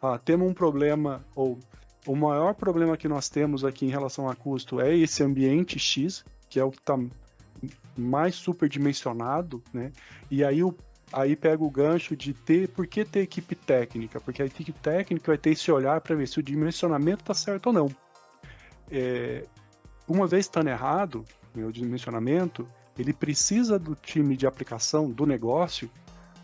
ah, 0.00 0.18
temos 0.18 0.48
um 0.48 0.54
problema, 0.54 1.22
ou 1.34 1.58
o 2.06 2.14
maior 2.14 2.54
problema 2.54 2.96
que 2.96 3.08
nós 3.08 3.28
temos 3.28 3.64
aqui 3.64 3.86
em 3.86 3.90
relação 3.90 4.28
a 4.28 4.34
custo 4.34 4.80
é 4.80 4.96
esse 4.96 5.22
ambiente 5.22 5.78
X, 5.78 6.24
que 6.48 6.60
é 6.60 6.64
o 6.64 6.70
que 6.70 6.78
está 6.78 6.98
mais 7.96 8.34
superdimensionado, 8.34 9.62
né? 9.72 9.92
E 10.30 10.44
aí 10.44 10.62
o 10.62 10.74
aí 11.12 11.36
pega 11.36 11.62
o 11.62 11.70
gancho 11.70 12.16
de 12.16 12.34
ter, 12.34 12.68
por 12.68 12.86
que 12.86 13.04
ter 13.04 13.20
equipe 13.20 13.54
técnica? 13.54 14.20
Porque 14.20 14.42
a 14.42 14.46
equipe 14.46 14.72
técnica 14.72 15.30
vai 15.30 15.38
ter 15.38 15.50
esse 15.50 15.70
olhar 15.70 16.00
para 16.00 16.16
ver 16.16 16.26
se 16.26 16.40
o 16.40 16.42
dimensionamento 16.42 17.22
está 17.22 17.34
certo 17.34 17.68
ou 17.68 17.72
não. 17.72 17.88
É, 18.90 19.44
uma 20.08 20.26
vez 20.26 20.46
estando 20.46 20.68
errado, 20.68 21.24
o 21.54 21.72
dimensionamento, 21.72 22.66
ele 22.98 23.12
precisa 23.12 23.78
do 23.78 23.94
time 23.94 24.36
de 24.36 24.46
aplicação 24.46 25.10
do 25.10 25.24
negócio 25.24 25.90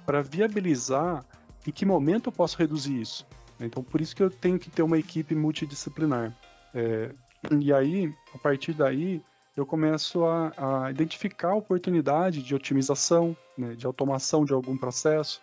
para 0.06 0.22
viabilizar 0.22 1.24
em 1.66 1.70
que 1.70 1.84
momento 1.84 2.28
eu 2.28 2.32
posso 2.32 2.56
reduzir 2.56 3.00
isso. 3.00 3.26
Então, 3.66 3.82
por 3.82 4.00
isso 4.00 4.14
que 4.14 4.22
eu 4.22 4.30
tenho 4.30 4.58
que 4.58 4.70
ter 4.70 4.82
uma 4.82 4.98
equipe 4.98 5.34
multidisciplinar. 5.34 6.36
É, 6.74 7.12
e 7.60 7.72
aí, 7.72 8.12
a 8.34 8.38
partir 8.38 8.72
daí, 8.72 9.22
eu 9.56 9.66
começo 9.66 10.24
a, 10.24 10.84
a 10.84 10.90
identificar 10.90 11.50
a 11.50 11.56
oportunidade 11.56 12.42
de 12.42 12.54
otimização, 12.54 13.36
né, 13.56 13.74
de 13.74 13.86
automação 13.86 14.44
de 14.44 14.52
algum 14.52 14.76
processo. 14.76 15.42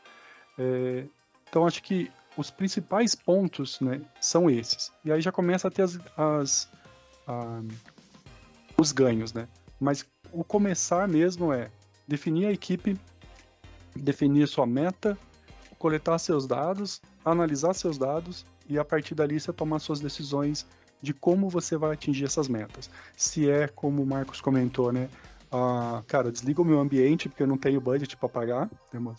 É, 0.58 1.06
então, 1.48 1.66
acho 1.66 1.82
que 1.84 2.12
os 2.38 2.50
principais 2.50 3.16
pontos 3.16 3.80
né, 3.80 4.02
são 4.20 4.50
esses. 4.50 4.92
E 5.04 5.12
aí 5.12 5.22
já 5.22 5.32
começa 5.32 5.68
a 5.68 5.72
ter 5.72 5.84
as, 5.84 6.00
as 6.18 6.72
a, 7.28 7.62
os 8.78 8.92
ganhos, 8.92 9.34
né? 9.34 9.48
Mas 9.80 10.06
o 10.32 10.44
começar 10.44 11.08
mesmo 11.08 11.54
é 11.54 11.70
definir 12.08 12.48
a 12.48 12.52
equipe, 12.52 12.98
definir 13.96 14.48
sua 14.48 14.66
meta, 14.66 15.18
coletar 15.78 16.18
seus 16.18 16.48
dados, 16.48 17.02
analisar 17.24 17.74
seus 17.74 17.98
dados 17.98 18.46
e 18.68 18.78
a 18.78 18.86
partir 18.86 19.16
dali 19.16 19.40
você 19.40 19.52
tomar 19.52 19.80
suas 19.80 20.00
decisões 20.00 20.66
de 21.02 21.14
como 21.14 21.50
você 21.50 21.78
vai 21.78 21.94
atingir 21.94 22.26
essas 22.26 22.48
metas. 22.48 22.90
Se 23.16 23.50
é 23.50 23.68
como 23.68 24.02
o 24.04 24.06
Marcos 24.06 24.42
comentou, 24.42 24.92
né? 24.92 25.10
Ah, 25.52 26.04
cara, 26.08 26.32
desliga 26.32 26.62
o 26.62 26.66
meu 26.66 26.80
ambiente 26.80 27.28
porque 27.28 27.44
eu 27.44 27.48
não 27.48 27.58
tenho 27.58 27.82
budget 27.82 28.16
para 28.18 28.30
pagar, 28.30 28.70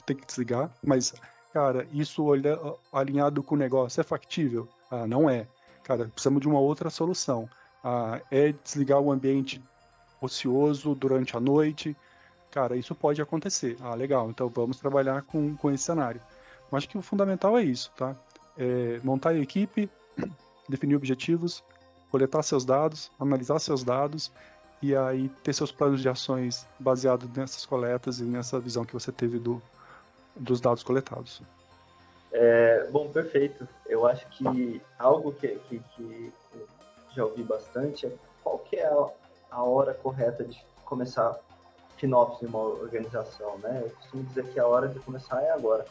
tem 0.06 0.16
que 0.16 0.26
desligar, 0.26 0.70
mas 0.82 1.12
cara, 1.52 1.86
isso 1.92 2.24
olha, 2.24 2.58
alinhado 2.92 3.42
com 3.42 3.54
o 3.54 3.58
negócio 3.58 4.00
é 4.00 4.04
factível? 4.04 4.68
Ah, 4.90 5.06
não 5.06 5.28
é. 5.28 5.46
Cara, 5.82 6.04
precisamos 6.06 6.40
de 6.40 6.48
uma 6.48 6.60
outra 6.60 6.88
solução 6.88 7.48
ah, 7.82 8.20
é 8.30 8.52
desligar 8.52 9.00
o 9.00 9.10
ambiente 9.10 9.62
ocioso 10.20 10.94
durante 10.94 11.36
a 11.36 11.40
noite. 11.40 11.96
Cara, 12.50 12.76
isso 12.76 12.94
pode 12.94 13.20
acontecer. 13.22 13.76
Ah, 13.80 13.94
legal, 13.94 14.30
então 14.30 14.48
vamos 14.48 14.78
trabalhar 14.78 15.22
com, 15.22 15.56
com 15.56 15.70
esse 15.70 15.84
cenário. 15.84 16.20
Mas 16.70 16.78
acho 16.78 16.88
que 16.88 16.98
o 16.98 17.02
fundamental 17.02 17.56
é 17.58 17.62
isso, 17.62 17.92
tá? 17.96 18.14
É 18.56 19.00
montar 19.02 19.30
a 19.30 19.38
equipe, 19.38 19.90
definir 20.68 20.96
objetivos, 20.96 21.64
coletar 22.10 22.42
seus 22.42 22.64
dados, 22.64 23.10
analisar 23.18 23.58
seus 23.58 23.82
dados 23.82 24.30
e 24.82 24.94
aí 24.94 25.28
ter 25.42 25.52
seus 25.52 25.70
planos 25.70 26.00
de 26.00 26.08
ações 26.08 26.66
baseados 26.78 27.28
nessas 27.36 27.66
coletas 27.66 28.20
e 28.20 28.24
nessa 28.24 28.58
visão 28.58 28.84
que 28.84 28.94
você 28.94 29.12
teve 29.12 29.38
do, 29.38 29.60
dos 30.34 30.60
dados 30.60 30.82
coletados. 30.82 31.42
É, 32.32 32.88
bom, 32.90 33.08
perfeito. 33.08 33.66
Eu 33.86 34.06
acho 34.06 34.26
que 34.28 34.80
algo 34.98 35.32
que, 35.32 35.48
que, 35.68 35.80
que 35.96 36.32
já 37.14 37.24
ouvi 37.24 37.42
bastante 37.42 38.06
é 38.06 38.12
qual 38.42 38.64
é 38.72 38.84
a, 38.84 39.08
a 39.50 39.62
hora 39.64 39.94
correta 39.94 40.44
de 40.44 40.64
começar 40.84 41.38
FinOps 41.96 42.42
em 42.42 42.46
uma 42.46 42.60
organização, 42.60 43.58
né? 43.58 43.82
Eu 43.84 43.90
costumo 43.90 44.24
dizer 44.24 44.46
que 44.52 44.58
a 44.58 44.66
hora 44.66 44.88
de 44.88 44.98
começar 45.00 45.42
é 45.42 45.50
agora. 45.50 45.84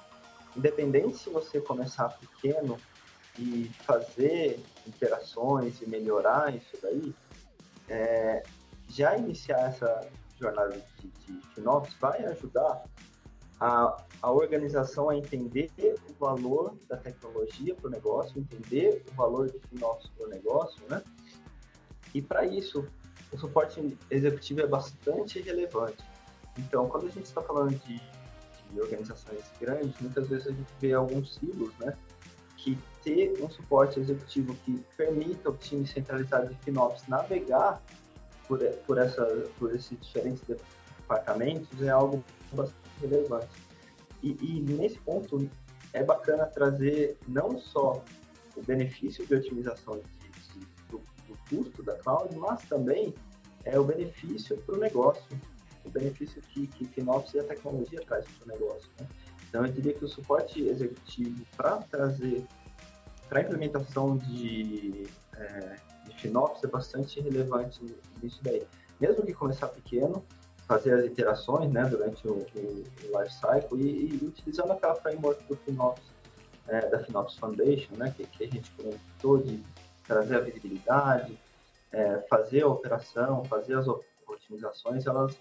Independente 0.56 1.18
se 1.18 1.30
você 1.30 1.62
começar 1.62 2.10
pequeno 2.10 2.78
e 3.38 3.70
fazer 3.86 4.60
interações 4.88 5.82
e 5.82 5.88
melhorar 5.88 6.56
isso 6.56 6.78
daí, 6.82 7.14
é, 7.88 8.43
já 8.88 9.16
iniciar 9.18 9.68
essa 9.68 10.10
jornada 10.39 10.82
de, 11.00 11.08
de 11.08 11.41
FinOps 11.54 11.93
vai 12.00 12.24
ajudar 12.26 12.84
a, 13.60 13.97
a 14.22 14.32
organização 14.32 15.10
a 15.10 15.18
entender 15.18 15.70
o 16.10 16.14
valor 16.14 16.76
da 16.88 16.97
tecnologia 16.97 17.76
para 17.76 17.88
o 17.88 17.89
negócio, 17.91 18.39
entender 18.39 19.04
o 19.12 19.16
valor 19.16 19.52
de 19.52 19.60
FinOps 19.68 20.10
para 20.18 20.28
o 20.28 20.30
negócio, 20.30 20.82
né? 20.89 21.04
E 22.14 22.22
para 22.22 22.45
isso, 22.45 22.88
o 23.32 23.38
suporte 23.38 23.97
executivo 24.10 24.62
é 24.62 24.68
bastante 24.68 25.41
relevante. 25.41 26.04
Então, 26.58 26.88
quando 26.88 27.08
a 27.08 27.12
gente 27.12 27.26
está 27.26 27.41
falando 27.41 27.76
de, 27.86 28.02
de, 28.72 28.82
organizações 28.82 29.41
grandes, 29.59 29.99
muitas 29.99 30.28
vezes 30.28 30.47
a 30.47 30.51
gente 30.51 30.74
vê 30.80 30.93
alguns 30.93 31.36
silos, 31.36 31.74
né? 31.80 31.95
Que 32.57 32.78
ter 33.03 33.41
um 33.41 33.49
suporte 33.49 33.99
executivo 33.99 34.55
que 34.65 34.84
permita 34.97 35.49
o 35.49 35.57
time 35.57 35.88
centralizado 35.88 36.49
de 36.49 36.55
FinOps 36.59 37.07
navegar 37.07 37.82
por, 38.47 38.59
por, 38.86 38.97
essa, 38.97 39.26
por 39.57 39.74
esses 39.74 39.97
diferentes 39.99 40.43
departamentos 40.47 41.82
é 41.82 41.89
algo 41.89 42.24
bastante 42.51 42.78
relevante. 43.01 43.47
E, 44.22 44.38
e, 44.41 44.61
nesse 44.61 44.99
ponto 44.99 45.49
é 45.93 46.03
bacana 46.03 46.45
trazer 46.45 47.17
não 47.28 47.57
só 47.57 48.03
o 48.55 48.61
benefício 48.63 49.26
de 49.26 49.36
otimização 49.36 49.93
de, 49.93 50.30
de, 50.30 50.65
do, 50.89 51.01
do, 51.28 51.38
custo 51.49 51.82
da 51.82 51.95
cloud, 51.95 52.36
mas 52.38 52.61
também 52.63 53.13
é 53.63 53.80
o 53.80 53.84
benefício 53.84 54.57
para 54.57 54.76
o 54.76 54.78
negócio, 54.78 55.24
o 55.90 55.92
benefício 55.92 56.42
que, 56.42 56.68
que 56.68 56.86
FinOps 56.86 57.34
e 57.34 57.40
a 57.40 57.44
tecnologia 57.44 58.02
traz 58.06 58.26
para 58.26 58.46
o 58.46 58.60
negócio. 58.60 58.90
Né? 59.00 59.08
Então 59.48 59.66
eu 59.66 59.72
diria 59.72 59.94
que 59.94 60.06
o 60.06 60.08
suporte 60.08 60.62
executivo 60.62 61.46
para 61.58 61.78
trazer 61.78 62.46
para 63.28 63.40
a 63.40 63.44
implementação 63.44 64.18
de, 64.18 65.08
é, 65.36 65.76
de 66.06 66.16
FinOps 66.20 66.64
é 66.64 66.68
bastante 66.68 67.22
relevante 67.22 67.80
nisso 68.22 68.40
daí. 68.42 68.66
Mesmo 69.00 69.24
que 69.24 69.34
começar 69.34 69.68
pequeno, 69.68 70.26
fazer 70.68 70.94
as 70.94 71.06
iterações 71.06 71.72
né, 71.72 71.86
durante 71.86 72.28
o, 72.28 72.34
o, 72.34 72.84
o 73.04 73.22
life 73.22 73.34
cycle 73.34 73.80
e, 73.80 74.16
e, 74.16 74.26
utilizando 74.26 74.72
aquela 74.72 74.96
framework 74.96 75.44
do 75.48 75.56
FinOps, 75.58 76.04
é, 76.68 76.88
da 76.90 77.00
FinOps 77.04 77.38
Foundation, 77.38 77.96
né, 77.96 78.14
que, 78.16 78.26
que, 78.26 78.44
a 78.44 78.48
gente 78.48 78.72
comentou 78.72 79.38
de 79.38 79.64
trazer 80.06 80.36
a 80.36 80.40
visibilidade, 80.40 81.40
é, 81.92 82.18
fazer 82.30 82.64
a 82.64 82.68
operação, 82.68 83.46
fazer 83.46 83.76
as 83.78 83.86
otimizações, 84.28 85.06
elas 85.06 85.38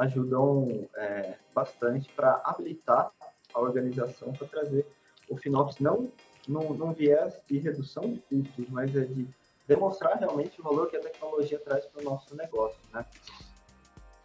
ajudam 0.00 0.88
é, 0.96 1.34
bastante 1.54 2.10
para 2.14 2.40
habilitar 2.44 3.12
a 3.52 3.60
organização 3.60 4.32
para 4.32 4.46
trazer 4.46 4.86
o 5.28 5.36
FinOps 5.36 5.78
não 5.78 6.10
num, 6.48 6.92
viés 6.92 7.38
de 7.48 7.58
redução 7.58 8.12
de 8.12 8.18
custos, 8.20 8.68
mas 8.70 8.94
é 8.96 9.02
de 9.02 9.28
demonstrar 9.68 10.18
realmente 10.18 10.60
o 10.60 10.64
valor 10.64 10.90
que 10.90 10.96
a 10.96 11.00
tecnologia 11.00 11.58
traz 11.60 11.86
para 11.86 12.02
o 12.02 12.04
nosso 12.04 12.34
negócio, 12.34 12.80
né? 12.92 13.04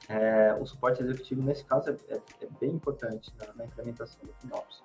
é, 0.09 0.55
o 0.59 0.65
suporte 0.65 1.01
executivo, 1.01 1.41
nesse 1.41 1.63
caso, 1.65 1.89
é, 1.89 2.13
é, 2.13 2.21
é 2.41 2.47
bem 2.59 2.71
importante 2.71 3.32
na, 3.38 3.53
na, 3.53 3.65
implementação 3.65 4.19
do 4.23 4.34
FinOps. 4.34 4.84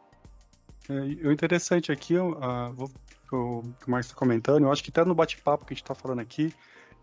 É, 0.88 1.26
o 1.26 1.32
interessante 1.32 1.92
aqui, 1.92 2.18
uh, 2.18 2.34
vou, 2.74 2.90
o 3.32 3.62
que 3.62 3.86
o 3.86 3.90
Marcos 3.90 4.06
está 4.06 4.18
comentando, 4.18 4.64
eu 4.64 4.72
acho 4.72 4.82
que 4.82 4.90
até 4.90 5.04
no 5.04 5.14
bate-papo 5.14 5.64
que 5.64 5.72
a 5.72 5.74
gente 5.74 5.84
está 5.84 5.94
falando 5.94 6.20
aqui, 6.20 6.52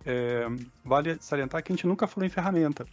é, 0.05 0.45
vale 0.83 1.17
salientar 1.21 1.63
que 1.63 1.71
a 1.71 1.75
gente 1.75 1.87
nunca 1.87 2.07
falou 2.07 2.25
em 2.25 2.29
ferramenta. 2.29 2.85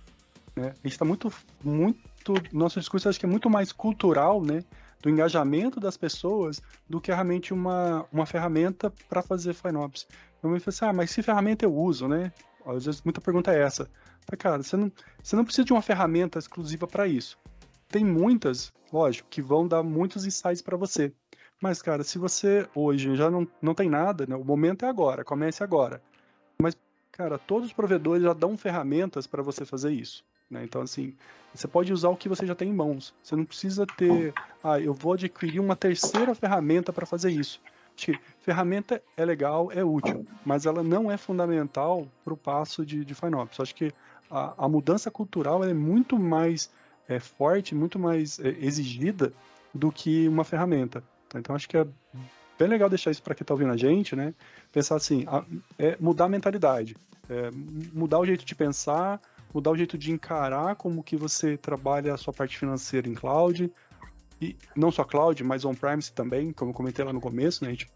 Né? 0.57 0.69
A 0.69 0.75
gente 0.75 0.93
está 0.93 1.05
muito, 1.05 1.33
muito, 1.63 2.35
nosso 2.53 2.79
discurso 2.79 3.09
acho 3.09 3.19
que 3.19 3.27
é 3.27 3.29
muito 3.29 3.51
mais 3.51 3.73
cultural, 3.73 4.43
né? 4.43 4.65
do 5.05 5.11
engajamento 5.11 5.79
das 5.79 5.99
pessoas 5.99 6.63
do 6.89 6.99
que 6.99 7.13
realmente 7.13 7.53
uma, 7.53 8.07
uma 8.11 8.25
ferramenta 8.25 8.91
para 9.07 9.21
fazer 9.21 9.53
FinOps. 9.53 10.07
Eu 10.43 10.49
me 10.49 10.59
falei 10.59 10.75
assim, 10.75 10.85
ah, 10.87 10.93
mas 10.95 11.11
se 11.11 11.23
ferramenta 11.23 11.67
eu 11.67 11.75
uso, 11.75 12.09
né? 12.09 12.33
Às 12.65 12.87
vezes 12.87 13.03
muita 13.03 13.21
pergunta 13.21 13.53
é 13.53 13.61
essa. 13.61 13.87
Mas, 14.31 14.39
cara, 14.39 14.63
você 14.63 14.79
não, 14.79 14.91
você 15.23 15.37
não 15.37 15.45
precisa 15.45 15.67
de 15.67 15.75
uma 15.75 15.83
ferramenta 15.83 16.39
exclusiva 16.39 16.87
para 16.87 17.07
isso. 17.07 17.39
Tem 17.87 18.03
muitas, 18.03 18.73
lógico, 18.91 19.29
que 19.29 19.43
vão 19.43 19.69
dar 19.69 19.83
muitos 19.83 20.25
insights 20.25 20.63
para 20.63 20.75
você. 20.75 21.13
Mas, 21.61 21.83
cara, 21.83 22.03
se 22.03 22.17
você 22.17 22.67
hoje 22.75 23.15
já 23.15 23.31
não, 23.31 23.47
não 23.61 23.75
tem 23.75 23.91
nada, 23.91 24.25
né? 24.27 24.35
o 24.35 24.43
momento 24.43 24.87
é 24.87 24.89
agora, 24.89 25.23
comece 25.23 25.63
agora. 25.63 26.03
Mas, 26.59 26.75
cara, 27.13 27.39
todos 27.39 27.69
os 27.69 27.75
provedores 27.75 28.23
já 28.23 28.33
dão 28.33 28.57
ferramentas 28.57 29.27
para 29.27 29.43
você 29.43 29.67
fazer 29.67 29.93
isso. 29.93 30.25
Né? 30.55 30.65
Então, 30.65 30.81
assim, 30.81 31.13
você 31.53 31.69
pode 31.69 31.93
usar 31.93 32.09
o 32.09 32.17
que 32.17 32.29
você 32.29 32.47
já 32.47 32.55
tem 32.55 32.71
em 32.71 32.75
mãos. 32.75 33.13
Você 33.23 33.35
não 33.37 33.45
precisa 33.45 33.85
ter, 33.87 34.33
ah, 34.63 34.81
eu 34.81 34.95
vou 34.95 35.13
adquirir 35.13 35.61
uma 35.61 35.77
terceira 35.77 36.35
ferramenta 36.35 36.93
para 36.93 37.05
fazer 37.05 37.31
isso. 37.31 37.61
Acho 37.97 38.07
que 38.07 38.19
ferramenta 38.41 39.03
é 39.17 39.25
legal, 39.25 39.71
é 39.73 39.85
útil, 39.85 40.27
mas 40.45 40.67
ela 40.67 40.83
não 40.83 41.11
é 41.11 41.17
fundamental 41.17 42.07
para 42.25 42.35
o 42.35 42.37
passo 42.37 42.85
de, 42.85 43.05
de 43.05 43.15
FinOps. 43.15 43.61
Acho 43.61 43.75
que 43.75 43.93
a, 44.31 44.65
a 44.65 44.69
mudança 44.69 45.11
cultural 45.11 45.63
é 45.65 45.75
muito 45.75 46.19
mais 46.19 46.71
é, 47.09 47.21
forte, 47.21 47.75
muito 47.75 47.99
mais 47.99 48.39
é, 48.41 48.49
exigida 48.61 49.33
do 49.73 49.93
que 49.93 50.27
uma 50.29 50.45
ferramenta. 50.45 51.05
Tá? 51.29 51.39
Então 51.39 51.55
acho 51.55 51.69
que 51.69 51.77
é 51.77 51.87
bem 52.59 52.69
legal 52.69 52.89
deixar 52.89 53.11
isso 53.11 53.23
para 53.23 53.35
quem 53.35 53.45
está 53.45 53.55
ouvindo 53.55 53.73
a 53.73 53.77
gente, 53.77 54.17
né? 54.17 54.35
Pensar 54.73 54.97
assim, 54.97 55.25
a, 55.29 55.45
é 55.79 55.97
mudar 56.01 56.25
a 56.25 56.29
mentalidade, 56.29 56.97
é, 57.29 57.51
mudar 57.93 58.19
o 58.19 58.27
jeito 58.27 58.45
de 58.45 58.55
pensar, 58.55 59.21
mudar 59.55 59.71
o 59.71 59.77
jeito 59.77 59.97
de 59.97 60.11
encarar 60.11 60.75
como 60.75 61.03
que 61.03 61.17
você 61.17 61.57
trabalha 61.57 62.13
a 62.13 62.17
sua 62.17 62.33
parte 62.33 62.59
financeira 62.59 63.09
em 63.09 63.15
cloud, 63.15 63.73
e 64.41 64.57
não 64.75 64.91
só 64.91 65.05
cloud, 65.05 65.43
mas 65.45 65.65
on-premise 65.65 66.13
também, 66.13 66.53
como 66.53 66.73
eu 66.73 66.75
comentei 66.75 67.05
lá 67.05 67.13
no 67.13 67.21
começo, 67.21 67.65
né? 67.65 67.71
Gente, 67.71 67.89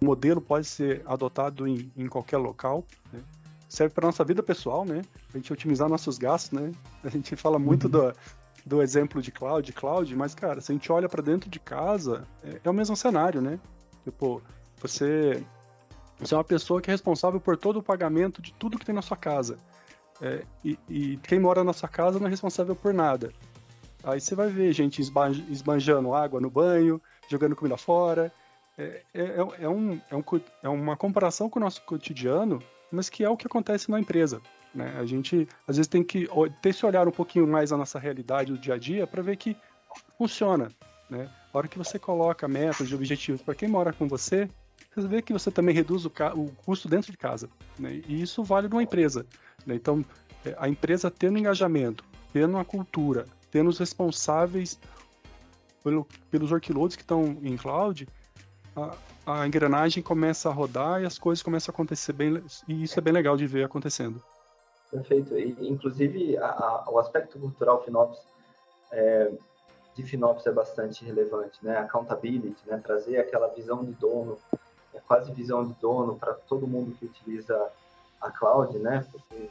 o 0.00 0.04
modelo 0.04 0.40
pode 0.40 0.66
ser 0.66 1.02
adotado 1.04 1.68
em, 1.68 1.92
em 1.94 2.08
qualquer 2.08 2.38
local, 2.38 2.84
né? 3.12 3.20
serve 3.68 3.92
para 3.94 4.06
nossa 4.06 4.24
vida 4.24 4.42
pessoal, 4.42 4.84
né? 4.84 5.02
A 5.32 5.36
gente 5.36 5.52
otimizar 5.52 5.88
nossos 5.88 6.16
gastos, 6.16 6.58
né? 6.58 6.72
A 7.02 7.08
gente 7.08 7.34
fala 7.36 7.58
muito 7.58 7.84
uhum. 7.84 7.90
do, 7.90 8.14
do 8.64 8.82
exemplo 8.82 9.20
de 9.20 9.30
cloud, 9.30 9.72
cloud, 9.72 10.16
mas 10.16 10.34
cara, 10.34 10.60
se 10.60 10.72
a 10.72 10.74
gente 10.74 10.90
olha 10.90 11.08
para 11.08 11.22
dentro 11.22 11.50
de 11.50 11.58
casa, 11.58 12.26
é, 12.42 12.60
é, 12.62 12.70
o 12.70 12.72
mesmo 12.72 12.96
cenário, 12.96 13.40
né? 13.40 13.58
Tipo, 14.04 14.40
você 14.80 15.44
você 16.18 16.34
é 16.34 16.38
uma 16.38 16.44
pessoa 16.44 16.80
que 16.80 16.88
é 16.90 16.92
responsável 16.92 17.40
por 17.40 17.56
todo 17.56 17.80
o 17.80 17.82
pagamento 17.82 18.40
de 18.40 18.54
tudo 18.54 18.78
que 18.78 18.86
tem 18.86 18.94
na 18.94 19.02
sua 19.02 19.16
casa. 19.16 19.58
É, 20.20 20.44
e, 20.64 20.78
e, 20.88 21.16
quem 21.18 21.38
mora 21.38 21.64
na 21.64 21.72
sua 21.72 21.88
casa 21.88 22.18
não 22.18 22.26
é 22.26 22.30
responsável 22.30 22.74
por 22.74 22.94
nada. 22.94 23.32
Aí 24.02 24.20
você 24.20 24.34
vai 24.34 24.48
ver 24.48 24.72
gente 24.72 25.00
esbanjando 25.00 26.14
água 26.14 26.40
no 26.40 26.50
banho, 26.50 27.00
jogando 27.28 27.56
comida 27.56 27.76
fora. 27.76 28.32
É, 28.76 29.02
é, 29.14 29.22
é, 29.22 29.64
é, 29.64 29.68
um, 29.68 30.00
é, 30.10 30.16
um, 30.16 30.24
é 30.62 30.68
uma 30.68 30.96
comparação 30.96 31.48
com 31.48 31.58
o 31.58 31.62
nosso 31.62 31.82
cotidiano, 31.82 32.62
mas 32.90 33.08
que 33.08 33.24
é 33.24 33.28
o 33.28 33.36
que 33.36 33.46
acontece 33.46 33.90
na 33.90 33.98
empresa. 33.98 34.40
Né? 34.74 34.94
A 34.98 35.06
gente, 35.06 35.48
às 35.66 35.76
vezes, 35.76 35.88
tem 35.88 36.02
que 36.02 36.28
ter 36.60 36.70
esse 36.70 36.84
olhar 36.84 37.06
um 37.08 37.12
pouquinho 37.12 37.46
mais 37.46 37.72
a 37.72 37.76
nossa 37.76 37.98
realidade 37.98 38.52
do 38.52 38.58
dia 38.58 38.74
a 38.74 38.78
dia 38.78 39.06
para 39.06 39.22
ver 39.22 39.36
que 39.36 39.56
funciona. 40.18 40.70
Né? 41.08 41.28
A 41.52 41.58
hora 41.58 41.68
que 41.68 41.78
você 41.78 41.98
coloca 41.98 42.48
metas 42.48 42.88
e 42.88 42.94
objetivos 42.94 43.40
para 43.40 43.54
quem 43.54 43.68
mora 43.68 43.92
com 43.92 44.08
você, 44.08 44.48
você 44.94 45.08
vê 45.08 45.22
que 45.22 45.32
você 45.32 45.50
também 45.50 45.74
reduz 45.74 46.04
o, 46.04 46.12
o 46.36 46.50
custo 46.64 46.88
dentro 46.88 47.10
de 47.10 47.18
casa. 47.18 47.48
Né? 47.78 48.02
E 48.06 48.20
isso 48.20 48.42
vale 48.42 48.68
numa 48.68 48.82
empresa. 48.82 49.26
Né? 49.66 49.74
Então, 49.74 50.04
é, 50.44 50.54
a 50.58 50.68
empresa 50.68 51.10
tendo 51.10 51.38
engajamento, 51.38 52.04
tendo 52.32 52.54
uma 52.54 52.64
cultura, 52.64 53.26
tendo 53.50 53.70
os 53.70 53.78
responsáveis 53.78 54.78
pelo, 55.82 56.06
pelos 56.30 56.50
workloads 56.50 56.96
que 56.96 57.02
estão 57.02 57.38
em 57.42 57.56
cloud, 57.56 58.08
a, 58.76 58.96
a, 59.26 59.46
engrenagem 59.46 60.02
começa 60.02 60.48
a 60.48 60.52
rodar 60.52 61.02
e 61.02 61.06
as 61.06 61.18
coisas 61.18 61.42
começam 61.42 61.72
a 61.72 61.74
acontecer 61.74 62.12
bem, 62.12 62.42
e 62.68 62.82
isso 62.82 62.98
é 62.98 63.02
bem 63.02 63.12
legal 63.12 63.36
de 63.36 63.46
ver 63.46 63.64
acontecendo. 63.64 64.22
Perfeito. 64.90 65.36
E, 65.38 65.56
inclusive, 65.68 66.36
a, 66.38 66.46
a, 66.46 66.90
o 66.90 66.98
aspecto 66.98 67.38
cultural 67.38 67.84
FinOps, 67.84 68.18
é, 68.92 69.32
de 69.94 70.02
FinOps 70.02 70.46
é 70.46 70.52
bastante 70.52 71.04
relevante, 71.04 71.58
né? 71.62 71.78
Accountability, 71.78 72.60
né? 72.66 72.80
Trazer 72.84 73.18
aquela 73.18 73.48
visão 73.48 73.84
de 73.84 73.92
dono, 73.92 74.38
é 74.92 75.00
quase 75.00 75.32
visão 75.32 75.64
de 75.64 75.74
dono 75.74 76.16
para 76.16 76.34
todo 76.34 76.66
mundo 76.66 76.96
que 76.98 77.06
utiliza 77.06 77.70
a 78.24 78.30
cloud, 78.30 78.76
né? 78.78 79.06
Porque 79.12 79.50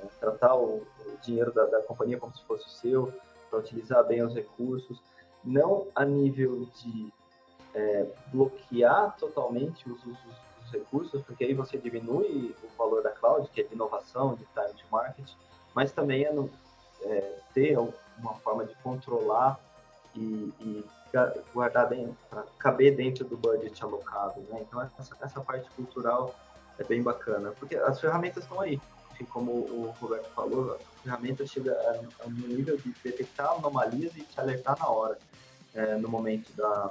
é, 0.00 0.06
tratar 0.20 0.54
o, 0.54 0.86
o 1.06 1.16
dinheiro 1.22 1.52
da, 1.52 1.64
da, 1.64 1.82
companhia 1.82 2.18
como 2.18 2.34
se 2.36 2.44
fosse 2.44 2.66
o 2.66 2.70
seu, 2.70 3.12
para 3.48 3.58
utilizar 3.58 4.04
bem 4.04 4.22
os 4.22 4.34
recursos, 4.34 5.00
não 5.42 5.86
a 5.94 6.04
nível 6.04 6.68
de 6.76 7.12
é, 7.74 8.06
bloquear 8.32 9.16
totalmente 9.18 9.88
os 9.90 10.02
recursos, 10.70 11.22
porque 11.22 11.44
aí 11.44 11.54
você 11.54 11.78
diminui 11.78 12.54
o 12.62 12.76
valor 12.76 13.02
da 13.02 13.10
cloud, 13.10 13.48
que 13.50 13.60
é 13.60 13.64
de 13.64 13.74
inovação, 13.74 14.34
de 14.34 14.44
time 14.46 14.74
to 14.74 14.86
market, 14.90 15.30
mas 15.74 15.92
também 15.92 16.24
é, 16.24 16.48
é 17.04 17.38
ter 17.52 17.78
uma 17.78 18.34
forma 18.42 18.64
de 18.64 18.74
controlar 18.76 19.58
e, 20.14 20.52
e 20.60 20.84
guardar 21.52 21.88
dentro, 21.88 22.16
para 22.28 22.42
caber 22.58 22.96
dentro 22.96 23.24
do 23.24 23.36
budget 23.36 23.82
alocado, 23.82 24.40
né? 24.48 24.60
Então 24.62 24.80
essa, 24.82 25.16
essa 25.20 25.40
parte 25.40 25.68
cultural 25.70 26.34
é 26.78 26.84
bem 26.84 27.02
bacana, 27.02 27.52
porque 27.58 27.76
as 27.76 28.00
ferramentas 28.00 28.44
estão 28.44 28.60
aí, 28.60 28.80
assim 29.12 29.24
como 29.24 29.52
o 29.52 29.94
Roberto 30.00 30.28
falou, 30.30 30.74
a 30.74 31.02
ferramenta 31.02 31.46
chega 31.46 31.72
a, 31.72 32.24
a 32.24 32.26
um 32.26 32.30
nível 32.30 32.76
de 32.76 32.94
detectar 33.02 33.52
anomalias 33.52 34.16
e 34.16 34.22
te 34.22 34.40
alertar 34.40 34.78
na 34.78 34.88
hora, 34.88 35.18
é, 35.74 35.96
no 35.96 36.08
momento 36.08 36.52
da, 36.56 36.90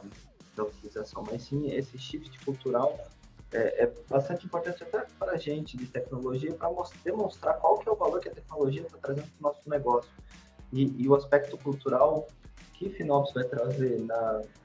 da 0.55 0.63
utilização. 0.63 1.23
Mas 1.29 1.43
sim, 1.43 1.71
esse 1.71 1.97
shift 1.97 2.43
cultural 2.45 2.97
é, 3.51 3.83
é 3.83 3.93
bastante 4.09 4.45
importante 4.45 4.83
até 4.83 5.05
para 5.19 5.33
a 5.33 5.37
gente 5.37 5.77
de 5.77 5.85
tecnologia, 5.85 6.53
para 6.53 6.69
demonstrar 7.03 7.57
qual 7.59 7.77
que 7.77 7.87
é 7.87 7.91
o 7.91 7.95
valor 7.95 8.19
que 8.19 8.29
a 8.29 8.33
tecnologia 8.33 8.81
está 8.81 8.97
trazendo 8.97 9.27
para 9.27 9.49
o 9.49 9.53
nosso 9.53 9.69
negócio. 9.69 10.11
E, 10.71 11.03
e, 11.03 11.07
o 11.07 11.15
aspecto 11.15 11.55
cultural 11.57 12.27
que 12.73 12.89
Finops 12.89 13.31
vai 13.33 13.43
trazer 13.43 14.03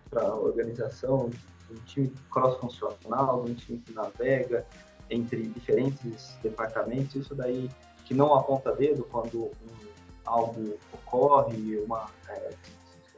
para 0.08 0.22
a 0.22 0.34
organização, 0.34 1.30
um 1.70 1.74
time 1.84 2.10
cross-funcional, 2.30 3.44
um 3.44 3.54
time 3.54 3.78
que 3.80 3.92
navega 3.92 4.66
entre 5.10 5.42
diferentes 5.48 6.36
departamentos, 6.42 7.14
isso 7.14 7.34
daí 7.34 7.68
que 8.04 8.14
não 8.14 8.34
aponta 8.34 8.72
dedo 8.74 9.04
quando 9.04 9.44
um, 9.44 9.52
algo 10.24 10.78
ocorre, 10.92 11.78
uma, 11.78 12.06
é, 12.28 12.50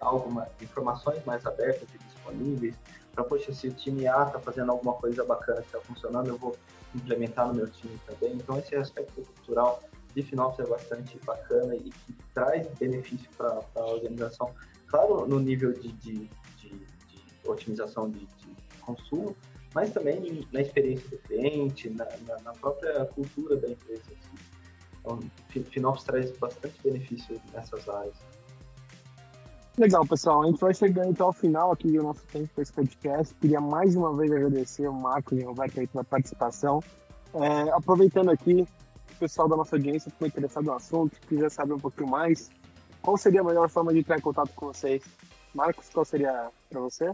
alguma, 0.01 0.49
informações 0.61 1.25
mais 1.25 1.45
abertas 1.47 1.89
e 1.95 1.99
disponíveis, 1.99 2.75
para, 3.13 3.25
poxa, 3.25 3.53
se 3.53 3.69
o 3.69 3.73
time 3.73 4.07
A 4.07 4.25
está 4.25 4.41
fazendo 4.41 4.71
alguma 4.73 4.95
coisa 4.95 5.25
bacana 5.25 5.61
que 5.61 5.67
está 5.67 5.81
funcionando, 5.81 6.29
eu 6.29 6.37
vou 6.37 6.57
implementar 6.95 7.49
no 7.49 7.55
meu 7.55 7.69
time 7.69 7.99
também. 8.07 8.35
Então, 8.35 8.59
esse 8.59 8.75
aspecto 8.75 9.23
cultural 9.23 9.81
de 10.15 10.23
FinOps 10.23 10.59
é 10.59 10.69
bastante 10.69 11.19
bacana 11.25 11.75
e 11.75 11.91
que 11.91 12.17
traz 12.35 12.67
benefício 12.79 13.29
para 13.37 13.61
a 13.77 13.85
organização. 13.85 14.53
Claro, 14.89 15.27
no 15.27 15.39
nível 15.39 15.73
de, 15.73 15.93
de, 15.93 16.29
de, 16.57 16.69
de 16.69 17.49
otimização 17.49 18.11
de, 18.11 18.27
consumo, 18.81 19.37
mas 19.75 19.91
também 19.91 20.47
na 20.53 20.61
experiência 20.61 21.09
do 21.09 21.19
cliente, 21.19 21.91
na, 21.91 22.07
na, 22.27 22.41
na 22.43 22.53
própria 22.53 23.05
cultura 23.07 23.57
da 23.57 23.69
empresa. 23.69 24.03
Assim. 24.07 24.41
Então, 25.01 25.21
FinOps 25.71 26.05
traz 26.05 26.31
bastante 26.39 26.75
benefício 26.83 27.41
nessas 27.53 27.89
áreas. 27.89 28.17
Legal, 29.79 30.07
pessoal. 30.07 30.43
A 30.43 30.47
gente 30.47 30.61
vai 30.61 30.75
chegando 30.75 31.11
então 31.11 31.29
ao 31.29 31.33
final 31.33 31.73
aqui 31.73 31.91
do 31.91 32.03
nosso 32.03 32.23
tempo 32.27 32.49
para 32.53 32.63
esse 32.63 32.73
podcast. 32.73 33.35
Queria 33.37 33.61
mais 33.61 33.97
uma 33.97 34.15
vez 34.15 34.31
agradecer 34.31 34.87
o 34.89 34.93
Marcos 34.93 35.39
e 35.39 35.43
o 35.43 35.49
Roberto 35.49 35.81
aí 35.81 35.87
pela 35.87 36.05
participação. 36.05 36.83
É, 37.35 37.71
aproveitando 37.71 38.31
aqui, 38.31 38.67
o 39.13 39.19
pessoal 39.19 39.49
da 39.49 39.57
nossa 39.57 39.77
audiência 39.77 40.11
ficou 40.11 40.27
interessado 40.27 40.65
no 40.65 40.73
assunto, 40.73 41.19
quiser 41.27 41.51
saber 41.51 41.75
um 41.75 41.79
pouquinho 41.79 42.11
mais, 42.11 42.51
qual 43.01 43.17
seria 43.17 43.41
a 43.41 43.45
melhor 43.45 43.69
forma 43.71 43.93
de 43.93 44.01
entrar 44.01 44.19
em 44.19 44.21
contato 44.21 44.51
com 44.55 44.67
vocês? 44.67 45.03
Marcos, 45.55 45.89
qual 45.89 46.05
seria 46.05 46.51
para 46.69 46.81
você? 46.81 47.13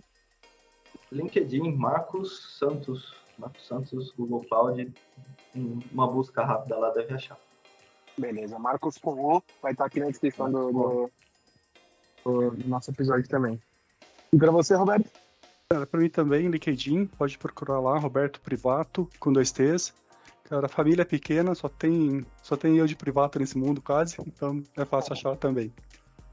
LinkedIn, 1.12 1.74
Marcos 1.76 2.56
Santos. 2.58 3.14
Marcos 3.38 3.66
Santos, 3.66 4.12
Google 4.12 4.44
Cloud. 4.44 4.92
Uma 5.92 6.06
busca 6.06 6.44
rápida 6.44 6.76
lá 6.76 6.90
deve 6.90 7.14
achar. 7.14 7.38
Beleza, 8.18 8.58
Marcos 8.58 8.96
com 8.96 9.12
O, 9.12 9.42
vai 9.62 9.72
estar 9.72 9.84
aqui 9.84 10.00
na 10.00 10.06
descrição 10.06 10.50
do, 10.50 11.10
do, 12.24 12.50
do 12.50 12.68
nosso 12.68 12.90
episódio 12.90 13.28
também. 13.28 13.60
E 14.32 14.38
para 14.38 14.50
você, 14.50 14.74
Roberto? 14.74 15.10
Cara, 15.68 15.86
para 15.86 16.00
mim 16.00 16.08
também, 16.08 16.48
LinkedIn, 16.48 17.06
pode 17.06 17.36
procurar 17.36 17.80
lá, 17.80 17.98
Roberto 17.98 18.40
Privato, 18.40 19.08
com 19.18 19.32
dois 19.32 19.50
T's. 19.52 19.92
Cara, 20.44 20.66
a 20.66 20.68
família 20.68 21.02
é 21.02 21.04
pequena, 21.04 21.54
só 21.54 21.68
tem, 21.68 22.24
só 22.40 22.56
tem 22.56 22.76
eu 22.78 22.86
de 22.86 22.94
privato 22.94 23.38
nesse 23.38 23.58
mundo 23.58 23.82
quase, 23.82 24.16
então 24.24 24.62
é 24.76 24.84
fácil 24.84 25.12
achar 25.12 25.36
também. 25.36 25.72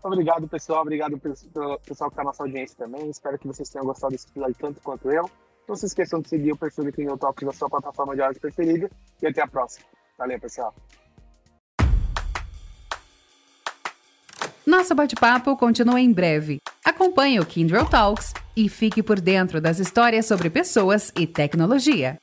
Obrigado, 0.04 0.48
pessoal. 0.50 0.82
Obrigado 0.82 1.18
pelo 1.18 1.34
pessoal 1.34 1.80
que 1.80 2.14
está 2.14 2.18
na 2.18 2.24
nossa 2.26 2.44
audiência 2.44 2.76
também. 2.78 3.10
Espero 3.10 3.40
que 3.40 3.48
vocês 3.48 3.70
tenham 3.70 3.86
gostado 3.86 4.12
desse 4.12 4.28
episódio 4.28 4.56
tanto 4.60 4.82
quanto 4.82 5.10
eu. 5.10 5.30
Não 5.68 5.76
se 5.76 5.86
esqueçam 5.86 6.20
de 6.20 6.28
seguir 6.28 6.52
o 6.52 6.58
perfil 6.58 6.84
do 6.84 6.92
Kingdom 6.92 7.18
Talks 7.18 7.46
na 7.46 7.54
sua 7.54 7.70
plataforma 7.70 8.14
de 8.14 8.22
áudio 8.22 8.42
preferida. 8.42 8.90
E 9.22 9.28
até 9.28 9.42
a 9.42 9.48
próxima. 9.48 9.86
Valeu, 10.18 10.40
pessoal. 10.40 10.76
Nosso 14.66 14.94
bate-papo 14.94 15.56
continua 15.56 16.00
em 16.02 16.12
breve. 16.12 16.58
Acompanhe 16.86 17.40
o 17.40 17.46
Kindle 17.46 17.86
Talks 17.86 18.34
e 18.56 18.68
fique 18.68 19.02
por 19.02 19.22
dentro 19.22 19.62
das 19.62 19.80
histórias 19.80 20.26
sobre 20.26 20.50
pessoas 20.50 21.12
e 21.18 21.26
tecnologia. 21.26 22.18